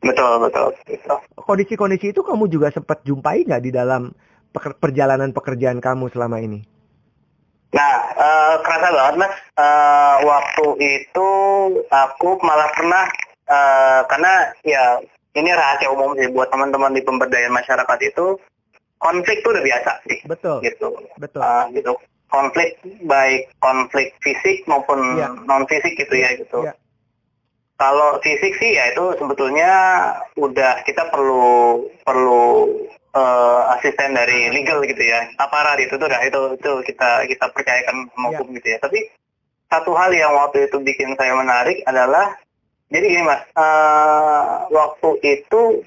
Betul, 0.00 0.40
betul. 0.48 0.72
Kondisi-kondisi 1.36 2.14
itu 2.14 2.24
kamu 2.24 2.48
juga 2.48 2.72
sempat 2.72 3.04
jumpai 3.04 3.44
nggak 3.44 3.62
di 3.62 3.70
dalam 3.74 4.14
peker- 4.54 4.78
perjalanan 4.78 5.34
pekerjaan 5.34 5.82
kamu 5.82 6.08
selama 6.08 6.40
ini? 6.40 6.64
Nah, 7.70 7.94
eh, 8.18 8.54
kerasa 8.66 8.88
banget 8.90 9.14
mas. 9.20 9.34
Eh, 9.58 10.16
waktu 10.26 10.66
itu 10.80 11.30
aku 11.86 12.40
malah 12.42 12.70
pernah 12.74 13.04
eh, 13.50 14.00
karena 14.06 14.32
ya 14.62 14.98
ini 15.34 15.50
rahasia 15.54 15.90
umum 15.90 16.14
sih 16.18 16.30
buat 16.30 16.50
teman-teman 16.50 16.94
di 16.94 17.02
pemberdayaan 17.02 17.54
masyarakat 17.54 17.98
itu 18.02 18.38
konflik 18.98 19.42
tuh 19.46 19.54
udah 19.54 19.64
biasa 19.64 19.90
sih, 20.06 20.18
Betul, 20.26 20.60
gitu. 20.66 20.90
betul. 21.18 21.40
Eh, 21.42 21.64
gitu. 21.78 21.92
Konflik 22.30 22.78
baik 23.04 23.50
konflik 23.58 24.14
fisik 24.22 24.62
maupun 24.64 24.98
Iya. 25.18 25.28
non 25.44 25.66
fisik 25.66 25.98
gitu 25.98 26.14
ya 26.14 26.30
gitu. 26.38 26.62
Iya. 26.62 26.74
Kalau 27.74 28.20
fisik 28.20 28.54
sih 28.56 28.76
ya 28.76 28.92
itu 28.92 29.02
sebetulnya 29.16 29.70
udah 30.36 30.84
kita 30.84 31.08
perlu 31.08 31.80
perlu 32.04 32.70
eh, 33.10 33.60
asisten 33.74 34.14
dari 34.14 34.46
legal 34.48 34.78
gitu 34.84 35.00
ya 35.00 35.26
aparat 35.36 35.80
itu 35.80 35.96
tuh 35.96 36.06
udah 36.06 36.22
itu 36.22 36.40
itu 36.54 36.72
kita 36.86 37.26
kita 37.26 37.44
percayakan 37.50 38.06
sama 38.06 38.28
Iya. 38.30 38.38
hukum 38.38 38.46
gitu 38.54 38.68
ya 38.68 38.78
tapi 38.78 39.00
satu 39.66 39.90
hal 39.94 40.10
yang 40.12 40.30
waktu 40.30 40.66
itu 40.66 40.76
bikin 40.78 41.18
saya 41.18 41.34
menarik 41.34 41.82
adalah 41.84 42.38
jadi 42.86 43.06
gini 43.06 43.22
mas 43.24 43.42
eh, 43.50 44.42
waktu 44.70 45.10
itu 45.24 45.82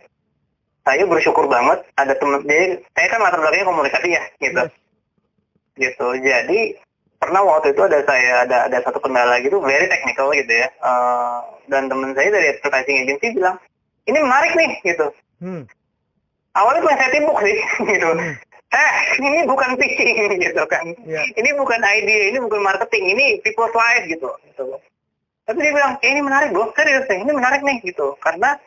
saya 0.84 1.04
bersyukur 1.06 1.48
banget 1.48 1.80
ada 1.96 2.12
teman 2.12 2.44
jadi 2.44 2.84
saya 2.92 3.08
kan 3.08 3.20
latar 3.22 3.40
belakangnya 3.40 3.70
komunikasi 3.70 4.10
ya 4.12 4.24
gitu 4.42 4.62
Yes. 4.66 4.83
Gitu. 5.78 6.08
Jadi 6.22 6.78
pernah 7.24 7.40
waktu 7.40 7.72
itu 7.72 7.82
ada 7.88 8.04
saya 8.04 8.44
ada 8.44 8.58
ada 8.68 8.78
satu 8.84 9.00
kendala 9.00 9.40
gitu 9.40 9.64
very 9.64 9.88
technical 9.88 10.28
gitu 10.36 10.52
ya. 10.52 10.68
Eh, 10.68 11.38
dan 11.72 11.88
teman 11.88 12.12
saya 12.12 12.30
dari 12.30 12.48
advertising 12.52 12.98
agency 13.08 13.28
bilang 13.32 13.56
ini 14.10 14.20
menarik 14.20 14.52
nih 14.60 14.72
gitu. 14.84 15.08
Hmm. 15.44 15.68
awalnya 16.54 16.86
pengen 16.86 17.00
saya 17.02 17.12
timbuk 17.12 17.38
sih 17.44 17.58
gitu. 17.96 18.10
Hmm. 18.14 18.34
eh 18.74 18.92
ini 19.20 19.40
bukan 19.48 19.70
pitching 19.80 20.40
gitu 20.40 20.64
kan. 20.68 20.86
Iya. 21.08 21.22
ini 21.40 21.50
bukan 21.56 21.80
ide 21.82 22.36
ini 22.36 22.38
bukan 22.44 22.62
marketing 22.62 23.04
ini 23.16 23.26
people's 23.42 23.74
life 23.74 24.04
gitu. 24.06 24.30
Gitu. 24.52 24.64
Tapi 25.44 25.58
dia 25.60 25.74
bilang 25.76 25.94
eh, 26.04 26.10
ini 26.12 26.22
menarik 26.22 26.52
bro. 26.52 26.72
Serius 26.76 27.08
nih 27.08 27.24
ini 27.24 27.32
menarik 27.32 27.62
nih 27.64 27.78
gitu. 27.88 28.16
Karena 28.20 28.60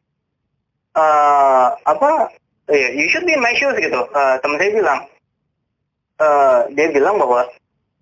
eh 0.96 1.68
apa 1.84 2.32
eh, 2.72 2.88
you 2.96 3.06
should 3.12 3.28
be 3.28 3.36
in 3.36 3.44
my 3.44 3.52
shoes 3.52 3.76
gitu. 3.76 4.00
Eh, 4.00 4.36
teman 4.40 4.56
saya 4.56 4.72
bilang 4.72 5.00
eh 6.16 6.58
dia 6.72 6.86
bilang 6.92 7.20
bahwa 7.20 7.44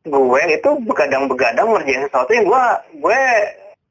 gue 0.05 0.43
itu 0.53 0.71
begadang-begadang 0.85 1.69
ngerjain 1.73 2.05
sesuatu 2.07 2.31
yang 2.37 2.47
gue 2.47 2.65
gue 3.01 3.21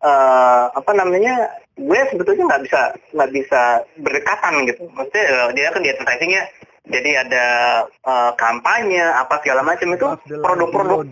eh, 0.05 0.63
apa 0.71 0.91
namanya 0.93 1.49
gue 1.73 1.99
sebetulnya 2.13 2.43
nggak 2.53 2.63
bisa 2.69 2.81
nggak 3.17 3.31
bisa 3.33 3.61
berdekatan 3.97 4.53
gitu 4.69 4.85
maksudnya 4.93 5.25
eh, 5.25 5.47
dia 5.57 5.73
kan 5.73 5.81
di 5.81 5.89
advertising 5.89 6.31
ya 6.37 6.43
jadi 6.83 7.23
ada 7.23 7.45
eh, 7.87 8.31
kampanye 8.35 9.03
apa 9.03 9.39
segala 9.39 9.63
macam 9.63 9.95
itu 9.95 10.07
produk-produk. 10.43 11.07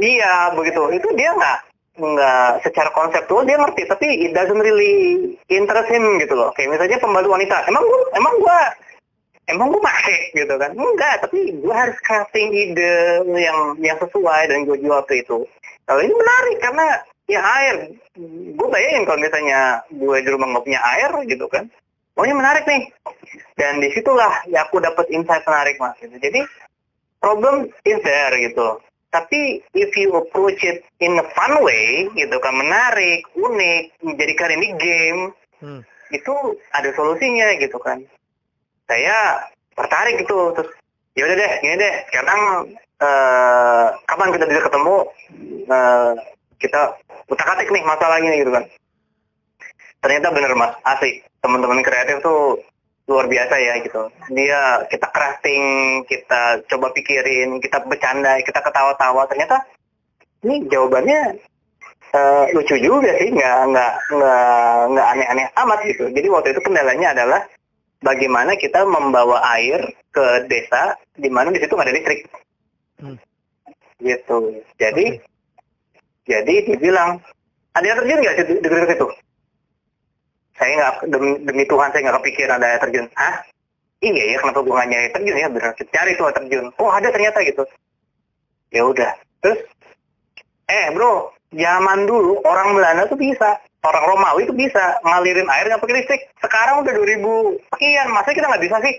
Iya 0.00 0.56
begitu. 0.56 0.82
Itu 0.96 1.08
dia 1.12 1.36
nggak 1.36 1.58
nggak 1.98 2.50
secara 2.64 2.88
konseptual 2.94 3.44
dia 3.44 3.58
ngerti, 3.58 3.82
tapi 3.84 4.06
it 4.24 4.32
doesn't 4.32 4.62
really 4.62 5.34
interest 5.52 5.92
him 5.92 6.16
gitu 6.22 6.32
loh. 6.32 6.48
Kayak 6.56 6.78
misalnya 6.78 6.98
pembantu 7.04 7.28
wanita. 7.36 7.68
Emang 7.68 7.84
gua, 7.84 8.00
emang 8.16 8.34
gua 8.40 8.58
emang 9.48 9.72
gue 9.72 9.82
pakai 9.82 10.18
gitu 10.36 10.54
kan? 10.60 10.70
Enggak 10.76 11.24
tapi 11.24 11.56
gue 11.56 11.74
harus 11.74 11.96
crafting 12.04 12.52
ide 12.52 13.24
yang 13.34 13.74
yang 13.80 13.96
sesuai 13.98 14.52
dan 14.52 14.68
gue 14.68 14.76
jual 14.78 15.00
ke 15.08 15.24
itu. 15.24 15.42
Kalau 15.88 16.00
ini 16.04 16.12
menarik 16.12 16.56
karena 16.60 16.86
ya 17.26 17.40
air. 17.40 17.76
Gue 18.54 18.68
bayangin 18.68 19.08
kalau 19.08 19.20
misalnya 19.20 19.80
gue 19.88 20.16
di 20.20 20.28
rumah 20.28 20.46
nggak 20.52 20.64
punya 20.68 20.80
air 20.96 21.10
gitu 21.24 21.48
kan? 21.48 21.64
Oh 22.20 22.24
ini 22.28 22.36
menarik 22.36 22.68
nih. 22.68 22.92
Dan 23.56 23.80
di 23.80 23.88
situlah 23.96 24.44
ya 24.52 24.68
aku 24.68 24.78
dapat 24.84 25.08
insight 25.10 25.42
menarik 25.48 25.80
mas 25.80 25.96
gitu. 25.98 26.12
jadi 26.20 26.44
problem 27.18 27.72
is 27.88 27.98
there 28.04 28.36
gitu. 28.36 28.78
Tapi 29.08 29.64
if 29.72 29.96
you 29.96 30.12
approach 30.12 30.60
it 30.60 30.84
in 31.00 31.16
a 31.16 31.24
fun 31.32 31.64
way 31.64 32.04
gitu 32.12 32.36
kan? 32.44 32.52
Menarik 32.52 33.24
unik 33.32 34.04
menjadikan 34.04 34.52
ini 34.60 34.68
game 34.76 35.22
hmm. 35.64 35.80
itu 36.12 36.34
ada 36.76 36.92
solusinya 36.92 37.56
gitu 37.56 37.80
kan 37.80 38.04
saya 38.88 39.46
tertarik 39.76 40.18
gitu 40.24 40.56
terus 40.56 40.70
ya 41.14 41.22
udah 41.28 41.36
deh 41.36 41.52
gini 41.62 41.76
deh 41.78 41.94
sekarang 42.10 42.40
uh, 42.98 43.86
kapan 44.08 44.28
kita 44.34 44.44
bisa 44.48 44.60
ketemu 44.64 44.96
uh, 45.70 46.12
kita 46.58 46.80
utak 47.28 47.48
atik 47.54 47.68
nih 47.70 47.84
masalah 47.84 48.18
ini 48.18 48.42
gitu 48.42 48.50
kan 48.50 48.64
ternyata 50.02 50.34
bener 50.34 50.52
mas 50.56 50.72
asik 50.82 51.22
teman-teman 51.44 51.84
kreatif 51.86 52.18
tuh 52.24 52.58
luar 53.08 53.24
biasa 53.24 53.54
ya 53.56 53.74
gitu. 53.80 54.12
Dia 54.36 54.84
kita 54.92 55.08
crafting, 55.08 55.64
kita 56.04 56.60
coba 56.68 56.92
pikirin, 56.92 57.56
kita 57.58 57.80
bercanda, 57.88 58.36
kita 58.44 58.60
ketawa-tawa. 58.60 59.24
Ternyata 59.32 59.64
ini 60.44 60.68
jawabannya 60.68 61.40
uh, 62.12 62.44
lucu 62.52 62.76
juga 62.76 63.16
sih, 63.16 63.32
nggak 63.32 63.58
nggak 63.72 63.92
nggak 64.12 64.76
nggak 64.92 65.06
aneh-aneh 65.16 65.46
amat 65.56 65.78
gitu. 65.88 66.04
Jadi 66.12 66.28
waktu 66.28 66.48
itu 66.52 66.60
kendalanya 66.60 67.16
adalah 67.16 67.40
bagaimana 68.04 68.54
kita 68.54 68.84
membawa 68.86 69.42
air 69.58 69.82
ke 70.14 70.46
desa 70.50 70.98
di 71.14 71.28
mana 71.28 71.50
di 71.54 71.58
situ 71.62 71.72
nggak 71.74 71.88
ada 71.88 71.96
listrik. 71.96 72.20
Hmm. 72.98 73.16
Gitu. 73.98 74.36
Jadi 74.78 75.06
okay. 75.18 75.24
jadi 76.26 76.54
dibilang 76.72 77.18
ada 77.74 77.84
yang 77.86 77.98
terjun 78.02 78.20
nggak 78.22 78.36
di 78.62 78.68
dekat 78.68 78.96
situ? 78.98 79.08
saya 80.58 80.72
nggak 80.74 80.94
demi, 81.06 81.30
demi 81.46 81.64
Tuhan 81.64 81.88
saya 81.94 82.02
nggak 82.02 82.18
kepikiran 82.20 82.58
ada 82.58 82.66
air 82.74 82.80
terjun 82.82 83.06
ah 83.14 83.34
iya 84.02 84.24
ya 84.34 84.36
kenapa 84.42 84.60
gue 84.66 84.74
nggak 84.74 84.90
nyari 84.90 85.08
terjun 85.14 85.36
ya 85.38 85.48
benar 85.48 85.72
cari 85.78 86.12
tuh 86.18 86.26
terjun 86.34 86.66
oh 86.82 86.90
ada 86.90 87.08
ternyata 87.14 87.38
gitu 87.46 87.62
ya 88.74 88.82
udah 88.82 89.12
terus 89.38 89.58
eh 90.66 90.86
bro 90.92 91.30
zaman 91.54 91.98
dulu 92.04 92.42
orang 92.42 92.74
Belanda 92.74 93.06
tuh 93.06 93.16
bisa 93.16 93.56
orang 93.84 94.04
Romawi 94.04 94.48
tuh 94.48 94.56
bisa 94.56 94.98
ngalirin 95.06 95.46
air 95.46 95.66
nggak 95.70 95.82
pakai 95.82 95.96
listrik. 96.02 96.22
Sekarang 96.42 96.82
udah 96.82 96.92
2000 96.92 97.74
sekian 97.74 98.08
masa 98.10 98.30
kita 98.34 98.46
nggak 98.50 98.64
bisa 98.66 98.76
sih? 98.82 98.94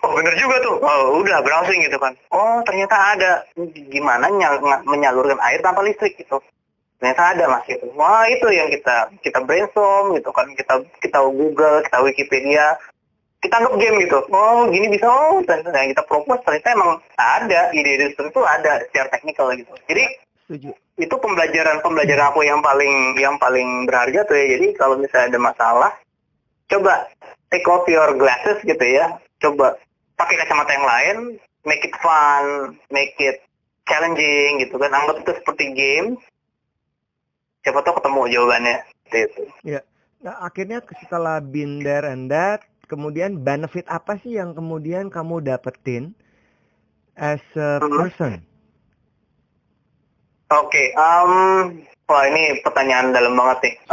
Oh 0.00 0.16
bener 0.16 0.34
juga 0.40 0.56
tuh. 0.64 0.76
Oh 0.80 1.20
udah 1.20 1.44
browsing 1.44 1.84
gitu 1.84 2.00
kan. 2.00 2.16
Oh 2.32 2.64
ternyata 2.64 2.96
ada. 2.96 3.32
Gimana 3.92 4.32
nyal 4.32 4.58
menyalurkan 4.88 5.38
air 5.44 5.60
tanpa 5.60 5.84
listrik 5.84 6.16
gitu? 6.16 6.40
Ternyata 6.98 7.36
ada 7.36 7.44
mas 7.48 7.64
gitu. 7.68 7.84
Wah 7.94 8.24
itu 8.28 8.48
yang 8.48 8.68
kita 8.72 9.12
kita 9.20 9.38
brainstorm 9.44 10.16
gitu 10.16 10.32
kan. 10.32 10.48
Kita 10.56 10.80
kita 10.98 11.18
Google 11.28 11.84
kita 11.84 11.98
Wikipedia. 12.00 12.66
Kita 13.40 13.56
anggap 13.60 13.76
game 13.76 13.96
gitu. 14.04 14.18
Oh 14.32 14.66
gini 14.72 14.88
bisa. 14.88 15.06
Oh 15.08 15.44
ternyata 15.44 15.76
yang 15.78 15.92
kita 15.92 16.04
propose 16.08 16.42
ternyata 16.48 16.68
emang 16.72 16.90
ada. 17.20 17.68
Ide-ide 17.72 18.16
itu 18.16 18.40
ada 18.44 18.80
secara 18.88 19.08
teknikal 19.12 19.52
gitu. 19.52 19.72
Jadi 19.84 20.04
Setuju. 20.50 20.74
Itu 21.00 21.14
pembelajaran 21.16 21.80
pembelajaran 21.80 22.30
aku 22.30 22.44
yang 22.44 22.60
paling 22.60 23.16
yang 23.16 23.36
paling 23.40 23.88
berharga 23.88 24.28
tuh 24.28 24.36
ya 24.36 24.46
jadi 24.60 24.66
kalau 24.76 25.00
misalnya 25.00 25.34
ada 25.34 25.40
masalah 25.40 25.90
coba 26.68 27.08
take 27.48 27.66
off 27.66 27.88
your 27.88 28.12
glasses 28.20 28.60
gitu 28.62 28.84
ya 28.84 29.16
coba 29.40 29.80
pakai 30.20 30.36
kacamata 30.44 30.76
yang 30.76 30.86
lain 30.86 31.16
make 31.64 31.82
it 31.82 31.96
fun 32.04 32.76
make 32.92 33.16
it 33.16 33.40
challenging 33.88 34.60
gitu 34.60 34.76
kan 34.76 34.92
anggap 34.92 35.24
itu 35.24 35.32
seperti 35.40 35.64
game 35.72 36.20
siapa 37.64 37.80
tahu 37.84 38.00
ketemu 38.00 38.20
jawabannya 38.32 38.76
itu. 39.10 39.42
Ya. 39.66 39.80
Nah, 40.20 40.36
akhirnya 40.44 40.84
setelah 41.00 41.40
been 41.40 41.80
there 41.80 42.04
and 42.04 42.28
that, 42.28 42.64
kemudian 42.86 43.40
benefit 43.40 43.88
apa 43.88 44.20
sih 44.20 44.36
yang 44.36 44.52
kemudian 44.52 45.08
kamu 45.08 45.40
dapetin 45.40 46.12
as 47.16 47.40
a 47.56 47.80
hmm. 47.80 47.88
person? 47.88 48.32
Oke, 50.50 50.66
okay, 50.66 50.86
um, 50.98 51.32
wah 52.10 52.26
ini 52.26 52.58
pertanyaan 52.66 53.14
dalam 53.14 53.38
banget 53.38 53.58
nih. 53.70 53.74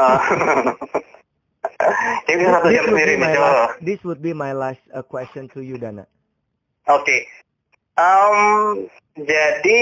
Uh, 1.77 1.91
Jadi 2.25 2.47
satu 2.47 2.69
jam 2.71 2.85
sendiri 2.89 3.19
nih, 3.19 3.37
coba. 3.37 3.75
This 3.83 3.99
would 4.07 4.23
be 4.23 4.31
my 4.31 4.55
last 4.55 4.79
uh, 4.95 5.03
question 5.03 5.51
to 5.51 5.59
you, 5.59 5.75
Dana. 5.75 6.07
Oke, 6.87 7.03
okay. 7.03 7.21
um, 7.99 8.87
jadi 9.19 9.81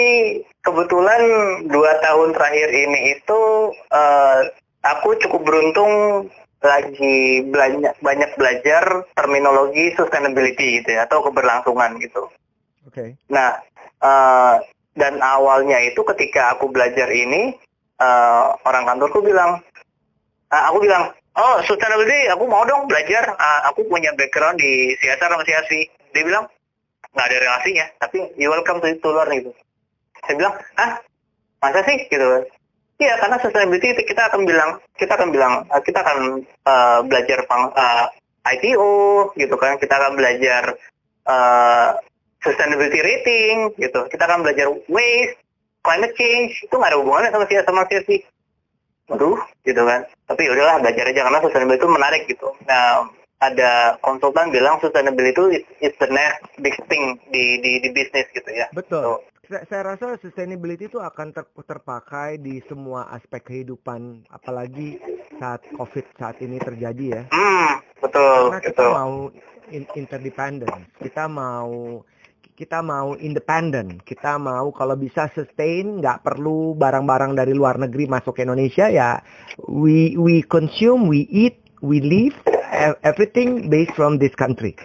kebetulan 0.65 1.21
dua 1.69 2.01
tahun 2.01 2.33
terakhir 2.33 2.67
ini 2.73 3.15
itu 3.15 3.41
uh, 3.93 4.39
aku 4.81 5.19
cukup 5.23 5.45
beruntung 5.45 6.25
lagi 6.65 7.45
banyak 7.53 7.93
banyak 8.01 8.31
belajar 8.39 9.05
terminologi 9.13 9.93
sustainability 9.93 10.81
gitu 10.81 10.97
ya 10.97 11.05
atau 11.05 11.21
keberlangsungan 11.21 12.01
gitu. 12.01 12.25
Oke. 12.89 12.91
Okay. 12.91 13.09
Nah 13.29 13.61
uh, 14.01 14.57
dan 14.95 15.19
awalnya 15.19 15.77
itu 15.83 16.01
ketika 16.15 16.55
aku 16.55 16.71
belajar 16.71 17.11
ini 17.11 17.55
uh, 17.99 18.55
orang 18.63 18.87
kantorku 18.87 19.19
bilang, 19.19 19.59
uh, 20.51 20.63
aku 20.71 20.83
bilang, 20.83 21.11
oh 21.35 21.59
sustainability 21.67 22.31
aku 22.31 22.47
mau 22.47 22.63
dong 22.63 22.87
belajar, 22.87 23.35
uh, 23.35 23.61
aku 23.67 23.83
punya 23.91 24.15
background 24.15 24.55
di 24.59 24.95
CSR 25.03 25.31
sama 25.31 25.43
CSV. 25.43 25.71
Dia 26.15 26.23
bilang, 26.23 26.47
nggak 27.15 27.27
ada 27.31 27.37
relasinya 27.39 27.85
tapi 28.03 28.27
you 28.35 28.51
welcome 28.51 28.83
to, 28.83 28.91
to 28.99 29.09
learn 29.11 29.31
gitu. 29.39 29.51
Saya 30.27 30.35
bilang 30.35 30.55
ah 30.75 30.99
masa 31.63 31.79
sih? 31.87 31.97
Gitu. 32.11 32.27
Iya 32.95 33.13
karena 33.19 33.35
sustainability 33.39 34.03
kita 34.07 34.31
akan 34.31 34.47
bilang 34.47 34.79
kita 34.95 35.15
akan 35.15 35.29
bilang 35.31 35.53
kita 35.83 35.99
akan 36.03 36.43
uh, 36.67 36.99
belajar 37.07 37.43
pang, 37.47 37.71
uh, 37.71 38.07
ITO 38.55 39.31
gitu 39.39 39.55
kan. 39.55 39.79
Kita 39.79 39.95
akan 39.95 40.15
belajar 40.19 40.75
uh, 41.27 41.89
sustainability 42.45 43.01
rating 43.01 43.73
gitu 43.81 44.05
kita 44.07 44.23
akan 44.29 44.45
belajar 44.45 44.69
waste 44.87 45.41
climate 45.81 46.13
change 46.13 46.53
itu 46.61 46.73
nggak 46.73 46.93
ada 46.93 46.99
hubungannya 47.01 47.33
sama 47.33 47.45
si 47.49 47.53
sama 47.65 47.83
si 47.89 48.17
aduh 49.05 49.37
gitu 49.65 49.81
kan 49.85 50.01
tapi 50.25 50.49
ya 50.49 50.51
udahlah 50.53 50.81
belajar 50.81 51.05
aja 51.09 51.21
karena 51.29 51.39
sustainability 51.41 51.81
itu 51.81 51.89
menarik 51.89 52.21
gitu 52.29 52.47
nah 52.65 53.05
ada 53.43 53.99
konsultan 53.99 54.49
bilang 54.49 54.79
sustainability 54.79 55.35
itu 55.35 55.45
is 55.83 55.93
the 55.99 56.09
next 56.09 56.41
big 56.63 56.75
thing 56.87 57.19
di 57.29 57.59
di 57.59 57.83
di 57.83 57.89
bisnis 57.91 58.27
gitu 58.31 58.47
ya. 58.49 58.71
Betul. 58.71 59.19
So, 59.45 59.61
saya, 59.69 59.93
rasa 59.93 60.17
sustainability 60.17 60.89
itu 60.89 60.97
akan 60.97 61.29
ter, 61.29 61.45
terpakai 61.53 62.41
di 62.41 62.65
semua 62.65 63.05
aspek 63.13 63.45
kehidupan, 63.45 64.25
apalagi 64.33 64.97
saat 65.37 65.61
COVID 65.77 66.05
saat 66.17 66.41
ini 66.41 66.57
terjadi 66.57 67.05
ya. 67.05 67.23
Hmm, 67.29 67.77
betul. 68.01 68.49
Karena 68.49 68.63
kita 68.65 68.83
mau 68.89 69.29
in, 69.69 69.83
interdependent, 69.93 70.89
kita 70.97 71.29
mau 71.29 72.01
kita 72.55 72.79
mau 72.79 73.19
independen, 73.19 73.99
kita 73.99 74.39
mau 74.39 74.71
kalau 74.71 74.95
bisa 74.95 75.27
sustain, 75.35 75.99
nggak 75.99 76.23
perlu 76.23 76.71
barang-barang 76.79 77.35
dari 77.35 77.51
luar 77.51 77.75
negeri 77.75 78.07
masuk 78.07 78.39
ke 78.39 78.47
Indonesia 78.47 78.87
ya. 78.87 79.19
We 79.67 80.15
we 80.15 80.39
consume, 80.47 81.11
we 81.11 81.27
eat, 81.27 81.59
we 81.83 81.99
live 81.99 82.35
everything 83.03 83.67
based 83.67 83.91
from 83.91 84.23
this 84.23 84.31
country. 84.39 84.79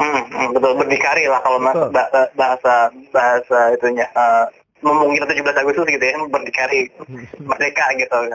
Hmm, 0.00 0.24
hmm, 0.28 0.56
betul 0.56 0.76
berdikari 0.76 1.28
lah 1.28 1.40
kalau 1.44 1.60
betul. 1.60 1.88
bahasa 2.36 2.92
bahasa 3.12 3.58
itunya 3.76 4.04
uh, 4.12 4.44
ngomongin 4.84 5.24
17 5.24 5.40
Agustus 5.56 5.88
gitu 5.88 6.04
ya 6.04 6.16
berdikari 6.28 6.88
merdeka 7.48 7.92
gitu. 7.96 8.16
Oke, 8.16 8.32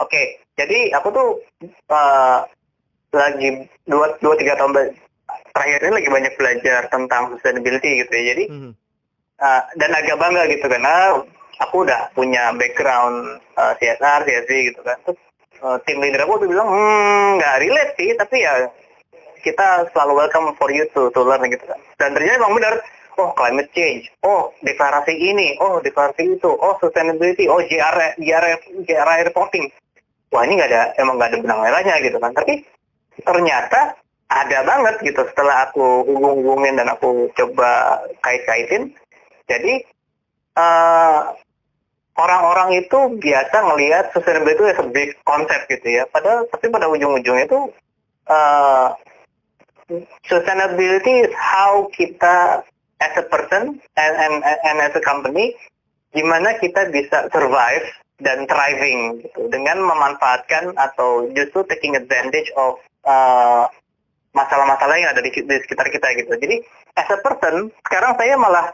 okay, 0.00 0.26
jadi 0.56 0.96
aku 0.96 1.08
tuh 1.12 1.28
uh, 1.92 2.40
lagi 3.12 3.68
dua 3.84 4.16
dua 4.24 4.34
tiga 4.40 4.56
tahun 4.56 4.96
terakhir 5.52 5.78
ini 5.84 5.92
lagi 6.00 6.08
banyak 6.10 6.34
belajar 6.40 6.80
tentang 6.88 7.22
sustainability 7.36 8.04
gitu 8.04 8.12
ya. 8.12 8.24
Jadi 8.34 8.44
hmm. 8.48 8.72
uh, 9.40 9.62
dan 9.76 9.90
agak 9.92 10.16
bangga 10.18 10.42
gitu 10.50 10.66
karena 10.66 11.20
aku 11.60 11.84
udah 11.84 12.10
punya 12.16 12.50
background 12.56 13.38
uh, 13.60 13.72
CSR, 13.78 14.24
CSV 14.26 14.50
gitu 14.72 14.80
kan. 14.82 14.98
Terus 15.06 15.20
uh, 15.62 15.78
tim 15.86 16.02
leader 16.02 16.26
aku 16.26 16.42
tuh 16.42 16.48
bilang 16.50 16.68
hmm 16.68 17.38
nggak 17.38 17.58
relate 17.62 17.92
sih 17.96 18.10
tapi 18.18 18.42
ya 18.42 18.66
kita 19.42 19.90
selalu 19.94 20.26
welcome 20.26 20.54
for 20.58 20.70
you 20.70 20.86
to 20.94 21.08
to 21.14 21.20
learn 21.22 21.42
gitu 21.46 21.64
kan 21.66 21.78
dan 21.98 22.14
ternyata 22.14 22.42
emang 22.42 22.54
benar 22.58 22.74
oh 23.18 23.30
climate 23.38 23.70
change 23.74 24.10
oh 24.26 24.50
deklarasi 24.62 25.14
ini 25.14 25.58
oh 25.62 25.78
deklarasi 25.82 26.38
itu 26.38 26.50
oh 26.50 26.74
sustainability 26.82 27.46
oh 27.46 27.62
JR 27.62 28.18
JR 28.18 28.44
JR 28.86 29.08
reporting 29.26 29.70
wah 30.34 30.42
ini 30.46 30.58
nggak 30.58 30.70
ada 30.70 30.82
emang 30.98 31.18
nggak 31.18 31.30
ada 31.34 31.38
benang 31.38 31.60
merahnya 31.62 31.94
gitu 32.02 32.18
kan 32.18 32.32
tapi 32.34 32.62
ternyata 33.22 33.94
ada 34.32 34.64
banget 34.64 34.94
gitu 35.04 35.22
setelah 35.28 35.68
aku 35.68 36.08
hubung-hubungin 36.08 36.80
dan 36.80 36.88
aku 36.88 37.28
coba 37.36 38.00
kait-kaitin 38.24 38.96
jadi 39.46 39.84
uh, 40.56 41.36
orang-orang 42.16 42.84
itu 42.84 42.98
biasa 43.20 43.56
ngelihat 43.72 44.04
sustainability 44.12 44.60
itu 44.60 44.64
as 44.68 44.80
a 44.80 44.86
big 44.88 45.10
concept 45.24 45.64
gitu 45.68 46.02
ya. 46.02 46.04
Padahal 46.08 46.44
tapi 46.48 46.68
pada 46.68 46.86
ujung-ujungnya 46.88 47.48
itu 47.48 47.60
uh, 48.28 48.88
sustainability 50.28 51.28
is 51.28 51.32
how 51.36 51.88
kita 51.92 52.64
as 53.02 53.12
a 53.18 53.24
person 53.26 53.80
and, 53.98 54.14
and, 54.14 54.34
and 54.44 54.76
as 54.78 54.94
a 54.94 55.02
company, 55.02 55.56
gimana 56.14 56.56
kita 56.62 56.88
bisa 56.92 57.26
survive 57.34 57.84
dan 58.22 58.46
thriving 58.46 59.18
gitu, 59.26 59.50
dengan 59.50 59.82
memanfaatkan 59.82 60.78
atau 60.78 61.26
justru 61.34 61.66
taking 61.66 61.98
advantage 61.98 62.46
of 62.54 62.78
uh, 63.02 63.66
masalah-masalah 64.32 64.96
yang 64.96 65.10
ada 65.12 65.20
di, 65.20 65.30
di 65.32 65.56
sekitar 65.64 65.88
kita 65.92 66.08
gitu. 66.16 66.32
Jadi 66.36 66.60
as 66.96 67.08
a 67.08 67.16
person, 67.20 67.68
sekarang 67.88 68.12
saya 68.16 68.34
malah 68.36 68.72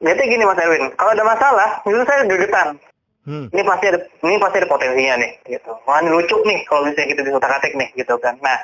lihatnya 0.00 0.26
gini 0.28 0.44
Mas 0.44 0.60
Erwin, 0.60 0.92
kalau 0.98 1.10
ada 1.14 1.24
masalah, 1.24 1.68
justru 1.84 2.04
saya 2.04 2.26
gegetan. 2.28 2.68
Hmm. 3.22 3.46
Ini 3.54 3.62
pasti 3.62 3.86
ada 3.86 3.98
ini 4.26 4.34
pasti 4.42 4.56
ada 4.58 4.66
potensinya 4.66 5.14
nih 5.22 5.32
gitu. 5.46 5.72
Wah 5.86 6.02
ini 6.02 6.10
lucu 6.10 6.36
nih 6.42 6.66
kalau 6.66 6.90
misalnya 6.90 7.14
kita 7.14 7.20
bisa 7.22 7.38
atik 7.38 7.72
nih 7.78 7.88
gitu 7.94 8.18
kan. 8.18 8.34
Nah 8.42 8.58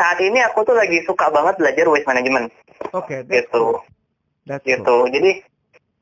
saat 0.00 0.16
ini 0.24 0.40
aku 0.40 0.64
tuh 0.64 0.72
lagi 0.72 1.04
suka 1.04 1.28
banget 1.28 1.60
belajar 1.60 1.84
waste 1.92 2.08
management. 2.08 2.48
Oke. 2.96 3.20
Okay, 3.20 3.28
gitu. 3.28 3.84
That's 4.48 4.64
gitu. 4.64 4.80
Cool. 4.80 5.12
Jadi 5.12 5.44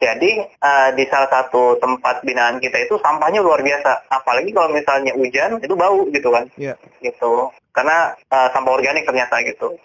jadi 0.00 0.48
uh, 0.64 0.90
di 0.96 1.04
salah 1.12 1.28
satu 1.28 1.76
tempat 1.76 2.24
binaan 2.24 2.56
kita 2.56 2.88
itu 2.88 2.96
sampahnya 3.04 3.44
luar 3.44 3.60
biasa. 3.60 4.08
Apalagi 4.08 4.48
kalau 4.56 4.72
misalnya 4.72 5.12
hujan 5.12 5.60
itu 5.60 5.74
bau 5.76 6.08
gitu 6.08 6.32
kan. 6.32 6.48
Iya. 6.56 6.72
Yeah. 6.72 6.76
Gitu. 7.12 7.52
Karena 7.76 8.16
uh, 8.32 8.48
sampah 8.50 8.72
organik 8.72 9.04
ternyata 9.04 9.44
gitu 9.44 9.76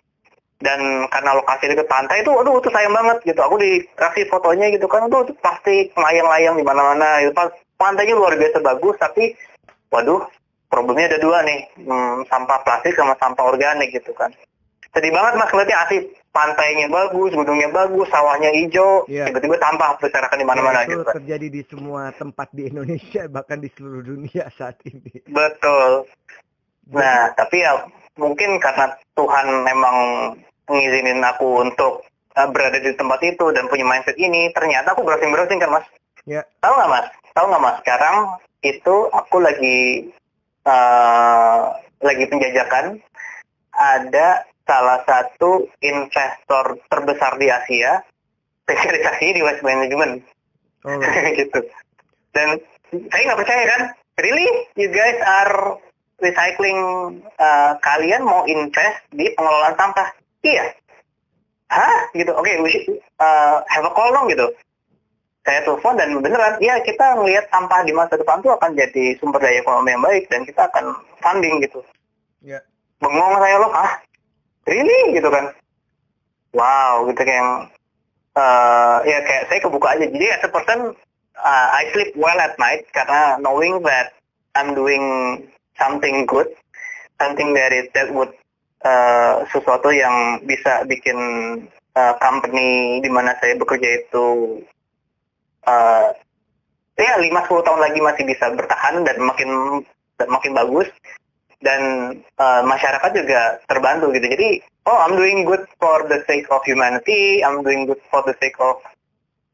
dan 0.63 0.80
karena 1.11 1.36
lokasi 1.36 1.68
dekat 1.68 1.88
pantai 1.91 2.24
itu 2.24 2.32
aduh 2.32 2.63
itu 2.63 2.72
sayang 2.72 2.95
banget 2.95 3.18
gitu 3.28 3.41
aku 3.43 3.59
dikasih 3.59 4.24
fotonya 4.32 4.72
gitu 4.72 4.88
kan 4.88 5.03
aduh 5.03 5.28
itu 5.28 5.36
pasti 5.43 5.91
layang-layang 5.91 6.55
di 6.55 6.63
mana-mana 6.63 7.20
gitu 7.28 7.36
pantainya 7.76 8.16
luar 8.16 8.39
biasa 8.39 8.63
bagus 8.63 8.95
tapi 8.95 9.36
waduh 9.91 10.24
problemnya 10.72 11.11
ada 11.11 11.20
dua 11.20 11.43
nih 11.43 11.59
hmm, 11.84 12.24
sampah 12.32 12.59
plastik 12.63 12.95
sama 12.95 13.20
sampah 13.20 13.43
organik 13.43 13.91
gitu 13.91 14.16
kan 14.16 14.32
sedih 14.96 15.12
banget 15.12 15.34
mas 15.36 15.52
ngeliatnya 15.52 15.78
asik 15.84 16.04
pantainya 16.32 16.88
bagus 16.88 17.32
gunungnya 17.36 17.70
bagus 17.72 18.08
sawahnya 18.08 18.50
hijau 18.56 19.04
yeah. 19.12 19.28
tiba-tiba 19.28 19.60
sampah 19.60 20.00
berserakan 20.00 20.39
di 20.39 20.48
mana-mana 20.48 20.84
ya, 20.84 20.96
gitu 20.96 21.04
kan. 21.04 21.14
terjadi 21.20 21.48
di 21.52 21.62
semua 21.68 22.02
tempat 22.16 22.48
di 22.56 22.72
Indonesia 22.72 23.28
bahkan 23.36 23.60
di 23.60 23.70
seluruh 23.76 24.04
dunia 24.04 24.48
saat 24.56 24.80
ini 24.88 25.22
betul 25.28 26.08
nah 26.96 27.34
tapi 27.36 27.60
ya 27.66 27.84
mungkin 28.16 28.58
karena 28.64 28.96
Tuhan 29.20 29.68
memang 29.68 29.98
ngizinin 30.72 31.22
aku 31.22 31.62
untuk 31.62 32.08
uh, 32.36 32.48
berada 32.52 32.78
di 32.78 32.91
tempat 32.93 33.20
itu 33.24 33.46
dan 33.56 33.66
punya 33.72 33.86
mindset 33.88 34.18
ini, 34.20 34.52
ternyata 34.52 34.93
aku 34.93 35.06
browsing-browsing 35.06 35.60
kan 35.60 35.72
mas. 35.72 35.86
Ya. 36.26 36.41
Tahu 36.64 36.74
nggak 36.74 36.91
mas? 36.91 37.08
Tahu 37.34 37.46
nggak 37.50 37.64
mas? 37.64 37.76
Sekarang 37.84 38.16
itu 38.66 38.96
aku 39.14 39.38
lagi 39.39 40.10
uh, 40.66 41.76
lagi 42.02 42.26
penjajakan 42.28 42.98
ada 43.76 44.48
salah 44.66 44.99
satu 45.05 45.70
investor 45.80 46.82
terbesar 46.89 47.38
di 47.38 47.47
Asia 47.53 48.01
spesialisasi 48.66 49.38
di 49.38 49.41
waste 49.45 49.61
management. 49.61 50.26
Oh. 50.86 50.97
gitu. 51.39 51.59
Dan 52.34 52.57
saya 53.13 53.22
nggak 53.32 53.39
percaya 53.45 53.63
kan? 53.70 53.82
Really? 54.18 54.47
You 54.74 54.89
guys 54.89 55.22
are 55.22 55.78
recycling 56.20 56.80
uh, 57.38 57.78
kalian 57.86 58.26
mau 58.26 58.43
invest 58.49 59.05
di 59.13 59.30
pengelolaan 59.38 59.78
sampah. 59.78 60.09
Iya. 60.41 60.74
Hah? 61.70 62.09
Gitu. 62.18 62.32
Oke, 62.34 62.49
okay, 62.49 62.55
we 62.61 62.70
should, 62.74 62.86
uh, 63.22 63.61
have 63.70 63.86
a 63.86 63.91
call 63.93 64.09
dong 64.13 64.30
gitu. 64.34 64.49
Saya 65.45 65.61
telepon 65.61 65.93
dan 65.93 66.09
beneran, 66.26 66.57
ya 66.57 66.82
kita 66.82 67.22
ngelihat 67.22 67.45
sampah 67.53 67.86
di 67.86 67.93
masa 67.93 68.18
depan 68.18 68.41
tuh 68.41 68.57
akan 68.57 68.74
jadi 68.74 69.13
sumber 69.22 69.38
daya 69.38 69.61
ekonomi 69.61 69.93
yang 69.93 70.01
baik 70.01 70.26
dan 70.26 70.41
kita 70.41 70.66
akan 70.74 70.97
funding 71.22 71.61
gitu. 71.61 71.86
Iya. 72.41 72.57
Yeah. 72.57 72.61
Bengong 72.97 73.38
saya 73.38 73.61
loh, 73.61 73.70
ah, 73.70 74.01
really 74.66 75.18
gitu 75.18 75.30
kan? 75.30 75.53
Wow, 76.55 77.09
gitu 77.11 77.22
kayak 77.22 77.72
uh, 78.36 78.97
ya 79.03 79.18
kayak 79.24 79.43
saya 79.49 79.59
kebuka 79.63 79.88
aja. 79.95 80.05
Jadi 80.07 80.26
as 80.30 80.43
a 80.45 80.51
person, 80.51 80.93
uh, 81.39 81.68
I 81.72 81.89
sleep 81.93 82.16
well 82.16 82.38
at 82.39 82.55
night 82.59 82.88
karena 82.91 83.39
knowing 83.39 83.82
that 83.84 84.16
I'm 84.55 84.76
doing 84.76 85.03
something 85.76 86.26
good, 86.28 86.47
something 87.20 87.51
that 87.55 87.72
it 87.76 87.91
that 87.95 88.11
would 88.11 88.32
uh, 88.86 89.43
sesuatu 89.51 89.91
yang 89.91 90.43
bisa 90.47 90.88
bikin 90.88 91.18
uh, 91.95 92.13
company 92.20 92.99
di 93.03 93.09
mana 93.11 93.36
saya 93.39 93.59
bekerja 93.59 94.05
itu 94.05 94.59
uh, 95.68 96.07
ya 96.95 97.13
lima 97.20 97.43
sepuluh 97.43 97.63
tahun 97.68 97.82
lagi 97.84 97.99
masih 97.99 98.24
bisa 98.24 98.51
bertahan 98.55 99.03
dan 99.03 99.18
makin 99.20 99.82
dan 100.16 100.28
makin 100.32 100.51
bagus 100.55 100.88
dan 101.64 101.82
uh, 102.39 102.62
masyarakat 102.64 103.12
juga 103.16 103.60
terbantu 103.70 104.12
gitu. 104.16 104.28
Jadi, 104.28 104.64
oh 104.88 104.97
I'm 105.06 105.16
doing 105.16 105.47
good 105.47 105.64
for 105.80 106.03
the 106.08 106.24
sake 106.28 106.47
of 106.51 106.64
humanity, 106.68 107.43
I'm 107.43 107.64
doing 107.64 107.88
good 107.88 108.01
for 108.12 108.24
the 108.28 108.36
sake 108.41 108.58
of 108.60 108.80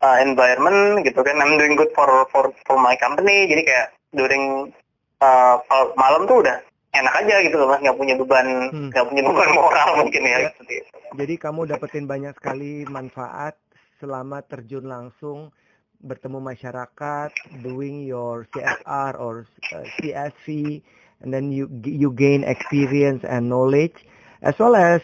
uh, 0.02 0.18
environment 0.22 1.06
gitu 1.06 1.22
kan. 1.22 1.38
I'm 1.38 1.58
doing 1.58 1.78
good 1.78 1.94
for 1.94 2.08
for 2.34 2.50
for 2.66 2.78
my 2.78 2.98
company. 2.98 3.50
Jadi 3.50 3.62
kayak 3.66 3.88
during 4.12 4.72
uh, 5.22 5.56
malam 5.96 6.28
tuh 6.28 6.44
udah 6.44 6.58
enak 6.92 7.14
aja 7.24 7.36
gitu 7.48 7.56
loh 7.56 7.72
mas 7.72 7.80
nggak 7.80 7.96
punya 7.96 8.16
beban 8.20 8.48
hmm. 8.68 8.92
nggak 8.92 9.00
hmm. 9.00 9.12
punya 9.16 9.24
beban 9.24 9.50
moral 9.60 9.90
mungkin 10.04 10.22
ya, 10.28 10.38
ya. 10.44 10.50
Gitu. 10.60 10.84
jadi 11.16 11.34
kamu 11.40 11.62
dapetin 11.72 12.06
banyak 12.06 12.36
sekali 12.36 12.84
manfaat 12.84 13.56
selama 14.04 14.44
terjun 14.44 14.86
langsung 14.92 15.56
bertemu 16.02 16.42
masyarakat 16.42 17.32
doing 17.62 18.04
your 18.04 18.50
CSR 18.52 19.14
or 19.22 19.46
uh, 19.72 19.86
CSV 20.02 20.82
and 21.22 21.34
then 21.34 21.54
you 21.54 21.70
you 21.86 22.10
gain 22.14 22.42
experience 22.46 23.22
and 23.26 23.48
knowledge 23.48 23.96
as 24.42 24.58
well 24.58 24.74
as 24.74 25.02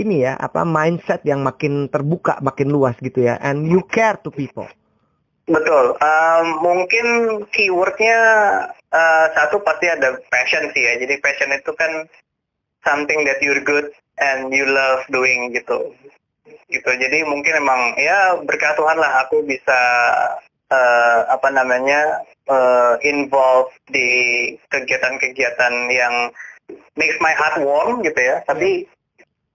ini 0.00 0.24
ya 0.24 0.38
apa 0.40 0.64
mindset 0.64 1.20
yang 1.28 1.44
makin 1.44 1.90
terbuka 1.92 2.40
makin 2.40 2.72
luas 2.72 2.96
gitu 3.02 3.28
ya 3.28 3.36
and 3.44 3.68
you 3.68 3.84
care 3.92 4.16
to 4.22 4.32
people 4.32 4.66
Betul. 5.50 5.98
Um, 5.98 6.46
mungkin 6.62 7.06
keywordnya 7.50 8.18
uh, 8.94 9.26
satu 9.34 9.58
pasti 9.66 9.90
ada 9.90 10.14
passion 10.30 10.70
sih 10.70 10.82
ya. 10.86 11.02
Jadi 11.02 11.18
passion 11.18 11.50
itu 11.50 11.74
kan 11.74 12.06
something 12.86 13.26
that 13.26 13.42
you're 13.42 13.62
good 13.62 13.90
and 14.22 14.54
you 14.54 14.62
love 14.62 15.02
doing 15.10 15.50
gitu. 15.50 15.90
Gitu. 16.70 16.86
Jadi 16.86 17.26
mungkin 17.26 17.58
emang 17.58 17.98
ya 17.98 18.38
berkat 18.46 18.78
Tuhan 18.78 18.96
lah 19.02 19.26
aku 19.26 19.42
bisa 19.42 19.80
uh, 20.72 21.18
apa 21.28 21.48
namanya 21.52 22.24
uh, 22.48 22.96
involve 23.04 23.68
di 23.92 24.08
kegiatan-kegiatan 24.72 25.74
yang 25.92 26.32
makes 26.96 27.20
my 27.20 27.36
heart 27.36 27.60
warm 27.60 28.00
gitu 28.00 28.16
ya. 28.16 28.40
Tapi 28.48 28.88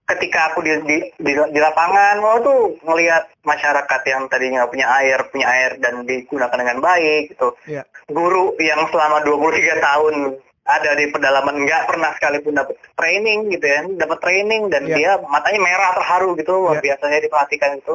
ketika 0.08 0.52
aku 0.52 0.64
di, 0.64 0.72
di, 0.88 0.98
di, 1.20 1.32
di 1.36 1.60
lapangan, 1.60 2.16
oh 2.24 2.38
tuh 2.40 2.60
ngelihat 2.86 3.28
masyarakat 3.44 4.00
yang 4.08 4.24
tadinya 4.32 4.64
punya 4.64 4.88
air, 5.02 5.20
punya 5.28 5.46
air 5.50 5.76
dan 5.82 6.08
digunakan 6.08 6.56
dengan 6.56 6.78
baik 6.80 7.36
gitu. 7.36 7.52
Yeah. 7.68 7.84
Guru 8.08 8.56
yang 8.56 8.88
selama 8.88 9.20
23 9.26 9.84
tahun 9.84 10.14
ada 10.68 10.90
di 11.00 11.08
pedalaman 11.08 11.64
nggak 11.64 11.88
pernah 11.88 12.12
sekalipun 12.16 12.60
dapat 12.60 12.76
training 12.92 13.48
gitu 13.52 13.66
ya, 13.68 13.80
dapat 13.96 14.18
training 14.20 14.68
dan 14.68 14.84
yeah. 14.84 14.96
dia 14.96 15.10
matanya 15.28 15.60
merah 15.60 15.90
terharu 15.96 16.36
gitu, 16.40 16.56
yeah. 16.72 16.80
biasanya 16.80 17.18
diperhatikan 17.24 17.70
itu. 17.76 17.94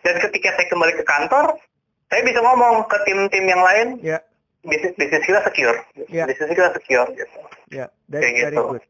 Dan 0.00 0.16
ketika 0.16 0.48
saya 0.56 0.66
kembali 0.68 0.92
ke 0.96 1.04
kantor, 1.04 1.60
saya 2.10 2.22
bisa 2.26 2.42
ngomong 2.42 2.90
ke 2.90 2.96
tim-tim 3.06 3.44
yang 3.46 3.62
lain, 3.62 3.86
yeah. 4.02 4.20
bisnis 4.66 4.92
bisnis 4.98 5.22
kita 5.22 5.40
secure, 5.46 5.78
yeah. 6.10 6.26
bisnis 6.26 6.50
kita 6.50 6.74
secure 6.74 7.06
gitu. 7.14 7.38
Ya, 7.70 7.86
yeah, 7.86 7.88
that's 8.10 8.22
Kayak 8.26 8.34
very 8.34 8.56
gitu. 8.58 8.64
good. 8.74 8.84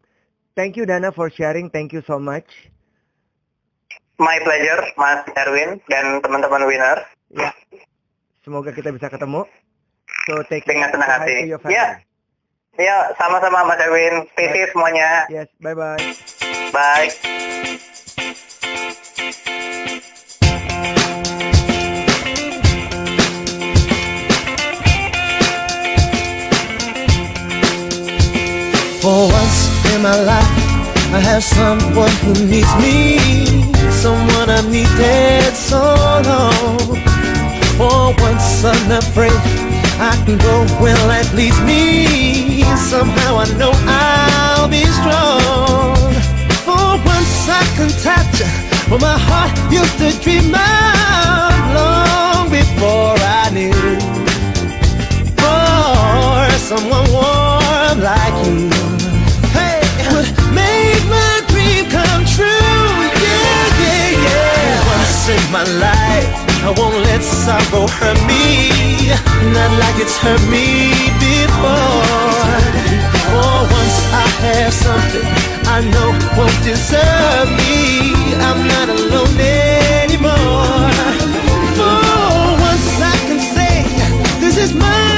Thank 0.56 0.72
you 0.80 0.84
Dana 0.88 1.12
for 1.12 1.28
sharing. 1.28 1.68
Thank 1.68 1.92
you 1.92 2.00
so 2.02 2.16
much. 2.16 2.48
My 4.20 4.36
pleasure, 4.40 4.80
Mas 5.00 5.24
Erwin 5.36 5.80
dan 5.88 6.20
teman-teman 6.20 6.64
winner. 6.68 7.04
Ya. 7.32 7.52
Semoga 8.44 8.72
kita 8.72 8.92
bisa 8.92 9.08
ketemu. 9.08 9.48
So 10.28 10.44
take 10.48 10.68
Dengan 10.68 10.92
senang 10.92 11.08
hati. 11.08 11.48
Ya. 11.68 12.04
Ya, 12.76 12.96
sama-sama 13.16 13.64
Mas 13.64 13.80
Erwin. 13.80 14.24
Stay 14.36 14.48
safe 14.52 14.72
semuanya. 14.72 15.28
Yes, 15.28 15.48
bye-bye. 15.60 16.00
Bye. 16.72 17.08
For 17.12 17.99
in 30.00 30.02
my 30.02 30.20
life 30.22 30.56
I 31.12 31.20
have 31.20 31.44
someone 31.44 32.14
who 32.24 32.32
needs 32.46 32.72
me 32.76 33.18
Someone 33.90 34.48
I've 34.48 34.68
needed 34.70 35.54
so 35.54 35.82
long. 36.30 36.78
For 37.76 38.14
once 38.24 38.64
unafraid 38.64 39.40
I 40.00 40.12
can 40.24 40.38
go 40.38 40.54
where 40.80 40.96
life 41.06 41.32
leads 41.34 41.60
me. 41.62 42.62
Somehow 42.92 43.32
I 43.44 43.46
know 43.58 43.72
I'll 43.74 44.68
be 44.68 44.84
strong. 44.98 46.12
For 46.66 46.88
once 47.12 47.36
I 47.60 47.62
can 47.76 47.90
touch 48.06 48.38
What 48.90 49.00
my 49.00 49.18
heart 49.28 49.52
used 49.70 49.98
to 49.98 50.08
dream 50.24 50.54
of 50.54 51.52
Long 51.76 52.48
before 52.48 53.16
I 53.20 53.50
knew. 53.52 54.00
For 55.40 56.58
someone 56.68 57.06
warm 57.12 58.00
like 58.00 58.46
you 58.46 58.89
my 65.52 65.64
life. 65.78 66.28
I 66.64 66.72
won't 66.76 66.96
let 67.04 67.22
sorrow 67.22 67.86
hurt 67.86 68.20
me, 68.26 69.12
not 69.52 69.70
like 69.82 69.96
it's 70.00 70.16
hurt 70.16 70.40
me 70.48 70.92
before. 71.20 72.40
For 73.28 73.52
once 73.78 73.98
I 74.12 74.26
have 74.44 74.72
something 74.72 75.26
I 75.76 75.80
know 75.92 76.10
won't 76.36 76.58
deserve 76.64 77.48
me. 77.60 78.14
I'm 78.46 78.60
not 78.66 78.88
alone 78.88 79.36
anymore. 79.38 80.88
For 81.76 82.00
once 82.66 82.90
I 83.12 83.16
can 83.28 83.40
say, 83.54 83.84
this 84.40 84.56
is 84.56 84.72
mine, 84.72 85.09